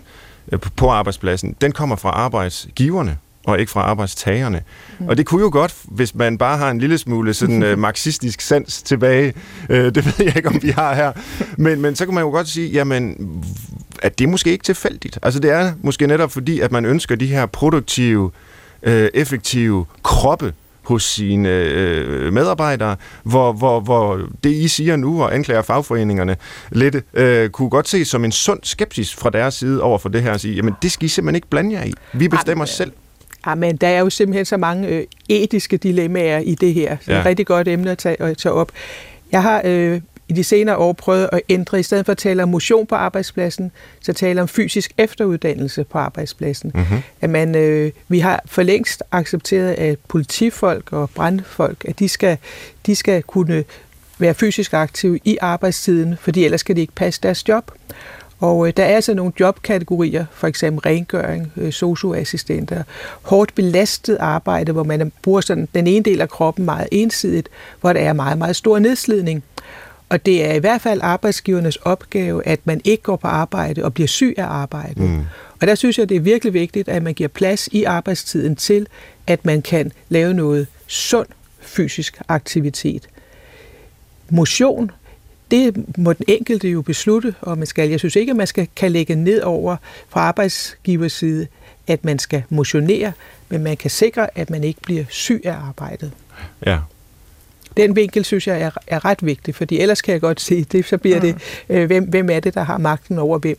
øh, 0.53 0.61
på- 0.61 0.71
på 0.77 0.91
arbejdspladsen, 0.91 1.57
den 1.61 1.73
kommer 1.73 1.97
fra 1.97 2.11
arbejdsgiverne 2.11 3.17
og 3.47 3.61
ikke 3.61 3.73
fra 3.73 3.81
arbejdstagerne. 3.81 4.63
Mm. 4.99 5.09
Og 5.09 5.17
det 5.17 5.27
kunne 5.27 5.41
jo 5.43 5.51
godt, 5.53 5.75
hvis 5.85 6.15
man 6.15 6.39
bare 6.39 6.59
har 6.59 6.71
en 6.71 6.79
lille 6.79 6.99
smule 6.99 7.35
sådan 7.35 7.63
øh, 7.69 7.79
marxistisk 7.79 8.41
sans 8.41 8.83
tilbage, 8.83 9.35
øh, 9.69 9.95
det 9.95 10.07
ved 10.07 10.27
jeg 10.27 10.37
ikke, 10.37 10.49
om 10.49 10.63
vi 10.63 10.69
har 10.69 10.95
her, 10.95 11.13
men, 11.57 11.81
men 11.81 11.97
så 11.97 12.05
kan 12.05 12.15
man 12.15 12.23
jo 12.23 12.31
godt 12.31 12.49
sige, 12.49 12.69
jamen, 12.69 13.17
at 14.03 14.19
det 14.19 14.25
er 14.25 14.29
måske 14.29 14.53
ikke 14.53 14.65
tilfældigt. 14.65 15.19
Altså 15.23 15.41
det 15.41 15.51
er 15.51 15.73
måske 15.83 16.07
netop 16.07 16.33
fordi, 16.33 16.61
at 16.61 16.73
man 16.73 16.85
ønsker 16.85 17.17
de 17.17 17.27
her 17.27 17.47
produktive, 17.47 18.31
øh, 18.83 19.09
effektive 19.15 19.87
kroppe 20.03 20.53
hos 20.83 21.03
sine 21.03 21.49
øh, 21.49 22.33
medarbejdere, 22.33 22.97
hvor, 23.23 23.53
hvor, 23.53 23.81
hvor 23.81 24.21
det, 24.45 24.51
I 24.51 24.69
siger 24.69 24.97
nu 24.97 25.23
og 25.23 25.35
anklager 25.35 25.63
fagforeningerne 25.63 26.37
lidt, 26.71 26.97
øh, 27.15 27.51
kunne 27.51 27.71
godt 27.71 27.89
ses 27.89 28.09
som 28.09 28.25
en 28.25 28.33
sund 28.33 28.61
skepsis 28.63 29.15
fra 29.15 29.31
deres 29.31 29.55
side 29.55 29.83
over 29.83 29.99
for 29.99 30.09
det 30.09 30.23
her, 30.23 30.33
at 30.33 30.41
sige, 30.41 30.55
jamen 30.55 30.75
det 30.83 30.93
skal 30.93 31.05
I 31.05 31.09
simpelthen 31.09 31.35
ikke 31.35 31.49
blande 31.49 31.73
jer 31.73 31.85
i. 31.85 31.93
Vi 32.13 32.29
bestemmer 32.29 32.65
Jamen, 32.65 32.67
selv. 32.67 32.93
Ja, 33.47 33.55
men 33.55 33.77
der 33.77 33.89
er 33.89 34.01
jo 34.01 34.11
simpelthen 34.11 34.45
så 34.45 34.57
mange 34.57 34.89
øh, 34.89 35.05
etiske 35.29 35.77
dilemmaer 35.77 36.39
i 36.39 36.55
det 36.55 36.75
her. 36.75 36.97
Så. 37.01 37.13
Ja. 37.13 37.21
et 37.21 37.27
rigtig 37.27 37.47
godt 37.47 37.69
emne 37.69 37.91
at 37.91 37.99
tage, 37.99 38.23
at 38.23 38.37
tage 38.37 38.53
op. 38.53 38.73
Jeg 39.33 39.43
har 39.43 39.63
øh, 39.65 40.01
i 40.29 40.35
de 40.35 40.45
senere 40.45 40.77
år 40.77 40.93
prøvet 40.93 41.29
at 41.33 41.41
ændre, 41.49 41.81
i 41.81 41.83
stedet 41.83 42.07
for 42.07 42.13
at 42.13 42.19
tale 42.19 42.43
om 42.43 42.49
motion 42.49 42.87
på 42.87 42.95
arbejdspladsen, 42.95 43.71
så 44.01 44.13
tale 44.13 44.43
om 44.43 44.49
fysisk 44.49 44.93
efteruddannelse 44.99 45.85
på 45.85 45.99
arbejdspladsen. 45.99 46.71
Mm-hmm. 46.75 46.99
At 47.21 47.31
man, 47.31 47.55
øh, 47.55 47.93
vi 48.09 48.19
har 48.19 48.43
for 48.47 48.63
længst 48.63 49.03
accepteret, 49.13 49.73
at 49.73 49.99
politifolk 50.09 50.93
og 50.93 51.11
brandfolk, 51.11 51.85
at 51.89 51.99
de 51.99 52.09
skal, 52.09 52.37
de 52.87 52.95
skal 52.95 53.23
kunne 53.23 53.65
være 54.19 54.35
fysisk 54.35 54.73
aktive 54.75 55.19
i 55.25 55.39
arbejdstiden, 55.41 56.17
fordi 56.21 56.45
ellers 56.45 56.63
kan 56.63 56.77
de 56.77 56.81
ikke 56.81 56.95
passe 56.95 57.21
deres 57.23 57.49
job. 57.49 57.71
Og 58.43 58.67
øh, 58.67 58.73
der 58.77 58.85
er 58.85 58.95
altså 58.95 59.15
nogle 59.15 59.33
jobkategorier, 59.41 60.25
for 60.33 60.47
eksempel 60.47 60.81
rengøring, 60.81 61.53
øh, 61.57 61.73
socioassistenter, 61.73 62.83
hårdt 63.23 63.55
belastet 63.55 64.17
arbejde, 64.21 64.73
hvor 64.73 64.83
man 64.83 65.13
bruger 65.23 65.41
sådan 65.41 65.69
den 65.75 65.87
ene 65.87 66.05
del 66.05 66.21
af 66.21 66.29
kroppen 66.29 66.65
meget 66.65 66.89
ensidigt, 66.93 67.49
hvor 67.81 67.93
der 67.93 68.01
er 68.01 68.13
meget, 68.13 68.39
meget 68.39 68.57
stor 68.57 68.79
nedslidning. 68.79 69.43
Og 70.09 70.27
det 70.27 70.45
er 70.45 70.53
i 70.53 70.59
hvert 70.59 70.81
fald 70.81 71.01
arbejdsgivernes 71.03 71.77
opgave, 71.77 72.47
at 72.47 72.61
man 72.65 72.81
ikke 72.85 73.03
går 73.03 73.17
på 73.17 73.29
arbejde 73.29 73.85
og 73.85 73.95
bliver 73.95 74.09
syg 74.09 74.35
af 74.37 74.47
arbejdet. 74.47 75.11
Mm. 75.11 75.21
Og 75.61 75.67
der 75.67 75.75
synes 75.75 75.99
jeg, 75.99 76.09
det 76.09 76.17
er 76.17 76.21
virkelig 76.21 76.53
vigtigt, 76.53 76.89
at 76.89 77.03
man 77.03 77.15
giver 77.15 77.29
plads 77.29 77.69
i 77.73 77.85
arbejdstiden 77.85 78.57
til, 78.57 78.87
at 79.27 79.45
man 79.45 79.63
kan 79.63 79.93
lave 80.09 80.35
noget 80.35 80.67
sund 80.87 81.27
fysisk 81.61 82.21
aktivitet. 82.29 83.09
Motion, 84.31 84.91
det 85.53 85.99
må 85.99 86.13
den 86.13 86.25
enkelte 86.29 86.69
jo 86.69 86.83
beslutte, 86.83 87.35
og 87.41 87.59
man 87.59 87.67
skal. 87.67 87.91
Jeg 87.91 87.99
synes 87.99 88.17
ikke, 88.17 88.31
at 88.31 88.37
man 88.37 88.47
skal, 88.47 88.69
kan 88.77 88.93
lægge 88.93 89.15
ned 89.15 89.43
over 89.43 89.77
fra 90.09 90.21
arbejdsgivers 90.21 91.13
side, 91.13 91.47
at 91.87 92.05
man 92.05 92.19
skal 92.19 92.43
motionere, 92.49 93.13
men 93.49 93.63
man 93.63 93.77
kan 93.77 93.91
sikre, 93.91 94.39
at 94.39 94.51
man 94.51 94.65
ikke 94.65 94.81
bliver 94.81 95.05
syg 95.09 95.43
af 95.45 95.53
arbejdet. 95.53 96.13
Ja. 96.67 96.79
Den 97.77 97.97
vinkel 97.97 98.25
synes 98.25 98.47
jeg 98.47 98.61
er, 98.61 98.71
er 98.87 99.05
ret 99.05 99.27
vigtig, 99.27 99.55
fordi 99.55 99.79
ellers 99.79 100.03
kan 100.03 100.13
jeg 100.13 100.21
godt 100.21 100.41
se, 100.41 100.65
det, 100.65 100.85
så 100.85 100.99
bliver 100.99 101.21
det, 101.21 101.37
øh, 101.69 101.87
hvem, 101.87 102.05
hvem 102.05 102.31
er 102.31 102.41
det, 102.41 102.55
der 102.55 102.63
har 102.63 102.79
magten 102.79 103.19
over 103.19 103.39
hvem. 103.39 103.57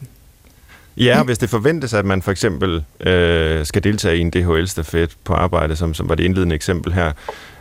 Ja, 0.97 1.23
hvis 1.23 1.37
det 1.37 1.49
forventes, 1.49 1.93
at 1.93 2.05
man 2.05 2.21
for 2.21 2.31
eksempel 2.31 2.83
øh, 2.99 3.65
skal 3.65 3.83
deltage 3.83 4.17
i 4.17 4.19
en 4.19 4.29
DHL-stafet 4.29 5.15
på 5.23 5.33
arbejde, 5.33 5.75
som, 5.75 5.93
som 5.93 6.09
var 6.09 6.15
det 6.15 6.23
indledende 6.23 6.55
eksempel 6.55 6.93
her, 6.93 7.11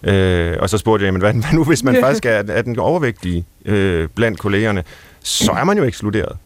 øh, 0.03 0.57
og 0.61 0.71
så 0.71 0.79
spurgte 0.79 1.03
jeg, 1.03 1.07
jamen, 1.09 1.21
hvad, 1.21 1.33
hvad 1.33 1.53
nu 1.53 1.65
hvis 1.65 1.85
man 1.85 1.97
faktisk 2.05 2.27
er, 2.27 2.43
er 2.49 2.63
den 2.63 2.79
overvægtige 2.79 3.45
øh, 3.65 4.09
blandt 4.15 4.39
kollegerne, 4.39 4.85
så 5.23 5.53
er 5.53 5.65
man 5.65 5.79
jo 5.79 5.85
ekskluderet. 5.85 6.37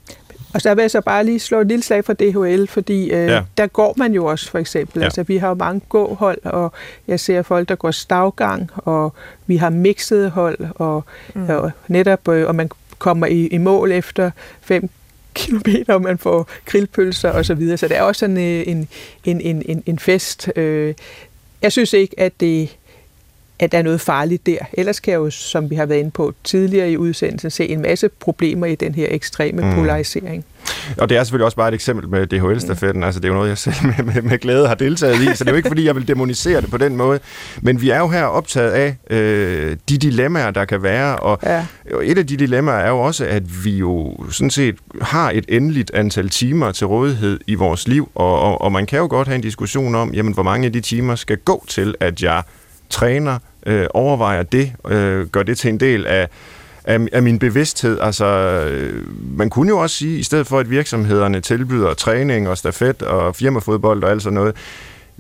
Og 0.55 0.61
så 0.62 0.75
vil 0.75 0.83
jeg 0.83 0.90
så 0.90 1.01
bare 1.01 1.25
lige 1.25 1.40
slå 1.40 1.61
et 1.61 1.66
lille 1.66 1.83
slag 1.83 2.05
for 2.05 2.12
DHL, 2.12 2.66
fordi 2.66 3.11
øh, 3.11 3.27
Ja. 3.27 3.42
der 3.59 3.66
går 3.66 3.94
man 3.96 4.12
jo 4.12 4.25
også 4.25 4.51
for 4.51 4.59
eksempel. 4.59 4.99
Ja. 4.99 5.01
Ja. 5.01 5.05
Altså, 5.05 5.22
vi 5.22 5.37
har 5.37 5.49
jo 5.49 5.55
mange 5.55 5.81
gåhold, 5.88 6.38
og 6.44 6.72
jeg 7.09 7.20
ser 7.20 7.42
folk, 7.42 7.68
der 7.68 7.75
går 7.75 7.90
stavgang, 7.90 8.70
og 8.77 9.14
vi 9.46 9.57
har 9.57 9.70
mixede 9.70 10.31
hold, 10.31 10.59
og, 10.75 11.05
mm. 11.35 11.49
og 11.49 11.70
netop, 11.88 12.28
øh, 12.28 12.49
og 12.49 12.55
man 12.55 12.70
kommer 12.99 13.26
i, 13.26 13.47
i 13.47 13.59
mål 13.59 13.93
efter 13.93 14.30
fem 14.61 14.89
kilometer, 15.37 15.95
og 15.95 16.03
man 16.03 16.18
får 16.18 16.51
grillpølser 16.66 17.30
og 17.30 17.45
så 17.45 17.55
videre. 17.55 17.76
Så 17.76 17.89
det 17.89 17.97
er 17.97 18.03
også 18.03 18.18
sådan 18.18 18.39
øh, 18.39 18.64
en, 18.66 18.89
en, 19.24 19.41
en, 19.41 19.62
en, 19.66 19.82
en 19.87 19.99
fest. 19.99 20.51
Øh, 20.57 20.95
jeg 21.62 21.72
synes 21.72 21.93
ikke, 21.93 22.20
at 22.20 22.41
det 22.41 22.76
at 23.59 23.72
der 23.72 23.78
er 23.78 23.82
noget 23.82 24.00
farligt 24.00 24.46
der. 24.46 24.59
Ellers 24.72 25.00
kan 25.00 25.12
jeg 25.12 25.18
jo, 25.18 25.30
som 25.30 25.70
vi 25.70 25.74
har 25.74 25.86
været 25.86 25.98
inde 25.98 26.11
på 26.11 26.34
tidligere 26.44 26.90
i 26.90 26.96
udsendelsen, 26.96 27.50
se 27.50 27.68
en 27.68 27.82
masse 27.82 28.09
problemer 28.09 28.66
i 28.66 28.74
den 28.74 28.94
her 28.94 29.07
ekstreme 29.11 29.62
mm. 29.62 29.74
polarisering. 29.74 30.44
Og 30.98 31.09
det 31.09 31.16
er 31.16 31.24
selvfølgelig 31.24 31.44
også 31.44 31.57
bare 31.57 31.68
et 31.68 31.74
eksempel 31.74 32.09
med 32.09 32.26
DHL-stafetten. 32.26 33.04
Altså, 33.04 33.20
det 33.20 33.24
er 33.24 33.28
jo 33.28 33.34
noget, 33.34 33.48
jeg 33.48 33.59
selv 33.59 33.74
med, 33.82 34.04
med, 34.04 34.22
med 34.22 34.38
glæde 34.38 34.68
har 34.68 34.74
deltaget 34.74 35.20
i, 35.20 35.36
så 35.36 35.44
det 35.44 35.48
er 35.48 35.52
jo 35.52 35.57
ikke, 35.57 35.68
fordi 35.68 35.84
jeg 35.84 35.94
vil 35.94 36.09
demonisere 36.09 36.61
det 36.61 36.70
på 36.70 36.76
den 36.76 36.96
måde. 36.96 37.20
Men 37.62 37.80
vi 37.80 37.90
er 37.90 37.98
jo 37.98 38.09
her 38.09 38.24
optaget 38.24 38.70
af 38.70 38.96
øh, 39.11 39.76
de 39.88 39.98
dilemmaer, 39.98 40.50
der 40.50 40.64
kan 40.64 40.82
være, 40.82 41.16
og 41.16 41.38
ja. 41.42 41.66
et 42.02 42.18
af 42.18 42.26
de 42.26 42.36
dilemmaer 42.36 42.76
er 42.76 42.88
jo 42.88 42.98
også, 42.98 43.26
at 43.26 43.64
vi 43.64 43.76
jo 43.76 44.16
sådan 44.30 44.50
set 44.50 44.76
har 45.02 45.30
et 45.30 45.44
endeligt 45.48 45.90
antal 45.94 46.28
timer 46.28 46.72
til 46.72 46.86
rådighed 46.86 47.40
i 47.46 47.54
vores 47.54 47.88
liv, 47.88 48.11
og, 48.14 48.40
og, 48.40 48.61
og 48.61 48.72
man 48.72 48.86
kan 48.86 48.98
jo 48.98 49.07
godt 49.11 49.28
have 49.28 49.34
en 49.36 49.42
diskussion 49.42 49.94
om, 49.94 50.14
jamen, 50.14 50.34
hvor 50.34 50.42
mange 50.42 50.66
af 50.66 50.72
de 50.72 50.80
timer 50.80 51.14
skal 51.14 51.36
gå 51.36 51.64
til, 51.68 51.94
at 52.00 52.22
jeg 52.22 52.42
træner, 52.91 53.39
øh, 53.66 53.87
overvejer 53.95 54.43
det, 54.43 54.72
øh, 54.89 55.26
gør 55.26 55.43
det 55.43 55.59
til 55.59 55.68
en 55.68 55.80
del 55.80 56.07
af 56.07 56.28
af, 56.87 57.01
af 57.12 57.22
min 57.22 57.39
bevidsthed. 57.39 57.99
Altså, 58.01 58.26
øh, 58.26 59.05
man 59.39 59.51
kunne 59.51 59.68
jo 59.68 59.78
også 59.78 59.97
sige, 59.97 60.18
i 60.18 60.22
stedet 60.22 60.47
for 60.47 60.59
at 60.59 60.70
virksomhederne 60.70 61.41
tilbyder 61.41 61.95
træning 61.95 62.49
og 62.49 62.59
stafet 62.59 63.03
og 63.03 63.37
firmafodbold 63.37 64.05
og 64.05 64.11
alt 64.11 64.22
sådan 64.22 64.34
noget, 64.34 64.57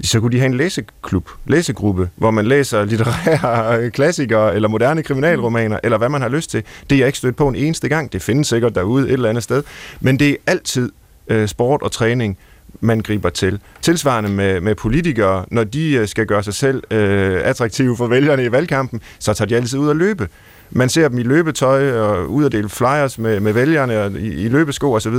så 0.02 0.20
kunne 0.20 0.32
de 0.32 0.38
have 0.38 0.46
en 0.46 0.56
læseklub, 0.56 1.30
læsegruppe, 1.46 2.10
hvor 2.16 2.30
man 2.30 2.46
læser 2.46 2.84
litterære 2.84 3.90
klassikere 3.96 4.54
eller 4.54 4.68
moderne 4.68 5.02
kriminalromaner, 5.02 5.78
eller 5.84 5.98
hvad 5.98 6.08
man 6.08 6.22
har 6.22 6.28
lyst 6.28 6.50
til. 6.50 6.62
Det 6.90 6.96
er 6.96 6.98
jeg 6.98 7.06
ikke 7.06 7.18
stødt 7.18 7.36
på 7.36 7.48
en 7.48 7.56
eneste 7.56 7.88
gang. 7.88 8.12
Det 8.12 8.22
findes 8.22 8.48
sikkert 8.48 8.74
derude 8.74 9.06
et 9.06 9.12
eller 9.12 9.28
andet 9.28 9.44
sted. 9.44 9.62
Men 10.00 10.18
det 10.18 10.30
er 10.30 10.36
altid 10.46 10.92
øh, 11.28 11.48
sport 11.48 11.82
og 11.82 11.92
træning, 11.92 12.38
man 12.80 13.00
griber 13.00 13.30
til. 13.30 13.60
Tilsvarende 13.82 14.30
med, 14.30 14.60
med 14.60 14.74
politikere, 14.74 15.44
når 15.50 15.64
de 15.64 15.92
øh, 15.92 16.08
skal 16.08 16.26
gøre 16.26 16.42
sig 16.42 16.54
selv 16.54 16.82
øh, 16.90 17.40
attraktive 17.44 17.96
for 17.96 18.06
vælgerne 18.06 18.44
i 18.44 18.52
valgkampen, 18.52 19.00
så 19.18 19.34
tager 19.34 19.48
de 19.48 19.56
altid 19.56 19.78
ud 19.78 19.90
at 19.90 19.96
løbe. 19.96 20.28
Man 20.70 20.88
ser 20.88 21.08
dem 21.08 21.18
i 21.18 21.22
løbetøj 21.22 21.92
og 21.92 22.30
ud 22.30 22.44
at 22.44 22.52
dele 22.52 22.68
flyers 22.68 23.18
med, 23.18 23.40
med 23.40 23.52
vælgerne 23.52 24.02
og 24.02 24.12
i, 24.12 24.44
i 24.44 24.48
løbesko 24.48 24.92
osv. 24.92 25.14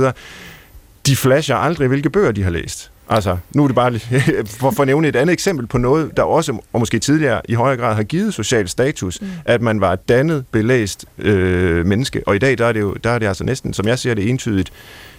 De 1.06 1.16
flasher 1.16 1.56
aldrig, 1.56 1.88
hvilke 1.88 2.10
bøger 2.10 2.32
de 2.32 2.42
har 2.42 2.50
læst. 2.50 2.90
Altså, 3.10 3.36
nu 3.54 3.62
er 3.62 3.68
det 3.68 3.74
bare 3.74 3.98
for, 4.60 4.70
for 4.70 4.82
at 4.82 4.86
nævne 4.86 5.08
et 5.08 5.16
andet 5.16 5.32
eksempel 5.32 5.66
på 5.66 5.78
noget, 5.78 6.16
der 6.16 6.22
også, 6.22 6.58
og 6.72 6.80
måske 6.80 6.98
tidligere 6.98 7.40
i 7.48 7.54
højere 7.54 7.76
grad 7.76 7.94
har 7.94 8.02
givet 8.02 8.34
social 8.34 8.68
status, 8.68 9.20
mm. 9.20 9.28
at 9.44 9.62
man 9.62 9.80
var 9.80 9.92
et 9.92 10.08
dannet, 10.08 10.44
belæst 10.52 11.04
øh, 11.18 11.86
menneske. 11.86 12.22
Og 12.26 12.36
i 12.36 12.38
dag, 12.38 12.58
der 12.58 12.66
er 12.66 12.72
det 12.72 12.80
jo 12.80 12.94
der 13.04 13.10
er 13.10 13.18
det 13.18 13.26
altså 13.26 13.44
næsten, 13.44 13.72
som 13.72 13.86
jeg 13.88 13.98
ser 13.98 14.14
det 14.14 14.30
entydigt, 14.30 14.72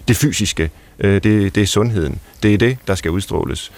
det 0.10 0.18
fysiske, 0.18 0.70
øh, 1.00 1.24
det, 1.24 1.56
det 1.56 1.64
er 1.64 1.68
sundheden. 1.68 2.20
Det 2.44 2.54
er 2.54 2.58
det, 2.58 2.78
der 2.88 2.96
skal 2.96 3.12
udstråles. 3.12 3.72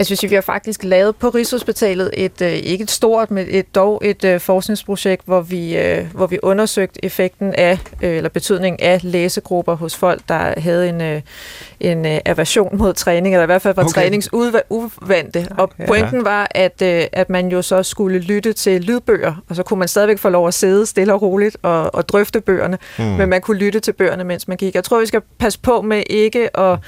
Jeg 0.00 0.06
synes, 0.06 0.22
vi 0.22 0.34
har 0.34 0.42
faktisk 0.42 0.84
lavet 0.84 1.16
på 1.16 1.28
Rigshospitalet 1.28 2.10
et, 2.12 2.42
øh, 2.42 2.52
ikke 2.52 2.82
et 2.82 2.90
stort, 2.90 3.30
men 3.30 3.46
et, 3.50 3.74
dog 3.74 4.00
et 4.04 4.24
øh, 4.24 4.40
forskningsprojekt, 4.40 5.22
hvor 5.24 5.40
vi, 5.40 5.76
øh, 5.76 6.06
hvor 6.14 6.26
vi 6.26 6.38
undersøgte 6.42 7.04
effekten 7.04 7.54
af, 7.54 7.78
eller 8.00 8.30
betydningen 8.30 8.80
af 8.82 9.00
læsegrupper 9.02 9.74
hos 9.74 9.96
folk, 9.96 10.22
der 10.28 10.60
havde 10.60 10.88
en, 10.88 11.22
en 11.80 12.20
aversion 12.26 12.78
mod 12.78 12.92
træning, 12.92 13.34
eller 13.34 13.42
i 13.42 13.46
hvert 13.46 13.62
fald 13.62 13.74
var 13.74 13.82
okay. 13.82 13.92
træningsuvante. 13.92 15.46
Okay. 15.58 15.58
Og 15.58 15.70
pointen 15.86 16.24
var, 16.24 16.48
at, 16.50 16.82
at 16.82 17.30
man 17.30 17.48
jo 17.48 17.62
så 17.62 17.82
skulle 17.82 18.18
lytte 18.18 18.52
til 18.52 18.80
lydbøger, 18.80 19.34
og 19.48 19.56
så 19.56 19.62
kunne 19.62 19.78
man 19.78 19.88
stadigvæk 19.88 20.18
få 20.18 20.28
lov 20.28 20.48
at 20.48 20.54
sidde 20.54 20.86
stille 20.86 21.14
og 21.14 21.22
roligt 21.22 21.56
og, 21.62 21.94
og 21.94 22.08
drøfte 22.08 22.40
bøgerne, 22.40 22.78
mm. 22.98 23.04
men 23.04 23.28
man 23.28 23.40
kunne 23.40 23.58
lytte 23.58 23.80
til 23.80 23.92
bøgerne, 23.92 24.24
mens 24.24 24.48
man 24.48 24.56
gik. 24.56 24.74
Jeg 24.74 24.84
tror, 24.84 25.00
vi 25.00 25.06
skal 25.06 25.22
passe 25.38 25.58
på 25.60 25.82
med 25.82 26.02
ikke 26.06 26.56
at 26.58 26.78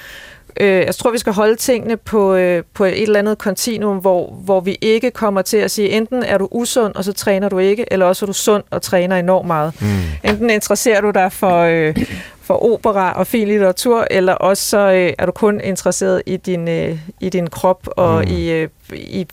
Øh, 0.59 0.67
jeg 0.67 0.95
tror, 0.95 1.11
vi 1.11 1.17
skal 1.17 1.33
holde 1.33 1.55
tingene 1.55 1.97
på, 1.97 2.33
øh, 2.33 2.63
på 2.73 2.85
et 2.85 3.01
eller 3.01 3.19
andet 3.19 3.37
kontinuum, 3.37 3.97
hvor, 3.97 4.31
hvor 4.31 4.59
vi 4.59 4.77
ikke 4.81 5.11
kommer 5.11 5.41
til 5.41 5.57
at 5.57 5.71
sige, 5.71 5.89
enten 5.89 6.23
er 6.23 6.37
du 6.37 6.47
usund, 6.51 6.95
og 6.95 7.03
så 7.03 7.13
træner 7.13 7.49
du 7.49 7.59
ikke, 7.59 7.85
eller 7.91 8.05
også 8.05 8.25
er 8.25 8.27
du 8.27 8.33
sund 8.33 8.63
og 8.69 8.81
træner 8.81 9.15
enormt 9.15 9.47
meget. 9.47 9.81
Mm. 9.81 10.29
Enten 10.29 10.49
interesserer 10.49 11.01
du 11.01 11.11
dig 11.11 11.31
for, 11.31 11.59
øh, 11.59 11.95
for 12.41 12.73
opera 12.73 13.13
og 13.13 13.27
fin 13.27 13.47
litteratur, 13.47 14.07
eller 14.11 14.33
også 14.33 14.63
så 14.63 14.77
øh, 14.77 15.13
er 15.17 15.25
du 15.25 15.31
kun 15.31 15.61
interesseret 15.61 16.21
i 16.25 16.37
din, 16.37 16.67
øh, 16.67 16.99
i 17.19 17.29
din 17.29 17.47
krop 17.47 17.87
og 17.97 18.23
mm. 18.27 18.33
i, 18.33 18.51
øh, 18.51 18.69
i, 18.93 19.27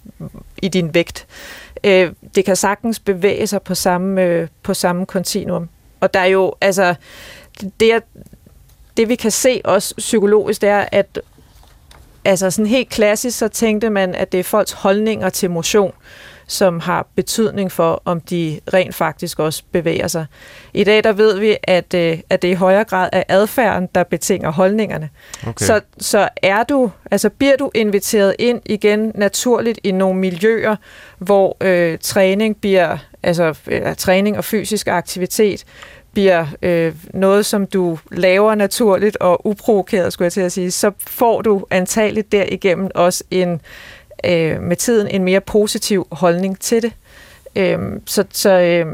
i 0.63 0.69
din 0.69 0.95
vægt. 0.95 1.27
Øh, 1.85 2.13
det 2.35 2.45
kan 2.45 2.57
sagtens 2.57 2.99
bevæge 2.99 3.47
sig 3.47 3.63
på 3.63 3.75
samme, 3.75 4.23
øh, 4.23 4.49
på 4.63 4.75
samme 4.75 5.07
kontinuum. 5.07 5.69
Og 6.01 6.15
der 6.15 6.21
er 6.21 6.27
jo, 6.27 6.55
altså, 6.61 6.95
det 7.81 8.03
det 9.01 9.09
vi 9.09 9.15
kan 9.15 9.31
se 9.31 9.61
også 9.65 9.95
psykologisk, 9.99 10.61
det 10.61 10.69
er, 10.69 10.85
at 10.93 11.21
altså 12.25 12.51
sådan 12.51 12.67
helt 12.67 12.89
klassisk, 12.89 13.39
så 13.39 13.49
tænkte 13.49 13.91
man, 13.91 14.15
at 14.15 14.33
det 14.33 14.41
er 14.41 14.45
folks 14.45 14.73
holdninger 14.73 15.29
til 15.29 15.51
motion, 15.51 15.93
som 16.47 16.81
har 16.81 17.07
betydning 17.17 17.73
for, 17.73 18.03
om 18.05 18.21
de 18.21 18.61
rent 18.75 18.95
faktisk 18.95 19.39
også 19.39 19.63
bevæger 19.73 20.09
sig. 20.09 20.27
I 20.75 20.85
dag 20.85 21.05
der 21.05 21.13
ved 21.13 21.39
vi, 21.39 21.57
at, 21.63 21.95
øh, 21.95 22.19
at 22.31 22.43
det 22.43 22.49
i 22.49 22.55
højere 22.55 22.85
grad 22.85 23.09
er 23.13 23.23
adfærden, 23.29 23.89
der 23.95 24.03
betinger 24.03 24.53
holdningerne. 24.53 25.09
Okay. 25.47 25.67
Så, 25.67 25.81
så 25.99 26.29
er 26.43 26.63
du, 26.63 26.91
altså 27.11 27.31
bliver 27.31 27.57
du 27.57 27.71
inviteret 27.75 28.37
ind 28.39 28.61
igen 28.67 29.13
naturligt 29.15 29.81
i 29.85 29.91
nogle 29.91 30.19
miljøer, 30.19 30.77
hvor 31.19 31.57
øh, 31.61 31.99
træning 31.99 32.61
bliver, 32.61 32.99
altså 33.23 33.55
øh, 33.67 33.97
træning 33.97 34.39
og 34.39 34.45
fysisk 34.45 34.89
aktivitet 34.89 35.65
bliver 36.13 36.47
øh, 36.63 36.95
noget, 37.15 37.47
som 37.47 37.67
du 37.67 37.99
laver 38.13 38.55
naturligt 38.55 39.17
og 39.17 39.47
uprovokeret, 39.47 40.13
skulle 40.13 40.27
jeg 40.27 40.33
til 40.33 40.41
at 40.41 40.53
sige, 40.53 40.71
så 40.71 40.91
får 41.07 41.43
du 41.43 41.67
antageligt 41.71 42.33
derigennem 42.33 42.91
også 42.95 43.25
en, 43.31 43.61
øh, 44.25 44.63
med 44.63 44.77
tiden 44.77 45.09
en 45.09 45.25
mere 45.25 45.41
positiv 45.41 46.07
holdning 46.13 46.61
til 46.61 46.83
det. 46.83 46.93
Øh, 47.57 47.79
så, 48.07 48.25
så, 48.33 48.61
øh, 48.61 48.87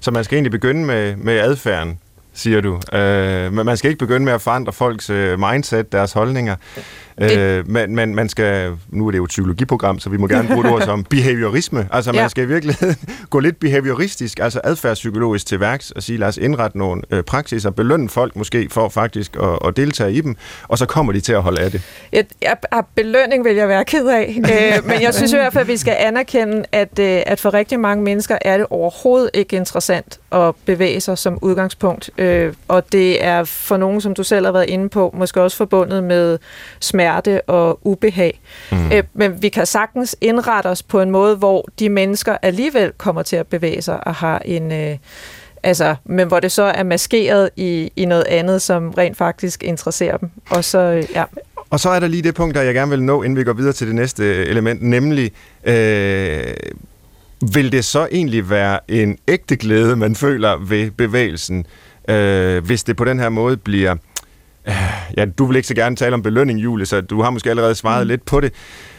så 0.00 0.10
man 0.10 0.24
skal 0.24 0.36
egentlig 0.36 0.52
begynde 0.52 0.84
med, 0.84 1.16
med 1.16 1.38
adfærden, 1.38 1.98
siger 2.34 2.60
du. 2.60 2.80
Øh, 2.98 3.52
men 3.52 3.66
man 3.66 3.76
skal 3.76 3.88
ikke 3.88 3.98
begynde 3.98 4.24
med 4.24 4.32
at 4.32 4.40
forandre 4.40 4.72
folks 4.72 5.10
øh, 5.10 5.38
mindset, 5.38 5.92
deres 5.92 6.12
holdninger. 6.12 6.56
Øh, 7.20 7.68
men, 7.68 7.94
men 7.94 8.14
man 8.14 8.28
skal, 8.28 8.72
nu 8.88 9.06
er 9.06 9.10
det 9.10 9.18
jo 9.18 9.24
et 9.24 9.28
psykologiprogram, 9.28 9.98
så 9.98 10.10
vi 10.10 10.16
må 10.16 10.26
gerne 10.26 10.48
bruge 10.48 10.64
det 10.64 10.72
ord 10.72 10.82
som 10.82 11.04
behaviorisme. 11.10 11.88
Altså 11.92 12.12
man 12.12 12.20
ja. 12.20 12.28
skal 12.28 12.44
i 12.44 12.46
virkeligheden 12.46 12.96
gå 13.30 13.38
lidt 13.38 13.60
behavioristisk, 13.60 14.40
altså 14.40 14.60
adfærdspsykologisk 14.64 15.46
til 15.46 15.60
værks 15.60 15.90
og 15.90 16.02
sige, 16.02 16.18
lad 16.18 16.28
os 16.28 16.36
indrette 16.36 16.78
nogle 16.78 17.02
øh, 17.10 17.22
praksiser, 17.22 17.70
belønne 17.70 18.08
folk 18.08 18.36
måske 18.36 18.68
for 18.70 18.88
faktisk 18.88 19.36
at, 19.42 19.68
at 19.68 19.76
deltage 19.76 20.12
i 20.12 20.20
dem, 20.20 20.36
og 20.68 20.78
så 20.78 20.86
kommer 20.86 21.12
de 21.12 21.20
til 21.20 21.32
at 21.32 21.42
holde 21.42 21.60
af 21.60 21.70
det. 21.70 21.82
Jeg, 22.12 22.24
jeg, 22.42 22.56
belønning 22.94 23.44
vil 23.44 23.56
jeg 23.56 23.68
være 23.68 23.84
ked 23.84 24.06
af, 24.06 24.36
øh, 24.78 24.86
men 24.86 25.02
jeg 25.02 25.14
synes 25.14 25.32
i 25.32 25.36
hvert 25.36 25.52
fald, 25.52 25.62
at 25.62 25.68
vi 25.68 25.76
skal 25.76 25.96
anerkende, 25.98 26.64
at, 26.72 26.98
øh, 26.98 27.22
at 27.26 27.40
for 27.40 27.54
rigtig 27.54 27.80
mange 27.80 28.04
mennesker 28.04 28.38
er 28.40 28.56
det 28.56 28.66
overhovedet 28.70 29.30
ikke 29.34 29.56
interessant 29.56 30.20
at 30.32 30.54
bevæge 30.66 31.00
sig 31.00 31.18
som 31.18 31.38
udgangspunkt, 31.42 32.10
øh, 32.18 32.54
og 32.68 32.92
det 32.92 33.24
er 33.24 33.44
for 33.44 33.76
nogen, 33.76 34.00
som 34.00 34.14
du 34.14 34.22
selv 34.22 34.46
har 34.46 34.52
været 34.52 34.68
inde 34.68 34.88
på, 34.88 35.14
måske 35.18 35.42
også 35.42 35.56
forbundet 35.56 36.04
med 36.04 36.38
smerte 36.80 37.09
smerte 37.10 37.40
og 37.42 37.78
ubehag. 37.86 38.40
Mm. 38.72 38.92
Øh, 38.92 39.02
men 39.14 39.42
vi 39.42 39.48
kan 39.48 39.66
sagtens 39.66 40.16
indrette 40.20 40.66
os 40.66 40.82
på 40.82 41.00
en 41.00 41.10
måde, 41.10 41.36
hvor 41.36 41.68
de 41.78 41.88
mennesker 41.88 42.36
alligevel 42.42 42.92
kommer 42.98 43.22
til 43.22 43.36
at 43.36 43.46
bevæge 43.46 43.82
sig 43.82 44.06
og 44.06 44.14
har 44.14 44.38
en... 44.44 44.72
Øh, 44.72 44.96
altså, 45.62 45.94
men 46.04 46.28
hvor 46.28 46.40
det 46.40 46.52
så 46.52 46.62
er 46.62 46.82
maskeret 46.82 47.50
i, 47.56 47.92
i 47.96 48.04
noget 48.04 48.24
andet, 48.24 48.62
som 48.62 48.90
rent 48.90 49.16
faktisk 49.16 49.62
interesserer 49.62 50.16
dem. 50.16 50.30
Og 50.50 50.64
så, 50.64 50.78
øh, 50.78 51.04
ja. 51.14 51.24
Og 51.70 51.80
så 51.80 51.90
er 51.90 52.00
der 52.00 52.06
lige 52.06 52.22
det 52.22 52.34
punkt, 52.34 52.54
der 52.54 52.62
jeg 52.62 52.74
gerne 52.74 52.90
vil 52.90 53.02
nå, 53.02 53.22
inden 53.22 53.38
vi 53.38 53.44
går 53.44 53.52
videre 53.52 53.72
til 53.72 53.86
det 53.86 53.94
næste 53.94 54.46
element, 54.46 54.82
nemlig, 54.82 55.32
øh, 55.64 56.42
vil 57.54 57.72
det 57.72 57.84
så 57.84 58.08
egentlig 58.12 58.50
være 58.50 58.78
en 58.88 59.18
ægte 59.28 59.56
glæde, 59.56 59.96
man 59.96 60.14
føler 60.14 60.56
ved 60.68 60.90
bevægelsen, 60.90 61.66
øh, 62.08 62.64
hvis 62.64 62.84
det 62.84 62.96
på 62.96 63.04
den 63.04 63.18
her 63.20 63.28
måde 63.28 63.56
bliver 63.56 63.96
Ja, 65.16 65.24
du 65.24 65.46
vil 65.46 65.56
ikke 65.56 65.68
så 65.68 65.74
gerne 65.74 65.96
tale 65.96 66.14
om 66.14 66.22
belønning, 66.22 66.58
Julie, 66.58 66.86
så 66.86 67.00
du 67.00 67.22
har 67.22 67.30
måske 67.30 67.50
allerede 67.50 67.74
svaret 67.74 68.06
mm. 68.06 68.08
lidt 68.08 68.24
på 68.24 68.40
det. 68.40 68.52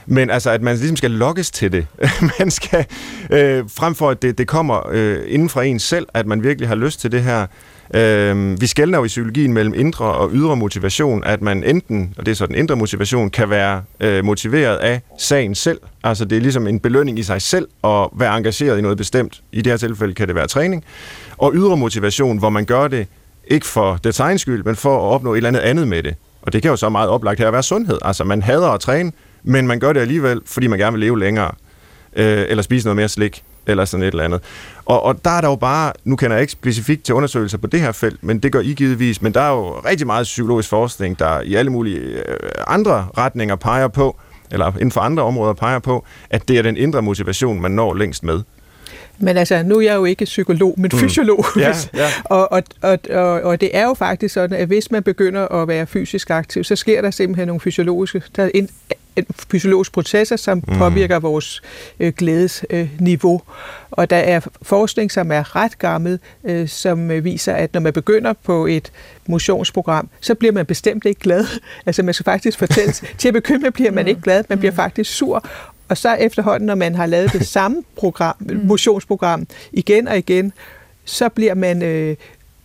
Men 0.05 0.30
altså, 0.30 0.49
at 0.49 0.62
man 0.62 0.76
ligesom 0.76 0.97
skal 0.97 1.12
lokkes 1.12 1.51
til 1.51 1.72
det. 1.72 1.88
man 2.39 2.51
skal, 2.51 2.86
øh, 3.30 3.64
frem 3.70 3.95
for 3.95 4.09
at 4.09 4.22
det, 4.22 4.38
det 4.38 4.47
kommer 4.47 4.89
øh, 4.91 5.20
inden 5.28 5.49
fra 5.49 5.64
en 5.64 5.80
selv, 5.80 6.07
at 6.14 6.26
man 6.26 6.43
virkelig 6.43 6.68
har 6.68 6.76
lyst 6.76 7.01
til 7.01 7.12
det 7.12 7.24
her. 7.24 7.47
Øh, 7.95 8.62
vi 8.62 8.68
skældner 8.68 8.97
jo 8.97 9.03
i 9.03 9.07
psykologien 9.07 9.53
mellem 9.53 9.74
indre 9.74 10.05
og 10.05 10.30
ydre 10.34 10.55
motivation, 10.55 11.24
at 11.24 11.41
man 11.41 11.64
enten, 11.64 12.14
og 12.18 12.26
det 12.26 12.32
er 12.32 12.36
så 12.36 12.45
den 12.45 12.55
indre 12.55 12.76
motivation, 12.76 13.30
kan 13.30 13.49
være 13.49 13.84
øh, 13.99 14.26
motiveret 14.26 14.78
af 14.78 15.01
sagen 15.18 15.55
selv. 15.55 15.80
Altså 16.03 16.26
det 16.26 16.38
er 16.38 16.41
ligesom 16.41 16.68
en 16.68 16.80
belønning 16.80 17.20
i 17.20 17.24
sig 17.24 17.41
selv 17.41 17.68
at 17.84 18.09
være 18.14 18.38
engageret 18.38 18.78
i 18.78 18.82
noget 18.82 18.97
bestemt. 18.97 19.41
I 19.51 19.62
det 19.62 19.72
her 19.72 19.78
tilfælde 19.78 20.14
kan 20.14 20.28
det 20.28 20.36
være 20.36 20.47
træning. 20.47 20.84
Og 21.38 21.51
ydre 21.55 21.78
motivation, 21.78 22.38
hvor 22.38 22.49
man 22.49 22.66
gør 22.66 22.88
det 22.88 23.07
ikke 23.47 23.65
for 23.65 23.99
det 24.03 24.19
egen 24.19 24.39
skyld, 24.39 24.63
men 24.63 24.75
for 24.75 24.97
at 24.97 25.13
opnå 25.13 25.33
et 25.33 25.37
eller 25.37 25.47
andet 25.47 25.59
andet 25.59 25.87
med 25.87 26.03
det. 26.03 26.15
Og 26.41 26.53
det 26.53 26.61
kan 26.61 26.71
jo 26.71 26.75
så 26.75 26.89
meget 26.89 27.09
oplagt 27.09 27.39
her 27.39 27.47
at 27.47 27.53
være 27.53 27.63
sundhed. 27.63 27.97
Altså 28.01 28.23
man 28.23 28.41
hader 28.41 28.69
at 28.69 28.79
træne, 28.79 29.11
men 29.43 29.67
man 29.67 29.79
gør 29.79 29.93
det 29.93 30.01
alligevel, 30.01 30.41
fordi 30.45 30.67
man 30.67 30.79
gerne 30.79 30.91
vil 30.91 30.99
leve 30.99 31.19
længere. 31.19 31.51
Øh, 32.15 32.45
eller 32.49 32.63
spise 32.63 32.87
noget 32.87 32.95
mere 32.95 33.09
slik, 33.09 33.43
eller 33.67 33.85
sådan 33.85 34.03
et 34.03 34.07
eller 34.07 34.23
andet. 34.23 34.41
Og, 34.85 35.03
og 35.03 35.25
der 35.25 35.31
er 35.31 35.41
der 35.41 35.47
jo 35.47 35.55
bare, 35.55 35.93
nu 36.03 36.15
kender 36.15 36.35
jeg 36.35 36.41
ikke 36.41 36.51
specifikt 36.51 37.03
til 37.03 37.15
undersøgelser 37.15 37.57
på 37.57 37.67
det 37.67 37.81
her 37.81 37.91
felt, 37.91 38.23
men 38.23 38.39
det 38.39 38.51
gør 38.51 38.59
I 38.59 38.73
givetvis, 38.73 39.21
men 39.21 39.33
der 39.33 39.41
er 39.41 39.49
jo 39.49 39.79
rigtig 39.79 40.07
meget 40.07 40.23
psykologisk 40.23 40.69
forskning, 40.69 41.19
der 41.19 41.41
i 41.41 41.55
alle 41.55 41.71
mulige 41.71 41.99
øh, 41.99 42.37
andre 42.67 43.07
retninger 43.17 43.55
peger 43.55 43.87
på, 43.87 44.19
eller 44.51 44.71
inden 44.71 44.91
for 44.91 45.01
andre 45.01 45.23
områder 45.23 45.53
peger 45.53 45.79
på, 45.79 46.05
at 46.29 46.47
det 46.47 46.57
er 46.57 46.61
den 46.61 46.77
indre 46.77 47.01
motivation, 47.01 47.61
man 47.61 47.71
når 47.71 47.93
længst 47.93 48.23
med. 48.23 48.41
Men 49.20 49.38
altså, 49.38 49.64
nu 49.64 49.78
er 49.78 49.82
jeg 49.82 49.95
jo 49.95 50.05
ikke 50.05 50.26
psykolog, 50.26 50.76
men 50.78 50.91
fysiolog. 50.91 51.45
Mm. 51.55 51.62
Ja, 51.62 51.76
ja. 51.93 52.07
og, 52.36 52.51
og, 52.51 52.64
og, 52.82 52.99
og, 53.09 53.41
og 53.41 53.62
det 53.62 53.70
er 53.74 53.84
jo 53.84 53.93
faktisk 53.93 54.34
sådan, 54.34 54.57
at 54.57 54.68
hvis 54.68 54.91
man 54.91 55.03
begynder 55.03 55.47
at 55.47 55.68
være 55.68 55.88
fysisk 55.88 56.30
aktiv, 56.30 56.64
så 56.64 56.76
sker 56.76 57.01
der 57.01 57.12
simpelthen 57.12 57.47
nogle 57.47 57.59
fysiologiske, 57.59 58.24
der 58.36 58.43
er 58.43 58.49
en, 58.53 58.70
fysiologiske 59.51 59.93
processer, 59.93 60.36
som 60.36 60.64
mm. 60.68 60.78
påvirker 60.78 61.20
vores 61.20 61.62
øh, 61.99 62.14
glædesniveau. 62.18 63.36
Øh, 63.36 63.39
og 63.91 64.09
der 64.09 64.16
er 64.16 64.39
forskning, 64.62 65.12
som 65.12 65.32
er 65.32 65.55
ret 65.55 65.78
gammel, 65.78 66.20
øh, 66.43 66.68
som 66.68 67.12
øh, 67.12 67.24
viser, 67.24 67.53
at 67.53 67.74
når 67.74 67.82
man 67.82 67.93
begynder 67.93 68.34
på 68.43 68.66
et 68.66 68.91
motionsprogram, 69.28 70.09
så 70.22 70.36
bliver 70.36 70.51
man 70.51 70.66
bestemt 70.66 71.05
ikke 71.05 71.22
glad. 71.22 71.45
Altså 71.86 72.03
man 72.03 72.14
skal 72.14 72.24
faktisk 72.24 72.57
fortælle, 72.57 72.93
til 73.18 73.28
at 73.28 73.34
begynde 73.34 73.59
med 73.59 73.72
bliver 73.72 73.91
man 73.91 74.07
ikke 74.07 74.22
glad, 74.22 74.43
man 74.49 74.59
bliver 74.59 74.72
faktisk 74.72 75.12
sur. 75.12 75.45
Og 75.91 75.97
så 75.97 76.13
efterhånden, 76.13 76.67
når 76.67 76.75
man 76.75 76.95
har 76.95 77.05
lavet 77.05 77.33
det 77.33 77.47
samme 77.57 77.83
program, 77.95 78.35
motionsprogram 78.63 79.47
igen 79.71 80.07
og 80.07 80.17
igen, 80.17 80.53
så 81.05 81.29
bliver 81.29 81.55
man 81.55 81.81
øh, 81.81 82.15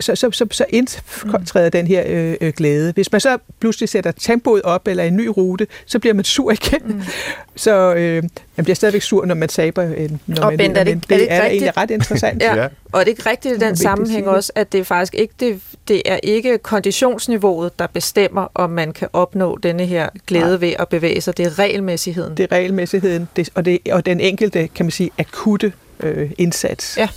så, 0.00 0.14
så, 0.14 0.30
så, 0.32 0.46
så 0.50 0.64
indtræder 0.68 1.68
den 1.68 1.86
her 1.86 2.02
øh, 2.06 2.34
øh, 2.40 2.52
glæde. 2.52 2.92
Hvis 2.92 3.12
man 3.12 3.20
så 3.20 3.38
pludselig 3.60 3.88
sætter 3.88 4.12
tempoet 4.12 4.62
op 4.62 4.88
eller 4.88 5.04
en 5.04 5.16
ny 5.16 5.26
rute, 5.26 5.66
så 5.86 5.98
bliver 5.98 6.14
man 6.14 6.24
sur 6.24 6.50
igen. 6.52 6.80
Mm. 6.84 7.02
Så 7.56 7.94
øh, 7.94 8.22
man 8.56 8.64
bliver 8.64 8.74
stadigvæk 8.74 9.02
sur, 9.02 9.24
når 9.24 9.34
man 9.34 9.48
taber. 9.48 9.94
Øh, 9.96 10.10
når 10.26 10.42
og 10.42 10.52
man, 10.52 10.58
Bent, 10.58 10.78
er 10.78 10.84
det, 10.84 11.08
det, 11.08 11.14
er 11.14 11.18
det 11.18 11.32
er, 11.32 11.36
er 11.36 11.42
rigtigt? 11.44 11.62
egentlig 11.62 11.76
ret 11.76 11.90
interessant. 11.90 12.42
ja. 12.42 12.56
ja. 12.56 12.68
Og 12.92 13.00
er 13.00 13.04
det 13.04 13.10
ikke 13.10 13.30
rigtigt 13.30 13.54
i 13.54 13.58
den 13.58 13.76
sammenhæng 13.76 14.28
også, 14.28 14.52
at 14.54 14.72
det 14.72 14.80
er 14.80 14.84
faktisk 14.84 15.14
ikke 15.14 15.34
det, 15.40 15.60
det 15.88 16.02
er 16.04 16.18
ikke 16.22 16.58
konditionsniveauet, 16.58 17.78
der 17.78 17.86
bestemmer, 17.86 18.48
om 18.54 18.70
man 18.70 18.92
kan 18.92 19.08
opnå 19.12 19.58
denne 19.62 19.86
her 19.86 20.08
glæde 20.26 20.44
Nej. 20.44 20.56
ved 20.56 20.72
at 20.78 20.88
bevæge 20.88 21.20
sig. 21.20 21.36
Det 21.36 21.46
er 21.46 21.58
regelmæssigheden. 21.58 22.36
Det 22.36 22.42
er 22.42 22.52
regelmæssigheden, 22.52 23.28
det, 23.36 23.50
og, 23.54 23.64
det, 23.64 23.78
og 23.92 24.06
den 24.06 24.20
enkelte, 24.20 24.68
kan 24.68 24.86
man 24.86 24.90
sige, 24.90 25.10
akutte 25.18 25.72
øh, 26.00 26.30
indsats. 26.38 26.96
Ja. 26.96 27.08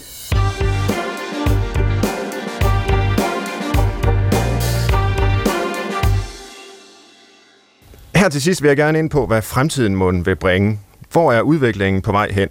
Her 8.19 8.29
til 8.29 8.41
sidst 8.41 8.61
vil 8.61 8.67
jeg 8.67 8.77
gerne 8.77 8.99
ind 8.99 9.09
på, 9.09 9.25
hvad 9.25 9.41
fremtiden 9.41 9.95
må 9.95 10.11
vil 10.11 10.35
bringe. 10.35 10.79
Hvor 11.11 11.33
er 11.33 11.41
udviklingen 11.41 12.01
på 12.01 12.11
vej 12.11 12.31
hen? 12.31 12.49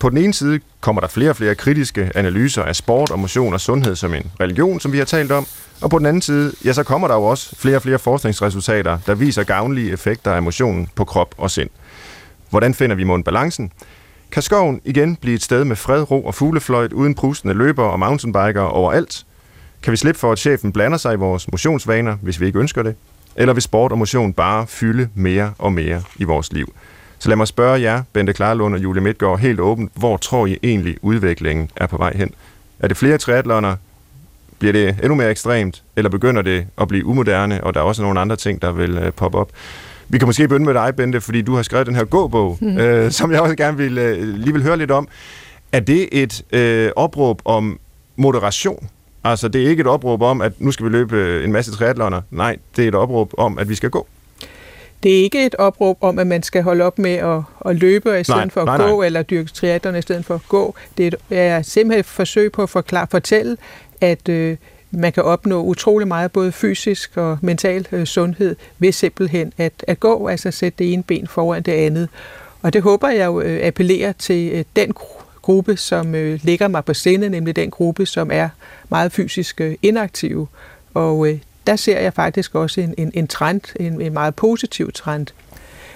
På 0.00 0.08
den 0.08 0.18
ene 0.18 0.34
side 0.34 0.60
kommer 0.80 1.00
der 1.00 1.08
flere 1.08 1.30
og 1.30 1.36
flere 1.36 1.54
kritiske 1.54 2.10
analyser 2.14 2.62
af 2.62 2.76
sport 2.76 3.10
og 3.10 3.18
motion 3.18 3.54
og 3.54 3.60
sundhed 3.60 3.96
som 3.96 4.14
en 4.14 4.30
religion, 4.40 4.80
som 4.80 4.92
vi 4.92 4.98
har 4.98 5.04
talt 5.04 5.32
om. 5.32 5.46
Og 5.80 5.90
på 5.90 5.98
den 5.98 6.06
anden 6.06 6.22
side, 6.22 6.52
ja, 6.64 6.72
så 6.72 6.82
kommer 6.82 7.08
der 7.08 7.14
jo 7.14 7.22
også 7.22 7.56
flere 7.56 7.76
og 7.76 7.82
flere 7.82 7.98
forskningsresultater, 7.98 8.98
der 9.06 9.14
viser 9.14 9.44
gavnlige 9.44 9.92
effekter 9.92 10.32
af 10.32 10.42
motionen 10.42 10.88
på 10.94 11.04
krop 11.04 11.34
og 11.38 11.50
sind. 11.50 11.70
Hvordan 12.50 12.74
finder 12.74 12.96
vi 12.96 13.04
mund 13.04 13.24
balancen? 13.24 13.72
Kan 14.32 14.42
skoven 14.42 14.80
igen 14.84 15.16
blive 15.16 15.34
et 15.34 15.42
sted 15.42 15.64
med 15.64 15.76
fred, 15.76 16.10
ro 16.10 16.24
og 16.24 16.34
fuglefløjt 16.34 16.92
uden 16.92 17.14
prusende 17.14 17.54
løber 17.54 17.84
og 17.84 17.98
mountainbikere 17.98 18.68
overalt? 18.68 19.26
Kan 19.82 19.90
vi 19.90 19.96
slippe 19.96 20.20
for, 20.20 20.32
at 20.32 20.38
chefen 20.38 20.72
blander 20.72 20.98
sig 20.98 21.12
i 21.12 21.16
vores 21.16 21.50
motionsvaner, 21.50 22.16
hvis 22.22 22.40
vi 22.40 22.46
ikke 22.46 22.58
ønsker 22.58 22.82
det? 22.82 22.94
Eller 23.36 23.52
vil 23.52 23.62
sport 23.62 23.92
og 23.92 23.98
motion 23.98 24.32
bare 24.32 24.66
fylde 24.66 25.08
mere 25.14 25.52
og 25.58 25.72
mere 25.72 26.02
i 26.16 26.24
vores 26.24 26.52
liv? 26.52 26.74
Så 27.18 27.28
lad 27.28 27.36
mig 27.36 27.48
spørge 27.48 27.80
jer, 27.80 28.02
Bente 28.12 28.32
Klarlund 28.32 28.74
og 28.74 28.82
Julie 28.82 29.02
Midtgaard, 29.02 29.38
helt 29.38 29.60
åbent, 29.60 29.92
hvor 29.94 30.16
tror 30.16 30.46
I 30.46 30.58
egentlig 30.62 30.96
udviklingen 31.02 31.70
er 31.76 31.86
på 31.86 31.96
vej 31.96 32.16
hen? 32.16 32.30
Er 32.80 32.88
det 32.88 32.96
flere 32.96 33.18
triathlonere? 33.18 33.76
Bliver 34.58 34.72
det 34.72 34.88
endnu 34.88 35.14
mere 35.14 35.30
ekstremt? 35.30 35.82
Eller 35.96 36.10
begynder 36.10 36.42
det 36.42 36.66
at 36.80 36.88
blive 36.88 37.06
umoderne, 37.06 37.64
og 37.64 37.74
der 37.74 37.80
er 37.80 37.84
også 37.84 38.02
nogle 38.02 38.20
andre 38.20 38.36
ting, 38.36 38.62
der 38.62 38.72
vil 38.72 38.98
uh, 38.98 39.12
poppe 39.16 39.38
op? 39.38 39.50
Vi 40.08 40.18
kan 40.18 40.28
måske 40.28 40.48
begynde 40.48 40.66
med 40.66 40.74
dig, 40.74 40.96
Bente, 40.96 41.20
fordi 41.20 41.42
du 41.42 41.54
har 41.54 41.62
skrevet 41.62 41.86
den 41.86 41.94
her 41.94 42.04
gåbog, 42.04 42.58
mm. 42.60 42.78
øh, 42.82 43.10
som 43.10 43.32
jeg 43.32 43.40
også 43.40 43.56
gerne 43.56 43.76
vil, 43.76 43.98
øh, 43.98 44.34
lige 44.34 44.52
vil 44.52 44.62
høre 44.62 44.76
lidt 44.76 44.90
om. 44.90 45.08
Er 45.72 45.80
det 45.80 46.08
et 46.12 46.42
øh, 46.52 46.90
opråb 46.96 47.42
om 47.44 47.80
moderation? 48.16 48.88
Altså, 49.24 49.48
det 49.48 49.64
er 49.64 49.68
ikke 49.68 49.80
et 49.80 49.86
opråb 49.86 50.22
om, 50.22 50.40
at 50.40 50.52
nu 50.58 50.72
skal 50.72 50.86
vi 50.86 50.90
løbe 50.90 51.44
en 51.44 51.52
masse 51.52 51.72
triatloner. 51.72 52.20
Nej, 52.30 52.56
det 52.76 52.84
er 52.84 52.88
et 52.88 52.94
opråb 52.94 53.32
om, 53.38 53.58
at 53.58 53.68
vi 53.68 53.74
skal 53.74 53.90
gå. 53.90 54.06
Det 55.02 55.18
er 55.18 55.22
ikke 55.22 55.46
et 55.46 55.54
opråb 55.54 55.98
om, 56.00 56.18
at 56.18 56.26
man 56.26 56.42
skal 56.42 56.62
holde 56.62 56.84
op 56.84 56.98
med 56.98 57.14
at, 57.14 57.42
at 57.66 57.76
løbe 57.76 58.20
i 58.20 58.24
stedet 58.24 58.40
nej, 58.40 58.50
for 58.50 58.60
at 58.60 58.66
nej, 58.66 58.76
gå, 58.76 58.98
nej. 58.98 59.06
eller 59.06 59.22
dyrke 59.22 59.50
triathlon 59.50 59.96
i 59.96 60.02
stedet 60.02 60.24
for 60.24 60.34
at 60.34 60.40
gå. 60.48 60.74
Det 60.98 61.14
er 61.30 61.62
simpelthen 61.62 62.00
et 62.00 62.06
forsøg 62.06 62.52
på 62.52 62.62
at 62.62 62.70
forklare, 62.70 63.06
fortælle, 63.10 63.56
at 64.00 64.28
øh, 64.28 64.56
man 64.90 65.12
kan 65.12 65.22
opnå 65.22 65.62
utrolig 65.62 66.08
meget, 66.08 66.32
både 66.32 66.52
fysisk 66.52 67.16
og 67.16 67.38
mental 67.42 67.86
øh, 67.92 68.06
sundhed, 68.06 68.56
ved 68.78 68.92
simpelthen 68.92 69.52
at, 69.58 69.72
at 69.86 70.00
gå, 70.00 70.28
altså 70.28 70.50
sætte 70.50 70.78
det 70.78 70.92
ene 70.92 71.02
ben 71.02 71.26
foran 71.26 71.62
det 71.62 71.72
andet. 71.72 72.08
Og 72.62 72.72
det 72.72 72.82
håber 72.82 73.08
jeg 73.08 73.26
jo 73.26 73.40
øh, 73.40 73.66
appellerer 73.66 74.12
til 74.12 74.50
øh, 74.52 74.64
den 74.76 74.92
gruppe, 75.42 75.76
som 75.76 76.14
øh, 76.14 76.40
ligger 76.42 76.68
mig 76.68 76.84
på 76.84 76.94
sinde, 76.94 77.28
nemlig 77.28 77.56
den 77.56 77.70
gruppe, 77.70 78.06
som 78.06 78.30
er 78.32 78.48
meget 78.88 79.12
fysisk 79.12 79.60
øh, 79.60 79.74
inaktive. 79.82 80.46
Og 80.94 81.28
øh, 81.28 81.38
der 81.66 81.76
ser 81.76 82.00
jeg 82.00 82.14
faktisk 82.14 82.54
også 82.54 82.80
en, 82.80 82.94
en, 82.98 83.10
en 83.14 83.28
trend, 83.28 83.60
en, 83.80 84.00
en 84.00 84.12
meget 84.12 84.34
positiv 84.34 84.92
trend. 84.92 85.26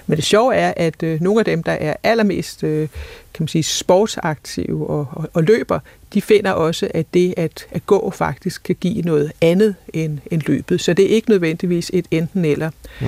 Men 0.07 0.17
det 0.17 0.25
sjove 0.25 0.55
er, 0.55 0.73
at 0.77 1.03
øh, 1.03 1.21
nogle 1.21 1.39
af 1.39 1.45
dem, 1.45 1.63
der 1.63 1.71
er 1.71 1.93
allermest 2.03 2.63
øh, 2.63 2.87
kan 3.33 3.43
man 3.43 3.47
sige, 3.47 3.63
sportsaktive 3.63 4.87
og, 4.87 5.07
og, 5.11 5.29
og 5.33 5.43
løber, 5.43 5.79
de 6.13 6.21
finder 6.21 6.51
også, 6.51 6.87
at 6.93 7.05
det 7.13 7.33
at, 7.37 7.67
at 7.71 7.85
gå 7.85 8.09
faktisk 8.09 8.63
kan 8.63 8.75
give 8.79 9.01
noget 9.01 9.31
andet 9.41 9.75
end, 9.93 10.19
end 10.31 10.41
løbet. 10.47 10.81
Så 10.81 10.93
det 10.93 11.05
er 11.05 11.09
ikke 11.09 11.29
nødvendigvis 11.29 11.91
et 11.93 12.05
enten 12.11 12.45
eller. 12.45 12.69
Mm. 13.01 13.07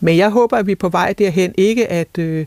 Men 0.00 0.16
jeg 0.16 0.30
håber, 0.30 0.56
at 0.56 0.66
vi 0.66 0.72
er 0.72 0.76
på 0.76 0.88
vej 0.88 1.12
derhen, 1.12 1.54
ikke 1.56 1.88
at, 1.88 2.18
øh, 2.18 2.46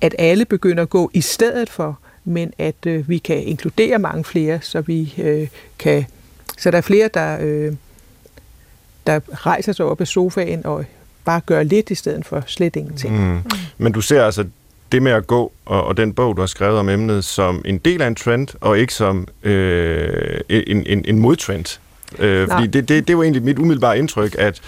at 0.00 0.14
alle 0.18 0.44
begynder 0.44 0.82
at 0.82 0.90
gå 0.90 1.10
i 1.14 1.20
stedet 1.20 1.70
for, 1.70 1.98
men 2.24 2.52
at 2.58 2.86
øh, 2.86 3.08
vi 3.08 3.18
kan 3.18 3.44
inkludere 3.44 3.98
mange 3.98 4.24
flere, 4.24 4.58
så 4.62 4.80
vi 4.80 5.14
øh, 5.18 5.48
kan, 5.78 6.04
så 6.58 6.70
der 6.70 6.78
er 6.78 6.82
flere, 6.82 7.10
der, 7.14 7.38
øh, 7.40 7.72
der 9.06 9.20
rejser 9.46 9.72
sig 9.72 9.86
op 9.86 10.00
af 10.00 10.06
sofaen 10.06 10.66
og 10.66 10.84
bare 11.24 11.40
gør 11.46 11.62
lidt 11.62 11.90
i 11.90 11.94
stedet 11.94 12.26
for 12.26 12.42
slet 12.46 12.76
ingenting. 12.76 13.32
Mm. 13.32 13.40
Men 13.78 13.92
du 13.92 14.00
ser 14.00 14.24
altså 14.24 14.44
det 14.92 15.02
med 15.02 15.12
at 15.12 15.26
gå, 15.26 15.52
og, 15.64 15.84
og 15.84 15.96
den 15.96 16.12
bog, 16.12 16.36
du 16.36 16.42
har 16.42 16.46
skrevet 16.46 16.78
om 16.78 16.88
emnet, 16.88 17.24
som 17.24 17.62
en 17.64 17.78
del 17.78 18.02
af 18.02 18.06
en 18.06 18.14
trend, 18.14 18.48
og 18.60 18.78
ikke 18.78 18.94
som 18.94 19.28
øh, 19.42 20.40
en, 20.48 20.86
en, 20.86 21.04
en 21.04 21.18
modtrend. 21.18 21.78
Øh, 22.18 22.48
fordi 22.48 22.66
det, 22.66 22.88
det, 22.88 23.08
det 23.08 23.16
var 23.16 23.22
egentlig 23.22 23.42
mit 23.42 23.58
umiddelbare 23.58 23.98
indtryk, 23.98 24.34
at 24.38 24.60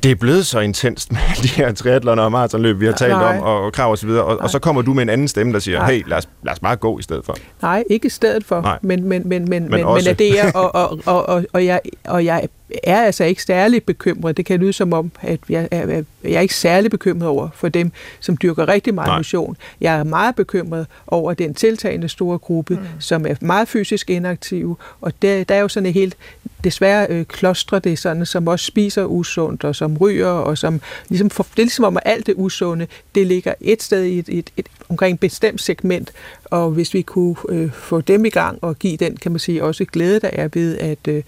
at 0.00 0.04
det 0.04 0.10
er 0.10 0.14
blevet 0.14 0.46
så 0.46 0.60
intenst 0.60 1.12
med 1.12 1.20
de 1.42 1.48
her 1.48 1.72
triathloner 1.72 2.22
og 2.22 2.32
maratonløb, 2.32 2.80
vi 2.80 2.86
har 2.86 2.92
talt 2.92 3.12
Nej. 3.12 3.38
om, 3.38 3.42
og 3.42 3.72
krav 3.72 3.90
og 3.90 3.98
så 3.98 4.06
videre, 4.06 4.24
og, 4.24 4.38
og 4.38 4.50
så 4.50 4.58
kommer 4.58 4.82
du 4.82 4.94
med 4.94 5.02
en 5.02 5.08
anden 5.08 5.28
stemme, 5.28 5.52
der 5.52 5.58
siger, 5.58 5.78
Nej. 5.78 5.92
hey, 5.92 6.02
lad 6.06 6.18
os, 6.18 6.28
lad 6.42 6.52
os 6.52 6.58
bare 6.58 6.76
gå 6.76 6.98
i 6.98 7.02
stedet 7.02 7.24
for. 7.24 7.36
Nej, 7.62 7.84
ikke 7.90 8.06
i 8.06 8.10
stedet 8.10 8.44
for, 8.44 8.60
Nej. 8.60 8.78
men, 8.82 9.04
men, 9.04 9.28
men, 9.28 9.28
men, 9.28 9.48
men, 9.48 9.70
men, 9.70 9.86
men 9.86 10.08
at 10.08 10.18
det 10.18 10.40
er, 10.40 10.52
og, 10.52 10.74
og, 10.74 11.00
og, 11.06 11.28
og, 11.28 11.44
og, 11.52 11.64
jeg, 11.64 11.80
og 12.04 12.24
jeg 12.24 12.48
er 12.82 13.02
altså 13.02 13.24
ikke 13.24 13.42
særlig 13.42 13.84
bekymret. 13.84 14.36
Det 14.36 14.46
kan 14.46 14.60
lyde 14.60 14.72
som 14.72 14.92
om, 14.92 15.10
at 15.22 15.40
jeg 15.48 15.68
er, 15.70 16.02
jeg 16.24 16.32
er 16.32 16.40
ikke 16.40 16.54
særlig 16.54 16.90
bekymret 16.90 17.28
over 17.28 17.48
for 17.54 17.68
dem, 17.68 17.92
som 18.20 18.36
dyrker 18.36 18.68
rigtig 18.68 18.94
meget 18.94 19.08
Nej. 19.08 19.18
motion. 19.18 19.56
Jeg 19.80 19.98
er 19.98 20.04
meget 20.04 20.34
bekymret 20.34 20.86
over 21.06 21.34
den 21.34 21.54
tiltagende 21.54 22.08
store 22.08 22.38
gruppe, 22.38 22.74
mm. 22.74 22.80
som 22.98 23.26
er 23.26 23.34
meget 23.40 23.68
fysisk 23.68 24.10
inaktive, 24.10 24.76
og 25.00 25.12
der, 25.22 25.44
der 25.44 25.54
er 25.54 25.60
jo 25.60 25.68
sådan 25.68 25.86
et 25.86 25.94
helt 25.94 26.16
desværre 26.64 27.06
øh, 27.10 27.24
klostre 27.24 27.78
det 27.78 27.98
sådan, 27.98 28.26
som 28.26 28.48
også 28.48 28.64
spiser 28.64 29.04
usundt, 29.04 29.64
og 29.64 29.76
som 29.76 29.96
ryger, 29.96 30.28
og 30.28 30.58
som 30.58 30.80
ligesom 31.08 31.30
for, 31.30 31.42
det 31.42 31.58
er 31.58 31.62
ligesom 31.62 31.84
om, 31.84 31.96
at 31.96 32.02
alt 32.06 32.26
det 32.26 32.34
usunde, 32.36 32.86
det 33.14 33.26
ligger 33.26 33.54
et 33.60 33.82
sted 33.82 34.04
i 34.04 34.18
et, 34.18 34.28
et, 34.28 34.50
et, 34.56 34.66
omkring 34.88 35.14
et 35.14 35.20
bestemt 35.20 35.60
segment, 35.60 36.12
og 36.50 36.70
hvis 36.70 36.94
vi 36.94 37.02
kunne 37.02 37.36
øh, 37.48 37.72
få 37.72 38.00
dem 38.00 38.24
i 38.24 38.28
gang 38.28 38.58
og 38.62 38.78
give 38.78 38.96
den, 38.96 39.16
kan 39.16 39.32
man 39.32 39.38
sige, 39.38 39.64
også 39.64 39.84
glæde, 39.84 40.20
der 40.20 40.30
er 40.32 40.48
ved 40.54 40.78
at, 40.78 41.08
øh, 41.08 41.22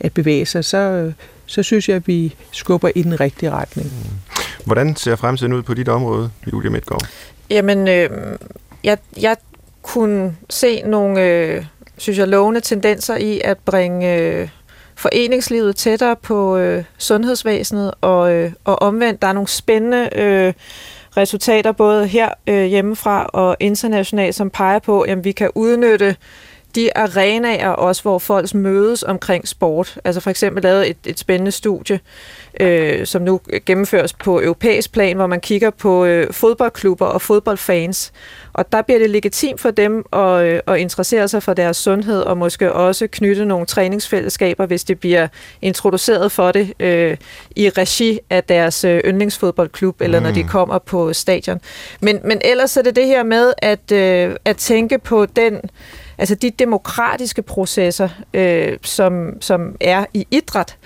at 0.00 0.12
bevæge 0.12 0.46
sig, 0.46 0.64
så, 0.64 0.78
øh, 0.78 1.12
så 1.46 1.62
synes 1.62 1.88
jeg, 1.88 1.96
at 1.96 2.08
vi 2.08 2.34
skubber 2.52 2.90
i 2.94 3.02
den 3.02 3.20
rigtige 3.20 3.50
retning. 3.50 3.86
Mm. 3.86 4.36
Hvordan 4.64 4.96
ser 4.96 5.16
fremtiden 5.16 5.52
ud 5.52 5.62
på 5.62 5.74
dit 5.74 5.88
område, 5.88 6.30
Julia 6.52 6.70
Midtgaard? 6.70 7.06
Jamen, 7.50 7.88
øh, 7.88 8.10
jeg, 8.84 8.98
jeg 9.20 9.36
kunne 9.82 10.36
se 10.50 10.82
nogle, 10.82 11.22
øh, 11.22 11.64
synes 11.96 12.18
jeg, 12.18 12.28
lovende 12.28 12.60
tendenser 12.60 13.16
i 13.16 13.40
at 13.44 13.58
bringe 13.58 14.16
øh, 14.18 14.48
foreningslivet 14.94 15.76
tættere 15.76 16.16
på 16.16 16.56
øh, 16.56 16.84
sundhedsvæsenet, 16.98 17.94
og, 18.00 18.32
øh, 18.32 18.52
og 18.64 18.82
omvendt, 18.82 19.22
der 19.22 19.28
er 19.28 19.32
nogle 19.32 19.48
spændende 19.48 20.08
øh, 20.16 20.52
resultater 21.16 21.72
både 21.72 22.06
her 22.06 22.28
øh, 22.46 22.64
hjemmefra 22.64 23.26
og 23.26 23.56
internationalt, 23.60 24.34
som 24.34 24.50
peger 24.50 24.78
på, 24.78 25.00
at 25.00 25.24
vi 25.24 25.32
kan 25.32 25.50
udnytte 25.54 26.16
de 26.74 26.96
arenaer 26.96 27.68
også, 27.68 28.02
hvor 28.02 28.18
folk 28.18 28.54
mødes 28.54 29.02
omkring 29.02 29.48
sport. 29.48 29.98
Altså 30.04 30.20
for 30.20 30.30
eksempel 30.30 30.62
lavet 30.62 30.90
et, 30.90 30.96
et 31.06 31.18
spændende 31.18 31.50
studie, 31.50 32.00
øh, 32.60 33.06
som 33.06 33.22
nu 33.22 33.40
gennemføres 33.66 34.12
på 34.12 34.40
europæisk 34.40 34.92
plan, 34.92 35.16
hvor 35.16 35.26
man 35.26 35.40
kigger 35.40 35.70
på 35.70 36.04
øh, 36.04 36.32
fodboldklubber 36.32 37.06
og 37.06 37.22
fodboldfans. 37.22 38.12
Og 38.52 38.72
der 38.72 38.82
bliver 38.82 38.98
det 38.98 39.10
legitimt 39.10 39.60
for 39.60 39.70
dem 39.70 40.04
at, 40.12 40.44
øh, 40.44 40.60
at 40.66 40.78
interessere 40.78 41.28
sig 41.28 41.42
for 41.42 41.54
deres 41.54 41.76
sundhed, 41.76 42.20
og 42.20 42.38
måske 42.38 42.72
også 42.72 43.06
knytte 43.06 43.44
nogle 43.44 43.66
træningsfællesskaber, 43.66 44.66
hvis 44.66 44.84
det 44.84 45.00
bliver 45.00 45.28
introduceret 45.62 46.32
for 46.32 46.52
det 46.52 46.72
øh, 46.80 47.16
i 47.56 47.68
regi 47.68 48.18
af 48.30 48.44
deres 48.44 48.84
øh, 48.84 49.00
yndlingsfodboldklub, 49.04 50.00
eller 50.00 50.20
mm. 50.20 50.24
når 50.24 50.32
de 50.32 50.42
mm. 50.42 50.48
kommer 50.48 50.78
på 50.78 51.12
stadion. 51.12 51.60
Men, 52.00 52.20
men 52.24 52.40
ellers 52.44 52.76
er 52.76 52.82
det 52.82 52.96
det 52.96 53.06
her 53.06 53.22
med 53.22 53.52
at, 53.58 53.92
øh, 53.92 54.36
at 54.44 54.56
tænke 54.56 54.98
på 54.98 55.26
den 55.26 55.60
altså 56.22 56.34
de 56.34 56.50
demokratiske 56.50 57.42
processer, 57.42 58.08
øh, 58.34 58.78
som, 58.82 59.36
som 59.40 59.76
er 59.80 60.04
i 60.14 60.26
idræt, 60.30 60.76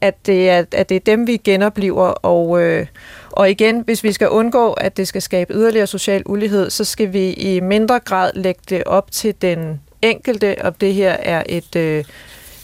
at 0.00 0.26
det 0.26 0.50
er, 0.50 0.64
at 0.72 0.88
det 0.88 0.94
er 0.94 1.00
dem, 1.00 1.26
vi 1.26 1.36
genopliver. 1.36 2.06
og, 2.06 2.62
øh, 2.62 2.86
og 3.30 3.50
igen, 3.50 3.80
hvis 3.80 4.04
vi 4.04 4.12
skal 4.12 4.28
undgå, 4.28 4.72
at 4.72 4.96
det 4.96 5.08
skal 5.08 5.22
skabe 5.22 5.54
yderligere 5.54 5.86
social 5.86 6.22
ulighed, 6.26 6.70
så 6.70 6.84
skal 6.84 7.12
vi 7.12 7.32
i 7.32 7.60
mindre 7.60 8.00
grad 8.00 8.30
lægge 8.34 8.60
det 8.70 8.84
op 8.84 9.10
til 9.10 9.34
den 9.42 9.80
enkelte, 10.02 10.56
om 10.64 10.74
det 10.74 10.94
her 10.94 11.12
er 11.12 11.42
et, 11.48 11.76
øh, 11.76 12.04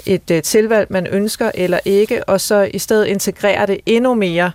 et 0.06 0.30
øh, 0.30 0.42
tilvalg, 0.42 0.86
man 0.90 1.06
ønsker 1.06 1.50
eller 1.54 1.78
ikke, 1.84 2.24
og 2.24 2.40
så 2.40 2.68
i 2.74 2.78
stedet 2.78 3.06
integrere 3.06 3.66
det 3.66 3.80
endnu 3.86 4.14
mere, 4.14 4.50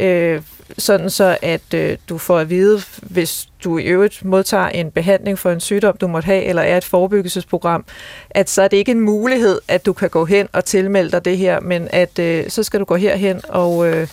øh, 0.00 0.42
sådan 0.78 1.10
så 1.10 1.38
at 1.42 1.74
øh, 1.74 1.96
du 2.08 2.18
får 2.18 2.38
at 2.38 2.50
vide, 2.50 2.80
hvis 3.02 3.48
du 3.64 3.78
i 3.78 3.82
øvrigt 3.82 4.24
modtager 4.24 4.68
en 4.68 4.90
behandling 4.90 5.38
for 5.38 5.50
en 5.50 5.60
sygdom, 5.60 5.96
du 5.96 6.06
måtte 6.06 6.26
have, 6.26 6.42
eller 6.42 6.62
er 6.62 6.76
et 6.76 6.84
forebyggelsesprogram, 6.84 7.84
at 8.30 8.50
så 8.50 8.62
er 8.62 8.68
det 8.68 8.76
ikke 8.76 8.92
en 8.92 9.00
mulighed, 9.00 9.60
at 9.68 9.86
du 9.86 9.92
kan 9.92 10.10
gå 10.10 10.24
hen 10.24 10.48
og 10.52 10.64
tilmelde 10.64 11.10
dig 11.10 11.24
det 11.24 11.38
her, 11.38 11.60
men 11.60 11.88
at 11.90 12.18
øh, 12.18 12.50
så 12.50 12.62
skal 12.62 12.80
du 12.80 12.84
gå 12.84 12.96
herhen, 12.96 13.40
og, 13.48 13.88
øh, 13.88 14.08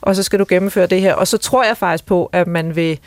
og 0.00 0.16
så 0.16 0.22
skal 0.22 0.38
du 0.38 0.44
gennemføre 0.48 0.86
det 0.86 1.00
her. 1.00 1.14
Og 1.14 1.28
så 1.28 1.38
tror 1.38 1.64
jeg 1.64 1.76
faktisk 1.76 2.06
på, 2.06 2.30
at 2.32 2.46
man 2.46 2.76
vil 2.76 2.98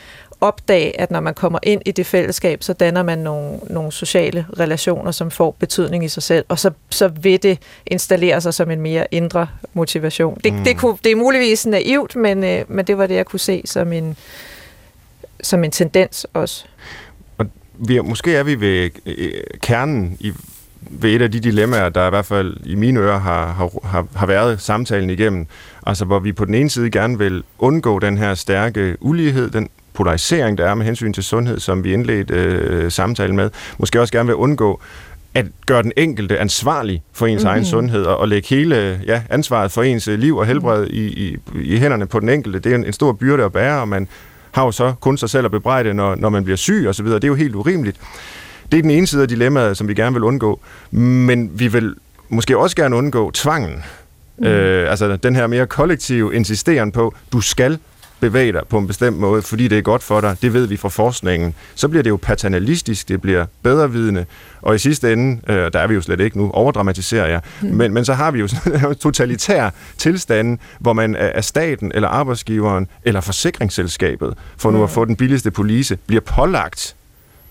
opdage, 0.42 1.00
at 1.00 1.10
når 1.10 1.20
man 1.20 1.34
kommer 1.34 1.58
ind 1.62 1.82
i 1.86 1.90
det 1.90 2.06
fællesskab, 2.06 2.62
så 2.62 2.72
danner 2.72 3.02
man 3.02 3.18
nogle, 3.18 3.58
nogle 3.70 3.92
sociale 3.92 4.46
relationer, 4.58 5.10
som 5.10 5.30
får 5.30 5.50
betydning 5.50 6.04
i 6.04 6.08
sig 6.08 6.22
selv, 6.22 6.44
og 6.48 6.58
så, 6.58 6.70
så 6.90 7.08
vil 7.08 7.42
det 7.42 7.58
installere 7.86 8.40
sig 8.40 8.54
som 8.54 8.70
en 8.70 8.80
mere 8.80 9.06
indre 9.10 9.46
motivation. 9.74 10.38
Det, 10.44 10.52
mm. 10.52 10.64
det, 10.64 10.76
kunne, 10.76 10.96
det 11.04 11.12
er 11.12 11.16
muligvis 11.16 11.66
naivt, 11.66 12.16
men, 12.16 12.44
øh, 12.44 12.64
men 12.68 12.84
det 12.84 12.98
var 12.98 13.06
det, 13.06 13.14
jeg 13.14 13.26
kunne 13.26 13.40
se 13.40 13.62
som 13.64 13.92
en, 13.92 14.16
som 15.42 15.64
en 15.64 15.70
tendens 15.70 16.26
også. 16.34 16.64
Og 17.38 17.46
vi, 17.74 18.00
måske 18.00 18.36
er 18.36 18.42
vi 18.42 18.60
ved 18.60 18.90
øh, 19.06 19.32
kernen 19.60 20.16
i 20.20 20.32
ved 20.90 21.10
et 21.10 21.22
af 21.22 21.30
de 21.30 21.40
dilemmaer, 21.40 21.88
der 21.88 22.06
i 22.06 22.10
hvert 22.10 22.26
fald 22.26 22.56
i 22.64 22.74
mine 22.74 23.00
ører 23.00 23.18
har, 23.18 23.70
har, 23.84 24.06
har 24.14 24.26
været 24.26 24.60
samtalen 24.60 25.10
igennem. 25.10 25.46
Altså 25.86 26.04
hvor 26.04 26.18
vi 26.18 26.32
på 26.32 26.44
den 26.44 26.54
ene 26.54 26.70
side 26.70 26.90
gerne 26.90 27.18
vil 27.18 27.42
undgå 27.58 27.98
den 27.98 28.18
her 28.18 28.34
stærke 28.34 28.96
ulighed, 29.00 29.50
den 29.50 29.68
polarisering, 29.94 30.58
der 30.58 30.70
er 30.70 30.74
med 30.74 30.86
hensyn 30.86 31.12
til 31.12 31.22
sundhed, 31.22 31.60
som 31.60 31.84
vi 31.84 31.92
indledte 31.92 32.34
øh, 32.34 32.90
samtalen 32.90 33.36
med. 33.36 33.50
Måske 33.78 34.00
også 34.00 34.12
gerne 34.12 34.26
vil 34.26 34.34
undgå 34.34 34.80
at 35.34 35.46
gøre 35.66 35.82
den 35.82 35.92
enkelte 35.96 36.38
ansvarlig 36.38 37.02
for 37.12 37.26
ens 37.26 37.42
mm-hmm. 37.42 37.50
egen 37.50 37.64
sundhed, 37.64 38.04
og, 38.04 38.16
og 38.16 38.28
lægge 38.28 38.48
hele 38.48 39.00
ja, 39.06 39.22
ansvaret 39.30 39.72
for 39.72 39.82
ens 39.82 40.06
liv 40.06 40.36
og 40.36 40.46
helbred 40.46 40.86
i, 40.86 41.28
i, 41.28 41.36
i 41.54 41.78
hænderne 41.78 42.06
på 42.06 42.20
den 42.20 42.28
enkelte. 42.28 42.58
Det 42.58 42.72
er 42.72 42.76
en, 42.76 42.84
en 42.84 42.92
stor 42.92 43.12
byrde 43.12 43.44
at 43.44 43.52
bære, 43.52 43.80
og 43.80 43.88
man 43.88 44.08
har 44.52 44.64
jo 44.64 44.72
så 44.72 44.94
kun 45.00 45.18
sig 45.18 45.30
selv 45.30 45.44
at 45.44 45.50
bebrejde, 45.50 45.94
når, 45.94 46.14
når 46.14 46.28
man 46.28 46.44
bliver 46.44 46.56
syg 46.56 46.86
osv. 46.88 47.06
Det 47.06 47.24
er 47.24 47.28
jo 47.28 47.34
helt 47.34 47.54
urimeligt. 47.54 47.96
Det 48.72 48.78
er 48.78 48.82
den 48.82 48.90
ene 48.90 49.06
side 49.06 49.22
af 49.22 49.28
dilemmaet, 49.28 49.76
som 49.76 49.88
vi 49.88 49.94
gerne 49.94 50.14
vil 50.14 50.22
undgå. 50.22 50.60
Men 50.90 51.50
vi 51.54 51.68
vil 51.68 51.94
måske 52.28 52.58
også 52.58 52.76
gerne 52.76 52.96
undgå 52.96 53.30
tvangen. 53.30 53.84
Mm. 54.38 54.46
Øh, 54.46 54.90
altså 54.90 55.16
den 55.16 55.36
her 55.36 55.46
mere 55.46 55.66
kollektive 55.66 56.34
insisteren 56.34 56.92
på, 56.92 57.14
du 57.32 57.40
skal 57.40 57.78
bevæge 58.22 58.52
dig 58.52 58.62
på 58.68 58.78
en 58.78 58.86
bestemt 58.86 59.18
måde, 59.18 59.42
fordi 59.42 59.68
det 59.68 59.78
er 59.78 59.82
godt 59.82 60.02
for 60.02 60.20
dig, 60.20 60.36
det 60.42 60.52
ved 60.52 60.66
vi 60.66 60.76
fra 60.76 60.88
forskningen, 60.88 61.54
så 61.74 61.88
bliver 61.88 62.02
det 62.02 62.10
jo 62.10 62.18
paternalistisk, 62.22 63.08
det 63.08 63.20
bliver 63.20 63.46
bedrevidende, 63.62 64.24
og 64.60 64.74
i 64.74 64.78
sidste 64.78 65.12
ende, 65.12 65.40
øh, 65.48 65.72
der 65.72 65.78
er 65.78 65.86
vi 65.86 65.94
jo 65.94 66.00
slet 66.00 66.20
ikke 66.20 66.38
nu, 66.38 66.50
overdramatiserer 66.50 67.26
jeg, 67.26 67.40
mm. 67.62 67.68
men, 67.68 67.94
men 67.94 68.04
så 68.04 68.14
har 68.14 68.30
vi 68.30 68.40
jo 68.40 68.48
totalitær 69.06 69.70
tilstand, 69.98 70.58
hvor 70.78 70.92
man 70.92 71.16
af 71.16 71.44
staten, 71.44 71.92
eller 71.94 72.08
arbejdsgiveren, 72.08 72.88
eller 73.04 73.20
forsikringsselskabet, 73.20 74.34
for 74.56 74.70
nu 74.70 74.84
at 74.84 74.90
få 74.90 75.04
den 75.04 75.16
billigste 75.16 75.50
police, 75.50 75.96
bliver 76.06 76.20
pålagt 76.20 76.96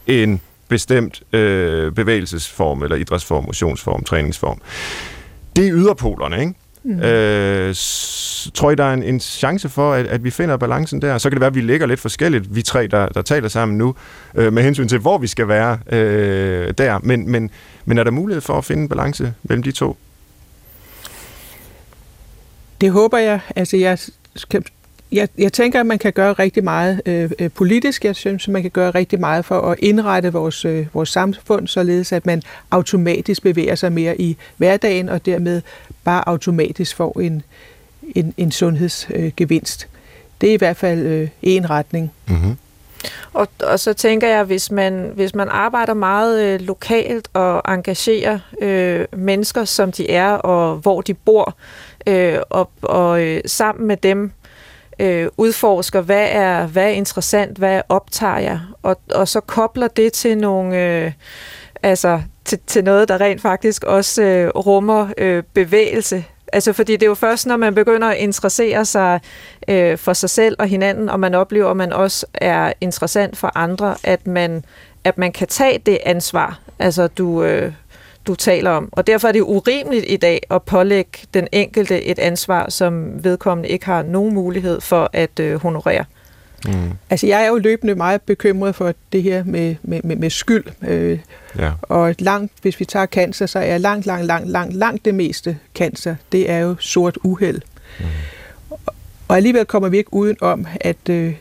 en 0.08 0.42
bestemt 0.68 1.24
øh, 1.34 1.92
bevægelsesform, 1.92 2.84
eller 2.84 2.96
idrætsform, 2.96 3.44
motionsform, 3.46 4.04
træningsform. 4.04 4.62
Det 5.56 5.68
er 5.68 5.74
yderpolerne, 5.74 6.40
ikke? 6.40 6.54
Mm. 6.84 7.00
Øh, 7.00 7.76
tror 8.54 8.72
I, 8.72 8.76
der 8.76 8.84
er 8.84 8.94
en, 8.94 9.04
en 9.04 9.20
chance 9.20 9.70
for, 9.70 9.94
at, 9.94 10.08
at 10.08 10.24
vi 10.24 10.32
finder 10.32 10.58
balancen 10.58 11.02
der? 11.02 11.18
Så 11.18 11.30
kan 11.30 11.36
det 11.36 11.42
være, 11.42 11.48
at 11.48 11.56
vi 11.56 11.62
ligger 11.62 11.88
lidt 11.88 12.00
forskelligt, 12.00 12.56
vi 12.56 12.62
tre, 12.62 12.88
der, 12.88 13.08
der 13.08 13.22
taler 13.22 13.48
sammen 13.48 13.78
nu, 13.78 13.96
øh, 14.36 14.54
med 14.54 14.64
hensyn 14.64 14.88
til, 14.88 15.00
hvor 15.00 15.18
vi 15.18 15.28
skal 15.28 15.48
være 15.48 15.80
øh, 15.92 16.74
der. 16.78 17.00
Men, 17.04 17.32
men, 17.32 17.50
men 17.86 17.98
er 17.98 18.04
der 18.04 18.12
mulighed 18.12 18.42
for 18.42 18.58
at 18.58 18.66
finde 18.66 18.84
en 18.84 18.90
balance 18.90 19.34
mellem 19.44 19.64
de 19.64 19.72
to? 19.72 19.98
Det 22.82 22.92
håber 22.92 23.18
jeg. 23.18 23.40
Altså, 23.56 23.78
jeg 23.78 23.98
skal 24.36 24.64
jeg, 25.12 25.28
jeg 25.38 25.54
tænker, 25.54 25.80
at 25.80 25.86
man 25.86 26.00
kan 26.00 26.14
gøre 26.14 26.34
rigtig 26.34 26.64
meget 26.64 27.02
øh, 27.06 27.32
øh, 27.40 27.50
politisk. 27.50 28.06
Jeg 28.06 28.16
synes, 28.16 28.48
at 28.48 28.52
man 28.52 28.62
kan 28.62 28.72
gøre 28.72 28.92
rigtig 28.92 29.20
meget 29.20 29.46
for 29.46 29.62
at 29.62 29.80
indrette 29.80 30.34
vores, 30.34 30.66
øh, 30.66 30.86
vores 30.94 31.10
samfund, 31.10 31.68
således 31.68 32.12
at 32.12 32.26
man 32.26 32.42
automatisk 32.72 33.44
bevæger 33.44 33.76
sig 33.76 33.92
mere 33.92 34.22
i 34.22 34.38
hverdagen, 34.58 35.10
og 35.10 35.26
dermed 35.26 35.62
bare 36.04 36.30
automatisk 36.30 36.96
får 36.96 37.20
en, 37.20 37.44
en, 38.16 38.34
en 38.38 38.52
sundhedsgevinst. 38.52 39.88
Det 40.42 40.50
er 40.50 40.54
i 40.54 40.58
hvert 40.58 40.78
fald 40.78 41.00
øh, 41.00 41.28
en 41.42 41.70
retning. 41.70 42.12
Mm-hmm. 42.28 42.58
Og, 43.34 43.48
og 43.64 43.80
så 43.80 43.94
tænker 43.94 44.28
jeg, 44.28 44.44
hvis 44.44 44.72
man, 44.72 45.12
hvis 45.16 45.36
man 45.36 45.50
arbejder 45.50 45.94
meget 45.94 46.44
øh, 46.44 46.62
lokalt 46.62 47.28
og 47.34 47.74
engagerer 47.74 48.40
øh, 48.62 49.06
mennesker, 49.14 49.66
som 49.66 49.92
de 49.92 50.12
er, 50.12 50.32
og 50.32 50.76
hvor 50.76 51.02
de 51.02 51.14
bor, 51.14 51.56
øh, 52.08 52.40
og, 52.50 52.70
og 52.82 53.22
øh, 53.24 53.42
sammen 53.46 53.88
med 53.88 53.98
dem 53.98 54.32
øh, 55.00 55.28
udforsker, 55.38 56.02
hvad 56.02 56.28
er, 56.32 56.68
hvad 56.68 56.84
er 56.84 56.90
interessant, 56.90 57.58
hvad 57.58 57.82
optager 57.90 58.38
jeg, 58.38 58.60
og, 58.84 59.00
og 59.16 59.28
så 59.28 59.40
kobler 59.40 59.88
det 59.88 60.14
til 60.14 60.38
nogle... 60.38 60.78
Øh, 60.78 61.12
altså 61.84 62.22
til, 62.46 62.60
til 62.68 62.84
noget, 62.84 63.10
der 63.10 63.22
rent 63.22 63.42
faktisk 63.42 63.84
også 63.84 64.22
øh, 64.22 64.50
rummer 64.50 65.08
øh, 65.18 65.44
bevægelse. 65.54 66.26
Altså 66.54 66.74
fordi 66.74 66.94
det 66.94 67.04
er 67.04 67.08
jo 67.08 67.16
først, 67.16 67.48
når 67.48 67.58
man 67.58 67.76
begynder 67.76 68.08
at 68.08 68.18
interessere 68.18 68.86
sig 68.86 69.20
øh, 69.68 69.98
for 69.98 70.14
sig 70.14 70.30
selv 70.30 70.56
og 70.60 70.68
hinanden, 70.68 71.10
og 71.10 71.20
man 71.20 71.34
oplever, 71.34 71.70
at 71.70 71.78
man 71.78 71.94
også 71.94 72.26
er 72.34 72.74
interessant 72.82 73.38
for 73.38 73.52
andre, 73.56 73.96
at 74.04 74.28
man, 74.28 74.66
at 75.04 75.18
man 75.18 75.32
kan 75.32 75.48
tage 75.48 75.78
det 75.78 76.00
ansvar, 76.06 76.60
altså 76.80 77.08
du, 77.08 77.44
øh, 77.44 77.72
du 78.28 78.36
taler 78.36 78.72
om. 78.72 78.90
Og 78.92 79.08
derfor 79.08 79.28
er 79.28 79.32
det 79.32 79.42
urimeligt 79.42 80.06
i 80.08 80.18
dag 80.18 80.44
at 80.52 80.64
pålægge 80.64 81.20
den 81.34 81.48
enkelte 81.52 82.04
et 82.04 82.20
ansvar, 82.20 82.70
som 82.70 83.24
vedkommende 83.24 83.70
ikke 83.70 83.86
har 83.86 84.04
nogen 84.04 84.34
mulighed 84.34 84.82
for 84.82 85.10
at 85.14 85.40
øh, 85.40 85.62
honorere. 85.62 86.06
Mm. 86.66 86.92
Altså 87.10 87.28
jeg 87.28 87.44
er 87.44 87.48
jo 87.48 87.58
løbende 87.58 87.96
meget 87.96 88.22
bekymret 88.22 88.76
for 88.76 88.94
det 89.12 89.24
her 89.24 89.44
med, 89.44 89.76
med, 89.84 90.02
med, 90.04 90.16
med 90.16 90.30
skyld. 90.30 90.64
Øh, 90.88 91.20
ja. 91.58 91.72
Og 91.82 92.16
langt, 92.20 92.54
hvis 92.62 92.80
vi 92.80 92.86
tager 92.86 93.06
cancer, 93.06 93.46
så 93.46 93.60
er 93.60 93.78
langt, 93.78 94.06
langt, 94.06 94.26
langt, 94.26 94.50
langt, 94.50 94.76
langt 94.76 95.06
det 95.06 95.16
meste 95.16 95.58
cancer, 95.76 96.16
det 96.32 96.50
er 96.50 96.58
jo 96.58 96.76
sort 96.80 97.18
uheld. 97.24 97.62
Mm. 98.00 98.06
Og 99.28 99.38
alligevel 99.38 99.66
kommer 99.66 99.90
vi 99.90 99.98
ikke 99.98 100.14
uden 100.14 100.38
om, 100.42 100.68
at 100.82 101.10
øh, 101.10 101.34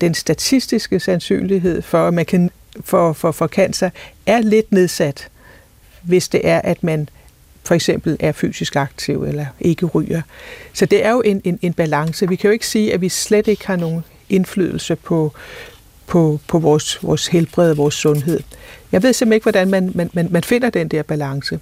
den 0.00 0.14
statistiske 0.14 1.00
sandsynlighed 1.00 1.82
for, 1.82 2.08
at 2.08 2.14
man 2.14 2.26
kan 2.26 2.50
for, 2.84 3.12
for, 3.12 3.32
for 3.32 3.46
cancer 3.46 3.90
er 4.26 4.40
lidt 4.40 4.72
nedsat 4.72 5.28
hvis 6.02 6.28
det 6.28 6.40
er, 6.44 6.60
at 6.64 6.82
man 6.82 7.08
for 7.64 7.74
eksempel 7.74 8.16
er 8.20 8.32
fysisk 8.32 8.76
aktiv 8.76 9.24
eller 9.24 9.46
ikke 9.60 9.86
ryger. 9.86 10.22
Så 10.72 10.86
det 10.86 11.04
er 11.04 11.10
jo 11.10 11.20
en, 11.20 11.40
en, 11.44 11.58
en 11.62 11.72
balance. 11.72 12.28
Vi 12.28 12.36
kan 12.36 12.48
jo 12.48 12.52
ikke 12.52 12.66
sige, 12.66 12.94
at 12.94 13.00
vi 13.00 13.08
slet 13.08 13.48
ikke 13.48 13.66
har 13.66 13.76
nogen 13.76 14.04
indflydelse 14.30 14.96
på, 14.96 15.32
på, 16.06 16.40
på 16.46 16.58
vores, 16.58 16.98
vores 17.02 17.26
helbred 17.26 17.70
og 17.70 17.76
vores 17.76 17.94
sundhed. 17.94 18.40
Jeg 18.92 19.02
ved 19.02 19.12
simpelthen 19.12 19.36
ikke, 19.36 19.44
hvordan 19.44 19.70
man, 19.70 19.92
man, 19.94 20.10
man, 20.12 20.28
man 20.30 20.44
finder 20.44 20.70
den 20.70 20.88
der 20.88 21.02
balance. 21.02 21.60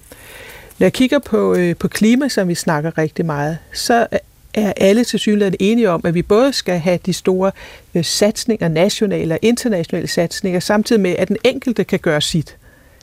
Når 0.79 0.85
jeg 0.85 0.93
kigger 0.93 1.19
på, 1.19 1.55
øh, 1.55 1.75
på 1.75 1.87
klima, 1.87 2.27
som 2.27 2.47
vi 2.47 2.55
snakker 2.55 2.97
rigtig 2.97 3.25
meget, 3.25 3.57
så 3.73 4.07
er 4.53 4.73
alle 4.77 5.03
til 5.03 5.19
synligheden 5.19 5.55
enige 5.59 5.89
om, 5.89 6.01
at 6.03 6.13
vi 6.13 6.21
både 6.21 6.53
skal 6.53 6.79
have 6.79 6.99
de 7.05 7.13
store 7.13 7.51
øh, 7.95 8.05
satsninger, 8.05 8.67
nationale 8.67 9.33
og 9.33 9.39
internationale 9.41 10.07
satsninger, 10.07 10.59
samtidig 10.59 11.01
med, 11.01 11.15
at 11.17 11.27
den 11.27 11.37
enkelte 11.43 11.83
kan 11.83 11.99
gøre 11.99 12.21
sit. 12.21 12.57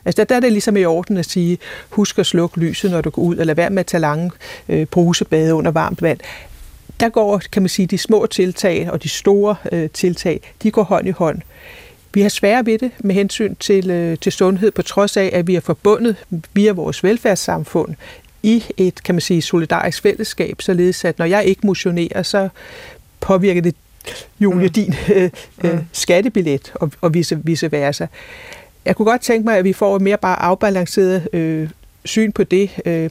Altså 0.05 0.21
der, 0.21 0.23
der 0.23 0.35
er 0.35 0.39
det 0.39 0.51
ligesom 0.51 0.77
i 0.77 0.85
orden 0.85 1.17
at 1.17 1.25
sige, 1.25 1.57
husk 1.89 2.19
at 2.19 2.25
slukke 2.25 2.59
lyset, 2.59 2.91
når 2.91 3.01
du 3.01 3.09
går 3.09 3.21
ud, 3.21 3.37
eller 3.37 3.53
vær 3.53 3.69
med 3.69 3.79
at 3.79 3.85
tage 3.85 4.01
lange 4.01 4.31
øh, 4.69 4.85
brusebade 4.85 5.53
under 5.53 5.71
varmt 5.71 6.01
vand. 6.01 6.19
Der 6.99 7.09
går, 7.09 7.41
kan 7.51 7.61
man 7.61 7.69
sige, 7.69 7.87
de 7.87 7.97
små 7.97 8.25
tiltag 8.25 8.91
og 8.91 9.03
de 9.03 9.09
store 9.09 9.55
øh, 9.71 9.89
tiltag, 9.89 10.53
de 10.63 10.71
går 10.71 10.83
hånd 10.83 11.07
i 11.07 11.11
hånd. 11.11 11.41
vi 12.13 12.21
har 12.21 12.29
svære 12.29 12.65
ved 12.65 12.77
det 12.77 12.91
med 12.99 13.15
hensyn 13.15 13.55
til, 13.55 13.89
øh, 13.89 14.17
til 14.17 14.31
sundhed, 14.31 14.71
på 14.71 14.81
trods 14.81 15.17
af, 15.17 15.29
at 15.33 15.47
vi 15.47 15.55
er 15.55 15.59
forbundet 15.59 16.15
via 16.53 16.71
vores 16.71 17.03
velfærdssamfund 17.03 17.95
i 18.43 18.63
et, 18.77 19.03
kan 19.03 19.15
man 19.15 19.21
sige, 19.21 19.41
solidarisk 19.41 20.01
fællesskab, 20.01 20.61
således 20.61 21.05
at 21.05 21.19
når 21.19 21.25
jeg 21.25 21.45
ikke 21.45 21.67
motionerer, 21.67 22.23
så 22.23 22.49
påvirker 23.19 23.61
det 23.61 23.75
Julie, 24.39 24.67
mm. 24.67 24.73
din 24.73 24.95
øh, 25.15 25.29
øh, 25.63 25.73
mm. 25.73 25.79
skattebillet, 25.91 26.73
og, 26.75 26.91
og 27.01 27.13
vice, 27.13 27.39
vice 27.43 27.71
versa. 27.71 28.05
Jeg 28.85 28.95
kunne 28.95 29.05
godt 29.05 29.21
tænke 29.21 29.45
mig, 29.45 29.57
at 29.57 29.63
vi 29.63 29.73
får 29.73 29.95
et 29.95 30.01
mere 30.01 30.17
bare 30.17 30.41
afbalanceret 30.41 31.33
øh, 31.33 31.69
syn 32.05 32.31
på 32.31 32.43
det. 32.43 32.69
Øh, 32.85 33.09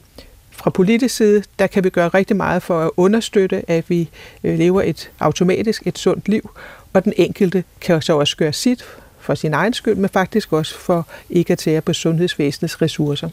fra 0.64 0.70
politisk 0.70 1.16
side, 1.16 1.42
der 1.58 1.66
kan 1.66 1.84
vi 1.84 1.90
gøre 1.90 2.08
rigtig 2.08 2.36
meget 2.36 2.62
for 2.62 2.80
at 2.80 2.90
understøtte, 2.96 3.70
at 3.70 3.84
vi 3.88 4.08
øh, 4.44 4.58
lever 4.58 4.82
et 4.82 5.10
automatisk, 5.20 5.86
et 5.86 5.98
sundt 5.98 6.28
liv, 6.28 6.50
og 6.92 7.04
den 7.04 7.12
enkelte 7.16 7.64
kan 7.80 8.02
så 8.02 8.18
også 8.18 8.36
gøre 8.36 8.52
sit 8.52 8.84
for 9.20 9.34
sin 9.34 9.54
egen 9.54 9.72
skyld, 9.72 9.94
men 9.94 10.10
faktisk 10.10 10.52
også 10.52 10.78
for 10.78 11.06
ikke 11.30 11.52
at 11.52 11.58
tære 11.58 11.80
på 11.80 11.92
sundhedsvæsenets 11.92 12.82
ressourcer. 12.82 13.28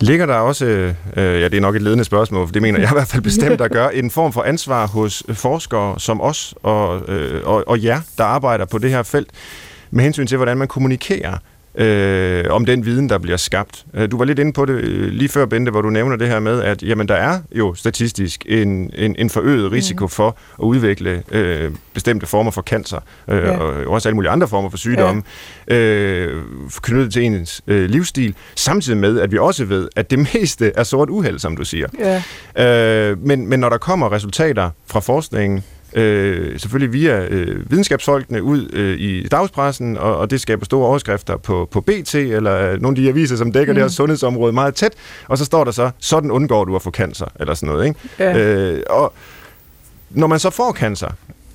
Ligger 0.00 0.26
der 0.26 0.34
også, 0.34 0.64
øh, 0.66 0.94
ja 1.16 1.48
det 1.48 1.54
er 1.54 1.60
nok 1.60 1.76
et 1.76 1.82
ledende 1.82 2.04
spørgsmål, 2.04 2.46
for 2.46 2.52
det 2.52 2.62
mener 2.62 2.80
jeg 2.80 2.90
i 2.90 2.94
hvert 2.94 3.08
fald 3.08 3.22
bestemt 3.22 3.60
at 3.60 3.70
gøre, 3.70 3.94
en 3.94 4.10
form 4.10 4.32
for 4.32 4.42
ansvar 4.42 4.86
hos 4.86 5.22
øh, 5.28 5.34
forskere 5.34 6.00
som 6.00 6.20
os 6.20 6.54
og, 6.62 7.10
øh, 7.10 7.40
og, 7.44 7.64
og 7.66 7.84
jer, 7.84 8.00
der 8.18 8.24
arbejder 8.24 8.64
på 8.64 8.78
det 8.78 8.90
her 8.90 9.02
felt, 9.02 9.28
med 9.90 10.04
hensyn 10.04 10.26
til, 10.26 10.36
hvordan 10.36 10.56
man 10.56 10.68
kommunikerer 10.68 11.38
øh, 11.74 12.44
om 12.50 12.64
den 12.66 12.84
viden, 12.84 13.08
der 13.08 13.18
bliver 13.18 13.36
skabt. 13.36 13.84
Øh, 13.94 14.10
du 14.10 14.18
var 14.18 14.24
lidt 14.24 14.38
inde 14.38 14.52
på 14.52 14.64
det 14.64 14.72
øh, 14.72 15.08
lige 15.08 15.28
før, 15.28 15.46
Bente, 15.46 15.70
hvor 15.70 15.82
du 15.82 15.90
nævner 15.90 16.16
det 16.16 16.28
her 16.28 16.40
med, 16.40 16.62
at 16.62 16.82
jamen, 16.82 17.08
der 17.08 17.14
er 17.14 17.38
jo 17.54 17.74
statistisk 17.74 18.46
en, 18.48 18.90
en, 18.94 19.16
en 19.18 19.30
forøget 19.30 19.72
risiko 19.72 20.04
mm. 20.04 20.08
for 20.08 20.28
at 20.58 20.62
udvikle 20.62 21.22
øh, 21.30 21.70
bestemte 21.94 22.26
former 22.26 22.50
for 22.50 22.62
cancer, 22.62 22.98
øh, 23.28 23.36
ja. 23.36 23.56
og 23.56 23.92
også 23.92 24.08
alle 24.08 24.14
mulige 24.14 24.30
andre 24.30 24.48
former 24.48 24.70
for 24.70 24.76
sygdomme, 24.76 25.22
ja. 25.68 25.76
øh, 25.76 26.42
knyttet 26.82 27.12
til 27.12 27.22
ens 27.22 27.62
øh, 27.66 27.90
livsstil, 27.90 28.34
samtidig 28.54 28.98
med, 28.98 29.20
at 29.20 29.32
vi 29.32 29.38
også 29.38 29.64
ved, 29.64 29.88
at 29.96 30.10
det 30.10 30.18
meste 30.34 30.72
er 30.74 30.82
sort 30.82 31.10
uheld, 31.10 31.38
som 31.38 31.56
du 31.56 31.64
siger. 31.64 31.88
Ja. 32.56 33.10
Øh, 33.10 33.18
men, 33.26 33.46
men 33.46 33.60
når 33.60 33.68
der 33.68 33.78
kommer 33.78 34.12
resultater 34.12 34.70
fra 34.86 35.00
forskningen, 35.00 35.64
øh, 35.94 36.60
selvfølgelig 36.60 36.92
via 36.92 37.26
øh, 37.26 37.70
videnskabsfolkene 37.70 38.42
ud 38.42 38.70
øh, 38.72 38.98
i 38.98 39.28
dagspressen, 39.28 39.98
og, 39.98 40.16
og 40.16 40.30
det 40.30 40.40
skaber 40.40 40.64
store 40.64 40.86
overskrifter 40.86 41.36
på, 41.36 41.68
på 41.70 41.80
BT, 41.80 42.14
eller 42.14 42.76
nogle 42.76 42.88
af 42.88 43.02
de 43.02 43.08
aviser, 43.08 43.36
som 43.36 43.52
dækker 43.52 43.72
mm. 43.72 43.74
det 43.74 43.84
her 43.84 43.88
sundhedsområde 43.88 44.52
meget 44.52 44.74
tæt, 44.74 44.92
og 45.28 45.38
så 45.38 45.44
står 45.44 45.64
der 45.64 45.70
så, 45.70 45.90
sådan 45.98 46.30
undgår 46.30 46.64
du 46.64 46.76
at 46.76 46.82
få 46.82 46.90
cancer, 46.90 47.26
eller 47.40 47.54
sådan 47.54 47.68
noget. 47.74 47.86
Ikke? 47.86 48.00
Ja. 48.18 48.38
Øh, 48.38 48.82
og 48.90 49.12
når 50.10 50.26
man 50.26 50.38
så 50.38 50.50
får 50.50 50.72
cancer, 50.72 51.08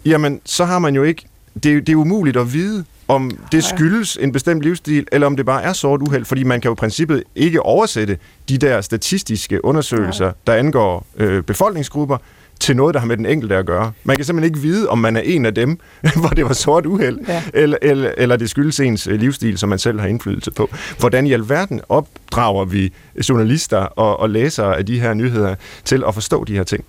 jamen, 0.06 0.42
så 0.46 0.66
har 0.66 0.80
man 0.80 0.96
jo 0.96 1.04
ikke, 1.04 1.26
det, 1.54 1.88
det 1.88 1.90
er 1.90 1.96
umuligt 1.96 2.38
at 2.38 2.54
vide, 2.54 2.86
om 3.08 3.32
det 3.52 3.64
skyldes 3.64 4.18
en 4.22 4.32
bestemt 4.32 4.62
livsstil, 4.62 5.08
eller 5.12 5.28
om 5.28 5.36
det 5.36 5.46
bare 5.46 5.64
er 5.64 5.74
sort 5.74 6.02
uheld, 6.02 6.26
fordi 6.26 6.44
man 6.44 6.62
kan 6.62 6.70
jo 6.70 6.74
i 6.74 6.76
princippet 6.76 7.24
ikke 7.36 7.62
oversætte 7.62 8.18
de 8.50 8.58
der 8.58 8.82
statistiske 8.82 9.66
undersøgelser, 9.66 10.32
der 10.48 10.54
angår 10.54 11.06
øh, 11.18 11.44
befolkningsgrupper, 11.44 12.18
til 12.60 12.76
noget, 12.76 12.94
der 12.94 13.00
har 13.00 13.08
med 13.08 13.18
den 13.18 13.26
enkelte 13.26 13.56
at 13.56 13.66
gøre. 13.66 13.92
Man 14.04 14.16
kan 14.16 14.26
simpelthen 14.26 14.54
ikke 14.56 14.68
vide, 14.68 14.90
om 14.90 14.98
man 14.98 15.16
er 15.16 15.22
en 15.22 15.46
af 15.46 15.54
dem, 15.56 15.80
hvor 16.20 16.30
det 16.30 16.46
var 16.46 16.54
sort 16.54 16.86
uheld, 16.86 17.20
ja. 17.28 17.44
eller, 17.54 17.78
eller, 17.82 18.12
eller 18.18 18.36
det 18.36 18.50
skyldes 18.50 18.80
ens 18.80 19.08
øh, 19.08 19.20
livsstil, 19.20 19.58
som 19.58 19.70
man 19.70 19.80
selv 19.80 20.00
har 20.00 20.08
indflydelse 20.08 20.52
på. 20.52 20.70
Hvordan 21.00 21.28
i 21.28 21.34
alverden 21.34 21.82
opdrager 21.90 22.66
vi 22.66 22.94
journalister 23.30 23.78
og, 23.78 24.20
og 24.20 24.30
læsere 24.30 24.78
af 24.78 24.86
de 24.86 25.00
her 25.00 25.14
nyheder 25.14 25.56
til 25.86 26.04
at 26.08 26.14
forstå 26.14 26.44
de 26.44 26.54
her 26.54 26.64
ting? 26.64 26.86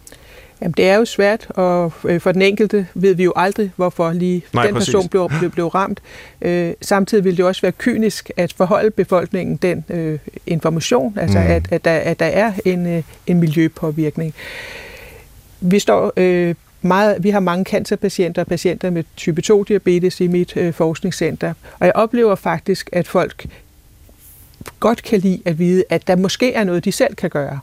Jamen, 0.62 0.74
det 0.76 0.88
er 0.88 0.96
jo 0.96 1.04
svært, 1.04 1.46
og 1.50 1.92
øh, 2.04 2.20
for 2.20 2.32
den 2.32 2.42
enkelte 2.42 2.86
ved 2.94 3.14
vi 3.14 3.24
jo 3.24 3.32
aldrig, 3.36 3.72
hvorfor 3.76 4.12
lige 4.12 4.42
Nej, 4.52 4.66
den 4.66 4.74
præcis. 4.74 4.94
person 4.94 5.08
blev, 5.08 5.30
blev, 5.38 5.50
blev 5.50 5.66
ramt. 5.66 6.00
Øh, 6.42 6.72
samtidig 6.80 7.24
vil 7.24 7.36
det 7.36 7.44
også 7.44 7.62
være 7.62 7.72
kynisk 7.72 8.30
at 8.36 8.52
forholde 8.52 8.90
befolkningen 8.90 9.56
den 9.56 9.84
øh, 9.88 10.18
information, 10.46 11.18
altså 11.18 11.38
mm. 11.38 11.46
at, 11.46 11.72
at, 11.72 11.84
der, 11.84 11.90
at 11.90 12.20
der 12.20 12.26
er 12.26 12.52
en, 12.64 12.86
øh, 12.86 13.02
en 13.26 13.40
miljøpåvirkning. 13.40 14.34
Vi 15.60 15.78
står 15.78 16.12
øh, 16.16 16.54
meget, 16.82 17.16
vi 17.24 17.30
har 17.30 17.40
mange 17.40 17.64
cancerpatienter 17.64 18.42
og 18.42 18.46
patienter 18.46 18.90
med 18.90 19.04
type 19.16 19.42
2-diabetes 19.46 20.20
i 20.20 20.26
mit 20.26 20.56
øh, 20.56 20.72
forskningscenter, 20.74 21.54
og 21.78 21.86
jeg 21.86 21.94
oplever 21.94 22.34
faktisk, 22.34 22.90
at 22.92 23.08
folk 23.08 23.46
godt 24.80 25.02
kan 25.02 25.20
lide 25.20 25.42
at 25.44 25.58
vide, 25.58 25.84
at 25.90 26.06
der 26.06 26.16
måske 26.16 26.52
er 26.52 26.64
noget, 26.64 26.84
de 26.84 26.92
selv 26.92 27.14
kan 27.14 27.30
gøre. 27.30 27.60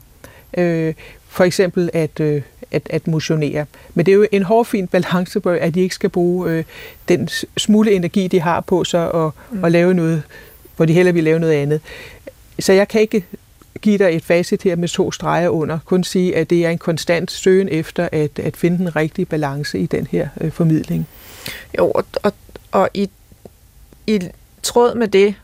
Øh, 0.57 0.93
for 1.27 1.43
eksempel 1.43 1.89
at, 1.93 2.19
øh, 2.19 2.41
at, 2.71 2.81
at 2.89 3.07
motionere. 3.07 3.65
Men 3.93 4.05
det 4.05 4.11
er 4.11 4.15
jo 4.15 4.27
en 4.31 4.43
hårfin 4.43 4.87
balance 4.87 5.41
at 5.45 5.75
de 5.75 5.81
ikke 5.81 5.95
skal 5.95 6.09
bruge 6.09 6.51
øh, 6.51 6.63
den 7.07 7.29
smule 7.57 7.91
energi, 7.91 8.27
de 8.27 8.39
har 8.39 8.61
på 8.61 8.83
sig 8.83 9.11
og, 9.11 9.33
mm. 9.51 9.63
og 9.63 9.71
lave 9.71 9.93
noget, 9.93 10.23
hvor 10.75 10.85
de 10.85 10.93
heller 10.93 11.11
vil 11.11 11.23
lave 11.23 11.39
noget 11.39 11.53
andet. 11.53 11.81
Så 12.59 12.73
jeg 12.73 12.87
kan 12.87 13.01
ikke 13.01 13.25
give 13.85 13.97
dig 13.97 14.15
et 14.15 14.23
facit 14.23 14.63
her 14.63 14.75
med 14.75 14.87
to 14.87 15.11
streger 15.11 15.49
under. 15.49 15.79
Kun 15.85 16.03
sige, 16.03 16.35
at 16.35 16.49
det 16.49 16.65
er 16.65 16.69
en 16.69 16.77
konstant 16.77 17.31
søgen 17.31 17.69
efter 17.69 18.09
at, 18.11 18.39
at 18.39 18.57
finde 18.57 18.77
den 18.77 18.95
rigtige 18.95 19.25
balance 19.25 19.79
i 19.79 19.85
den 19.85 20.07
her 20.11 20.27
øh, 20.41 20.51
formidling. 20.51 21.07
Jo, 21.77 21.91
og, 21.91 22.05
og, 22.23 22.33
og 22.71 22.89
i, 22.93 23.09
i 24.07 24.19
tråd 24.63 24.95
med 24.95 25.07
det, 25.07 25.35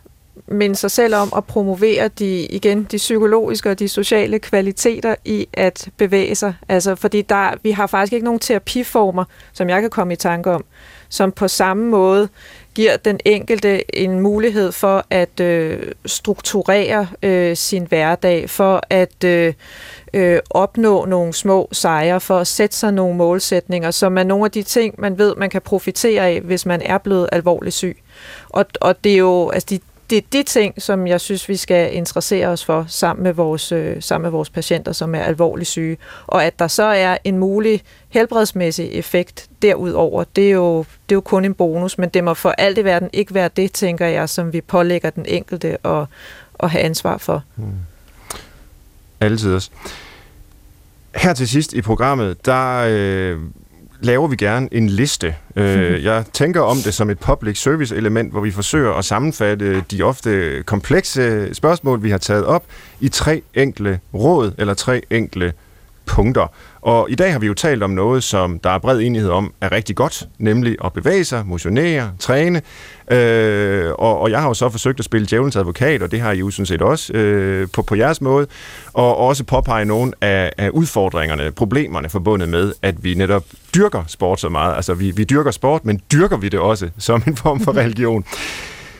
men 0.51 0.75
sig 0.75 0.91
selv 0.91 1.15
om 1.15 1.33
at 1.37 1.45
promovere 1.45 2.07
de, 2.07 2.45
igen, 2.45 2.87
de 2.91 2.97
psykologiske 2.97 3.69
og 3.69 3.79
de 3.79 3.89
sociale 3.89 4.39
kvaliteter 4.39 5.15
i 5.25 5.47
at 5.53 5.89
bevæge 5.97 6.35
sig. 6.35 6.53
Altså, 6.69 6.95
fordi 6.95 7.21
der, 7.21 7.53
vi 7.63 7.71
har 7.71 7.87
faktisk 7.87 8.13
ikke 8.13 8.25
nogen 8.25 8.39
terapiformer, 8.39 9.23
som 9.53 9.69
jeg 9.69 9.81
kan 9.81 9.89
komme 9.89 10.13
i 10.13 10.15
tanke 10.15 10.51
om, 10.51 10.65
som 11.09 11.31
på 11.31 11.47
samme 11.47 11.89
måde 11.89 12.29
giver 12.75 12.97
den 12.97 13.19
enkelte 13.25 13.95
en 13.95 14.19
mulighed 14.19 14.71
for 14.71 15.05
at 15.09 15.39
øh, 15.39 15.91
strukturere 16.05 17.07
øh, 17.23 17.57
sin 17.57 17.85
hverdag, 17.85 18.49
for 18.49 18.81
at 18.89 19.23
øh, 19.23 19.53
øh, 20.13 20.39
opnå 20.49 21.05
nogle 21.05 21.33
små 21.33 21.69
sejre, 21.71 22.21
for 22.21 22.37
at 22.37 22.47
sætte 22.47 22.75
sig 22.75 22.93
nogle 22.93 23.17
målsætninger, 23.17 23.91
som 23.91 24.17
er 24.17 24.23
nogle 24.23 24.45
af 24.45 24.51
de 24.51 24.63
ting, 24.63 24.95
man 24.97 25.17
ved, 25.17 25.35
man 25.35 25.49
kan 25.49 25.61
profitere 25.61 26.27
af, 26.27 26.41
hvis 26.41 26.65
man 26.65 26.81
er 26.81 26.97
blevet 26.97 27.29
alvorligt 27.31 27.75
syg. 27.75 27.97
Og, 28.49 28.65
og 28.81 29.03
det 29.03 29.11
er 29.13 29.17
jo, 29.17 29.49
altså 29.49 29.67
de, 29.69 29.79
det 30.11 30.17
er 30.17 30.21
de 30.33 30.43
ting, 30.43 30.81
som 30.81 31.07
jeg 31.07 31.21
synes, 31.21 31.49
vi 31.49 31.55
skal 31.55 31.95
interessere 31.95 32.47
os 32.47 32.65
for 32.65 32.85
sammen 32.87 33.23
med 33.23 33.33
vores, 33.33 33.71
øh, 33.71 33.95
sammen 33.99 34.23
med 34.23 34.31
vores 34.31 34.49
patienter, 34.49 34.91
som 34.91 35.15
er 35.15 35.19
alvorligt 35.19 35.69
syge. 35.69 35.97
Og 36.27 36.45
at 36.45 36.59
der 36.59 36.67
så 36.67 36.83
er 36.83 37.17
en 37.23 37.37
mulig 37.37 37.81
helbredsmæssig 38.09 38.91
effekt 38.91 39.49
derudover, 39.61 40.23
det 40.35 40.47
er 40.47 40.51
jo, 40.51 40.77
det 40.79 41.13
er 41.13 41.15
jo 41.15 41.21
kun 41.21 41.45
en 41.45 41.53
bonus, 41.53 41.97
men 41.97 42.09
det 42.09 42.23
må 42.23 42.33
for 42.33 42.49
alt 42.49 42.77
i 42.77 42.83
verden 42.83 43.09
ikke 43.13 43.33
være 43.33 43.49
det, 43.55 43.71
tænker 43.71 44.05
jeg, 44.05 44.29
som 44.29 44.53
vi 44.53 44.61
pålægger 44.61 45.09
den 45.09 45.25
enkelte 45.27 45.87
at, 45.87 46.05
at 46.59 46.69
have 46.69 46.83
ansvar 46.83 47.17
for. 47.17 47.43
Hmm. 47.55 47.71
Altid 49.19 49.53
også. 49.53 49.69
Her 51.15 51.33
til 51.33 51.47
sidst 51.47 51.73
i 51.73 51.81
programmet, 51.81 52.45
der 52.45 52.85
øh, 52.89 53.39
laver 54.01 54.27
vi 54.27 54.35
gerne 54.35 54.69
en 54.71 54.89
liste. 54.89 55.35
Øh, 55.55 56.03
jeg 56.03 56.25
tænker 56.33 56.61
om 56.61 56.77
det 56.77 56.93
som 56.93 57.09
et 57.09 57.19
public 57.19 57.61
service 57.61 57.95
element, 57.95 58.31
hvor 58.31 58.41
vi 58.41 58.51
forsøger 58.51 58.93
at 58.93 59.05
sammenfatte 59.05 59.83
de 59.91 60.03
ofte 60.03 60.63
komplekse 60.63 61.53
spørgsmål, 61.53 62.03
vi 62.03 62.09
har 62.09 62.17
taget 62.17 62.45
op, 62.45 62.63
i 62.99 63.09
tre 63.09 63.41
enkle 63.53 63.99
råd 64.13 64.51
eller 64.57 64.73
tre 64.73 65.01
enkle 65.09 65.53
punkter. 66.05 66.47
Og 66.81 67.11
i 67.11 67.15
dag 67.15 67.31
har 67.31 67.39
vi 67.39 67.47
jo 67.47 67.53
talt 67.53 67.83
om 67.83 67.89
noget, 67.89 68.23
som 68.23 68.59
der 68.59 68.69
er 68.69 68.77
bred 68.77 68.99
enighed 68.99 69.29
om, 69.29 69.53
er 69.61 69.71
rigtig 69.71 69.95
godt, 69.95 70.27
nemlig 70.37 70.77
at 70.85 70.93
bevæge 70.93 71.23
sig, 71.23 71.45
motionere, 71.45 72.11
træne. 72.19 72.61
Øh, 73.11 73.91
og, 73.91 74.19
og 74.19 74.31
jeg 74.31 74.41
har 74.41 74.47
jo 74.47 74.53
så 74.53 74.69
forsøgt 74.69 74.99
at 74.99 75.05
spille 75.05 75.27
djævelens 75.29 75.55
advokat, 75.55 76.01
og 76.01 76.11
det 76.11 76.21
har 76.21 76.31
I 76.31 76.37
jo 76.37 76.51
sådan 76.51 76.65
set 76.65 76.81
også 76.81 77.13
øh, 77.13 77.67
på, 77.73 77.81
på 77.81 77.95
jeres 77.95 78.21
måde, 78.21 78.47
og 78.93 79.17
også 79.17 79.43
påpege 79.43 79.85
nogle 79.85 80.11
af, 80.21 80.51
af 80.57 80.69
udfordringerne, 80.69 81.51
problemerne 81.51 82.09
forbundet 82.09 82.49
med, 82.49 82.73
at 82.81 83.03
vi 83.03 83.13
netop 83.13 83.43
dyrker 83.75 84.03
sport 84.07 84.39
så 84.39 84.49
meget. 84.49 84.75
Altså 84.75 84.93
vi, 84.93 85.11
vi 85.11 85.23
dyrker 85.23 85.51
sport, 85.51 85.85
men 85.85 86.01
dyrker 86.11 86.37
vi 86.37 86.49
det 86.49 86.59
også 86.59 86.89
som 86.97 87.23
en 87.27 87.35
form 87.35 87.59
for 87.59 87.77
religion. 87.83 88.25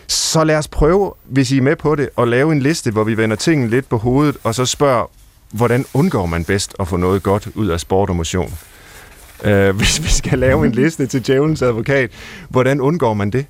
Så 0.08 0.44
lad 0.44 0.58
os 0.58 0.68
prøve, 0.68 1.14
hvis 1.26 1.52
I 1.52 1.58
er 1.58 1.62
med 1.62 1.76
på 1.76 1.96
det, 1.96 2.10
at 2.18 2.28
lave 2.28 2.52
en 2.52 2.60
liste, 2.60 2.92
hvor 2.92 3.04
vi 3.04 3.18
vender 3.18 3.36
tingene 3.36 3.70
lidt 3.70 3.90
på 3.90 3.98
hovedet, 3.98 4.38
og 4.44 4.56
så 4.56 4.66
spørger, 4.66 5.12
hvordan 5.52 5.86
undgår 5.94 6.26
man 6.26 6.46
bedst 6.46 6.76
at 6.80 6.88
få 6.88 6.98
noget 6.98 7.24
godt 7.24 7.48
ud 7.56 7.68
af 7.68 7.80
sport 7.80 8.10
og 8.10 8.16
motion? 8.16 8.54
Uh, 9.46 9.70
hvis 9.78 10.04
vi 10.04 10.08
skal 10.08 10.40
lave 10.40 10.66
en 10.66 10.72
liste 10.72 11.08
til 11.08 11.28
djævelens 11.28 11.62
advokat, 11.62 12.12
hvordan 12.50 12.82
undgår 12.82 13.14
man 13.14 13.32
det? 13.32 13.46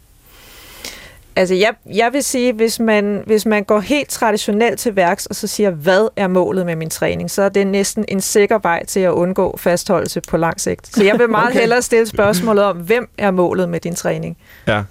Altså, 1.36 1.56
jeg, 1.56 1.74
jeg 1.94 2.14
vil 2.14 2.24
sige, 2.24 2.54
hvis 2.54 2.80
man, 2.80 3.24
hvis 3.26 3.46
man 3.46 3.64
går 3.64 3.80
helt 3.80 4.10
traditionelt 4.10 4.80
til 4.80 4.96
værks, 4.96 5.26
og 5.26 5.36
så 5.36 5.48
siger, 5.48 5.70
hvad 5.70 6.08
er 6.16 6.28
målet 6.28 6.66
med 6.66 6.76
min 6.76 6.90
træning, 6.90 7.32
så 7.32 7.42
er 7.42 7.50
det 7.50 7.68
næsten 7.68 8.06
en 8.08 8.22
sikker 8.22 8.60
vej 8.60 8.86
til 8.86 9.00
at 9.00 9.12
undgå 9.12 9.58
fastholdelse 9.58 10.22
på 10.28 10.38
lang 10.38 10.62
sigt. 10.62 10.96
Så 10.96 11.04
jeg 11.04 11.20
vil 11.20 11.30
meget 11.30 11.50
okay. 11.50 11.60
hellere 11.60 11.82
stille 11.82 12.08
spørgsmålet 12.08 12.64
om, 12.64 12.78
hvem 12.78 13.10
er 13.18 13.32
målet 13.32 13.70
med 13.70 13.80
din 13.80 13.96
træning? 13.96 14.38
Ja, 14.68 14.84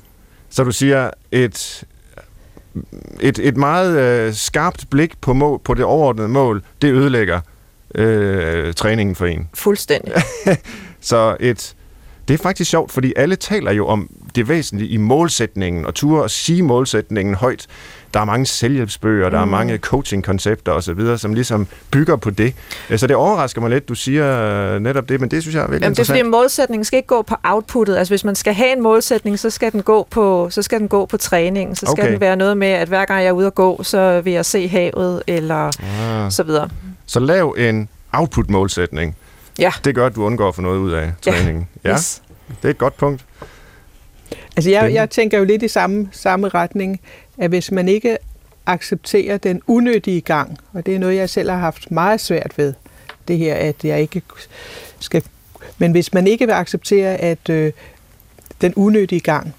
så 0.50 0.64
du 0.64 0.72
siger, 0.72 1.10
et, 1.32 1.84
et, 3.20 3.38
et 3.38 3.56
meget 3.56 3.98
øh, 3.98 4.34
skarpt 4.34 4.90
blik 4.90 5.20
på, 5.20 5.32
mål, 5.32 5.60
på 5.64 5.74
det 5.74 5.84
overordnede 5.84 6.28
mål, 6.28 6.62
det 6.82 6.92
ødelægger 6.92 7.40
øh, 7.94 8.74
træningen 8.74 9.16
for 9.16 9.26
en. 9.26 9.48
Fuldstændig. 9.54 10.12
så 11.00 11.36
et, 11.40 11.74
det 12.28 12.34
er 12.34 12.42
faktisk 12.42 12.70
sjovt, 12.70 12.92
fordi 12.92 13.12
alle 13.16 13.36
taler 13.36 13.72
jo 13.72 13.86
om 13.86 14.10
det 14.34 14.48
væsentlige 14.48 14.88
i 14.88 14.96
målsætningen, 14.96 15.86
og 15.86 15.94
ture 15.94 16.24
at 16.24 16.30
sige 16.30 16.62
målsætningen 16.62 17.34
højt. 17.34 17.66
Der 18.14 18.20
er 18.20 18.24
mange 18.24 18.46
selvhjælpsbøger, 18.46 19.26
mm. 19.26 19.30
der 19.32 19.40
er 19.40 19.44
mm. 19.44 19.50
mange 19.50 19.78
coaching-koncepter 19.78 20.72
osv., 20.72 21.16
som 21.16 21.34
ligesom 21.34 21.66
bygger 21.90 22.16
på 22.16 22.30
det. 22.30 22.54
Så 22.96 23.06
det 23.06 23.16
overrasker 23.16 23.60
mig 23.60 23.70
lidt, 23.70 23.88
du 23.88 23.94
siger 23.94 24.78
netop 24.78 25.08
det, 25.08 25.20
men 25.20 25.30
det 25.30 25.42
synes 25.42 25.54
jeg 25.54 25.62
er 25.62 25.66
virkelig 25.66 25.82
Jamen, 25.82 25.92
interessant. 25.92 26.14
Det 26.14 26.20
er 26.20 26.24
fordi 26.24 26.30
målsætningen 26.30 26.84
skal 26.84 26.96
ikke 26.96 27.06
gå 27.06 27.22
på 27.22 27.34
outputtet. 27.44 27.96
Altså 27.96 28.12
hvis 28.12 28.24
man 28.24 28.34
skal 28.34 28.54
have 28.54 28.72
en 28.72 28.82
målsætning, 28.82 29.38
så 29.38 29.50
skal 29.50 29.72
den 29.72 29.82
gå 29.82 30.06
på, 30.10 30.50
så 30.50 30.62
skal 30.62 30.80
den 30.80 30.88
gå 30.88 31.06
på 31.06 31.16
træning. 31.16 31.78
Så 31.78 31.86
skal 31.86 32.02
okay. 32.02 32.12
den 32.12 32.20
være 32.20 32.36
noget 32.36 32.56
med, 32.56 32.68
at 32.68 32.88
hver 32.88 33.04
gang 33.04 33.20
jeg 33.20 33.28
er 33.28 33.32
ude 33.32 33.46
at 33.46 33.54
gå, 33.54 33.82
så 33.82 34.20
vil 34.20 34.32
jeg 34.32 34.46
se 34.46 34.68
havet, 34.68 35.22
eller 35.26 35.70
ah. 36.24 36.32
så 36.32 36.42
videre. 36.42 36.68
Så 37.06 37.20
lav 37.20 37.54
en 37.58 37.88
output-målsætning. 38.12 39.16
Ja. 39.58 39.72
Det 39.84 39.94
gør, 39.94 40.06
at 40.06 40.14
du 40.14 40.24
undgår 40.24 40.48
at 40.48 40.54
få 40.54 40.62
noget 40.62 40.78
ud 40.78 40.92
af 40.92 41.12
træningen. 41.22 41.68
Ja, 41.84 41.92
yes. 41.92 42.22
det 42.48 42.68
er 42.68 42.70
et 42.70 42.78
godt 42.78 42.96
punkt. 42.96 43.24
Altså 44.56 44.70
jeg, 44.70 44.94
jeg 44.94 45.10
tænker 45.10 45.38
jo 45.38 45.44
lidt 45.44 45.62
i 45.62 45.68
samme, 45.68 46.08
samme 46.12 46.48
retning, 46.48 47.00
at 47.40 47.48
hvis 47.48 47.70
man 47.70 47.88
ikke 47.88 48.18
accepterer 48.66 49.36
den 49.36 49.62
unødige 49.66 50.20
gang, 50.20 50.58
og 50.72 50.86
det 50.86 50.94
er 50.94 50.98
noget, 50.98 51.16
jeg 51.16 51.30
selv 51.30 51.50
har 51.50 51.58
haft 51.58 51.90
meget 51.90 52.20
svært 52.20 52.52
ved, 52.56 52.74
det 53.28 53.38
her, 53.38 53.54
at 53.54 53.84
jeg 53.84 54.00
ikke 54.00 54.22
skal... 54.98 55.22
Men 55.78 55.90
hvis 55.90 56.14
man 56.14 56.26
ikke 56.26 56.46
vil 56.46 56.52
acceptere, 56.52 57.16
at 57.16 57.48
øh, 57.50 57.72
den 58.60 58.74
unødige 58.74 59.20
gang, 59.20 59.54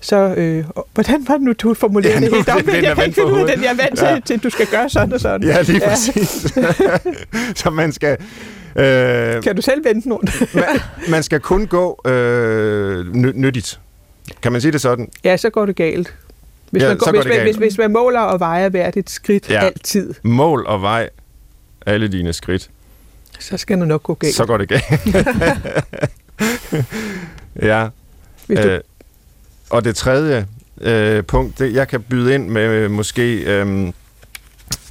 så 0.00 0.16
øh, 0.16 0.64
hvordan 0.94 1.28
var 1.28 1.34
det 1.34 1.42
nu, 1.42 1.52
du 1.52 1.74
formulerede 1.74 2.18
ja, 2.18 2.26
det 2.26 2.34
helt 2.34 2.48
om? 2.48 2.56
Jeg 2.56 2.96
kan 2.96 3.04
ikke 3.04 3.14
finde 3.14 3.32
ud 3.32 3.40
af 3.40 3.56
den. 3.56 3.64
Jeg 3.64 3.70
er 3.70 3.76
vant 3.76 4.02
ja. 4.02 4.14
til, 4.14 4.22
til, 4.22 4.34
at 4.34 4.42
du 4.42 4.50
skal 4.50 4.66
gøre 4.66 4.88
sådan 4.88 5.12
og 5.12 5.20
sådan. 5.20 5.48
Ja, 5.48 5.62
lige 5.62 5.78
ja. 5.78 5.88
præcis. 5.88 6.46
så 7.60 7.70
man 7.70 7.92
skal... 7.92 8.16
Øh, 8.76 9.42
kan 9.42 9.56
du 9.56 9.62
selv 9.62 9.84
vente 9.84 10.08
nogen? 10.08 10.28
man, 10.54 10.64
man 11.08 11.22
skal 11.22 11.40
kun 11.40 11.66
gå 11.66 12.00
øh, 12.06 13.14
nyttigt. 13.14 13.80
Kan 14.42 14.52
man 14.52 14.60
sige 14.60 14.72
det 14.72 14.80
sådan? 14.80 15.08
Ja, 15.24 15.36
så 15.36 15.50
går 15.50 15.66
det 15.66 15.76
galt. 15.76 16.14
Hvis, 16.70 16.82
ja, 16.82 16.88
man, 16.88 16.98
går, 16.98 17.10
hvis, 17.10 17.24
man, 17.24 17.42
hvis, 17.42 17.56
hvis 17.56 17.78
man 17.78 17.92
måler 17.92 18.20
og 18.20 18.40
vejer 18.40 18.68
hvert 18.68 18.96
et 18.96 19.10
skridt 19.10 19.50
ja. 19.50 19.64
altid. 19.64 20.14
Mål 20.22 20.66
og 20.66 20.82
vej 20.82 21.08
alle 21.86 22.08
dine 22.08 22.32
skridt. 22.32 22.70
Så 23.38 23.56
skal 23.56 23.78
det 23.78 23.88
nok 23.88 24.02
gå 24.02 24.14
galt. 24.14 24.34
Så 24.34 24.46
går 24.46 24.58
det 24.58 24.68
galt. 24.68 24.84
ja. 27.70 27.88
Hvis 28.46 28.58
du, 28.58 28.68
øh, 28.68 28.80
og 29.70 29.84
det 29.84 29.96
tredje 29.96 30.46
øh, 30.80 31.24
punkt, 31.24 31.58
det, 31.58 31.74
jeg 31.74 31.88
kan 31.88 32.02
byde 32.02 32.34
ind 32.34 32.48
med 32.48 32.62
øh, 32.62 32.90
måske... 32.90 33.42
Øh, 33.42 33.92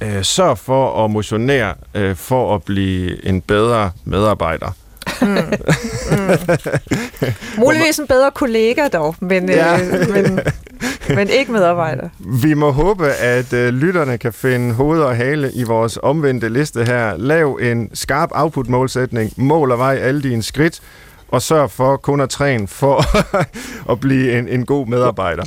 øh, 0.02 0.24
sørg 0.24 0.58
for 0.58 1.04
at 1.04 1.10
motionere 1.10 1.74
øh, 1.94 2.16
for 2.16 2.54
at 2.54 2.62
blive 2.62 3.26
en 3.26 3.40
bedre 3.40 3.90
medarbejder. 4.04 4.76
Mm. 5.22 5.28
Mm. 5.28 5.40
Muligvis 7.64 7.98
en 7.98 8.06
bedre 8.06 8.30
kollega 8.30 8.88
dog, 8.88 9.16
men, 9.20 9.48
ja. 9.48 9.80
øh, 9.80 10.10
men, 10.10 10.40
men 11.14 11.28
ikke 11.28 11.52
medarbejder. 11.52 12.08
Vi 12.18 12.54
må 12.54 12.70
håbe, 12.70 13.06
at 13.06 13.52
øh, 13.52 13.68
lytterne 13.74 14.18
kan 14.18 14.32
finde 14.32 14.74
hoved 14.74 15.00
og 15.00 15.16
hale 15.16 15.52
i 15.52 15.62
vores 15.62 15.98
omvendte 16.02 16.48
liste 16.48 16.84
her. 16.84 17.16
Lav 17.16 17.58
en 17.62 17.90
skarp 17.94 18.28
output-målsætning. 18.32 19.32
Mål 19.36 19.70
og 19.72 19.78
vej 19.78 19.96
alle 19.96 20.22
dine 20.22 20.42
skridt 20.42 20.80
og 21.28 21.42
sørg 21.42 21.70
for 21.70 21.96
kun 21.96 22.20
at 22.20 22.30
træne 22.30 22.68
for 22.68 23.04
at 23.92 24.00
blive 24.00 24.38
en, 24.38 24.48
en 24.48 24.66
god 24.66 24.86
medarbejder. 24.86 25.42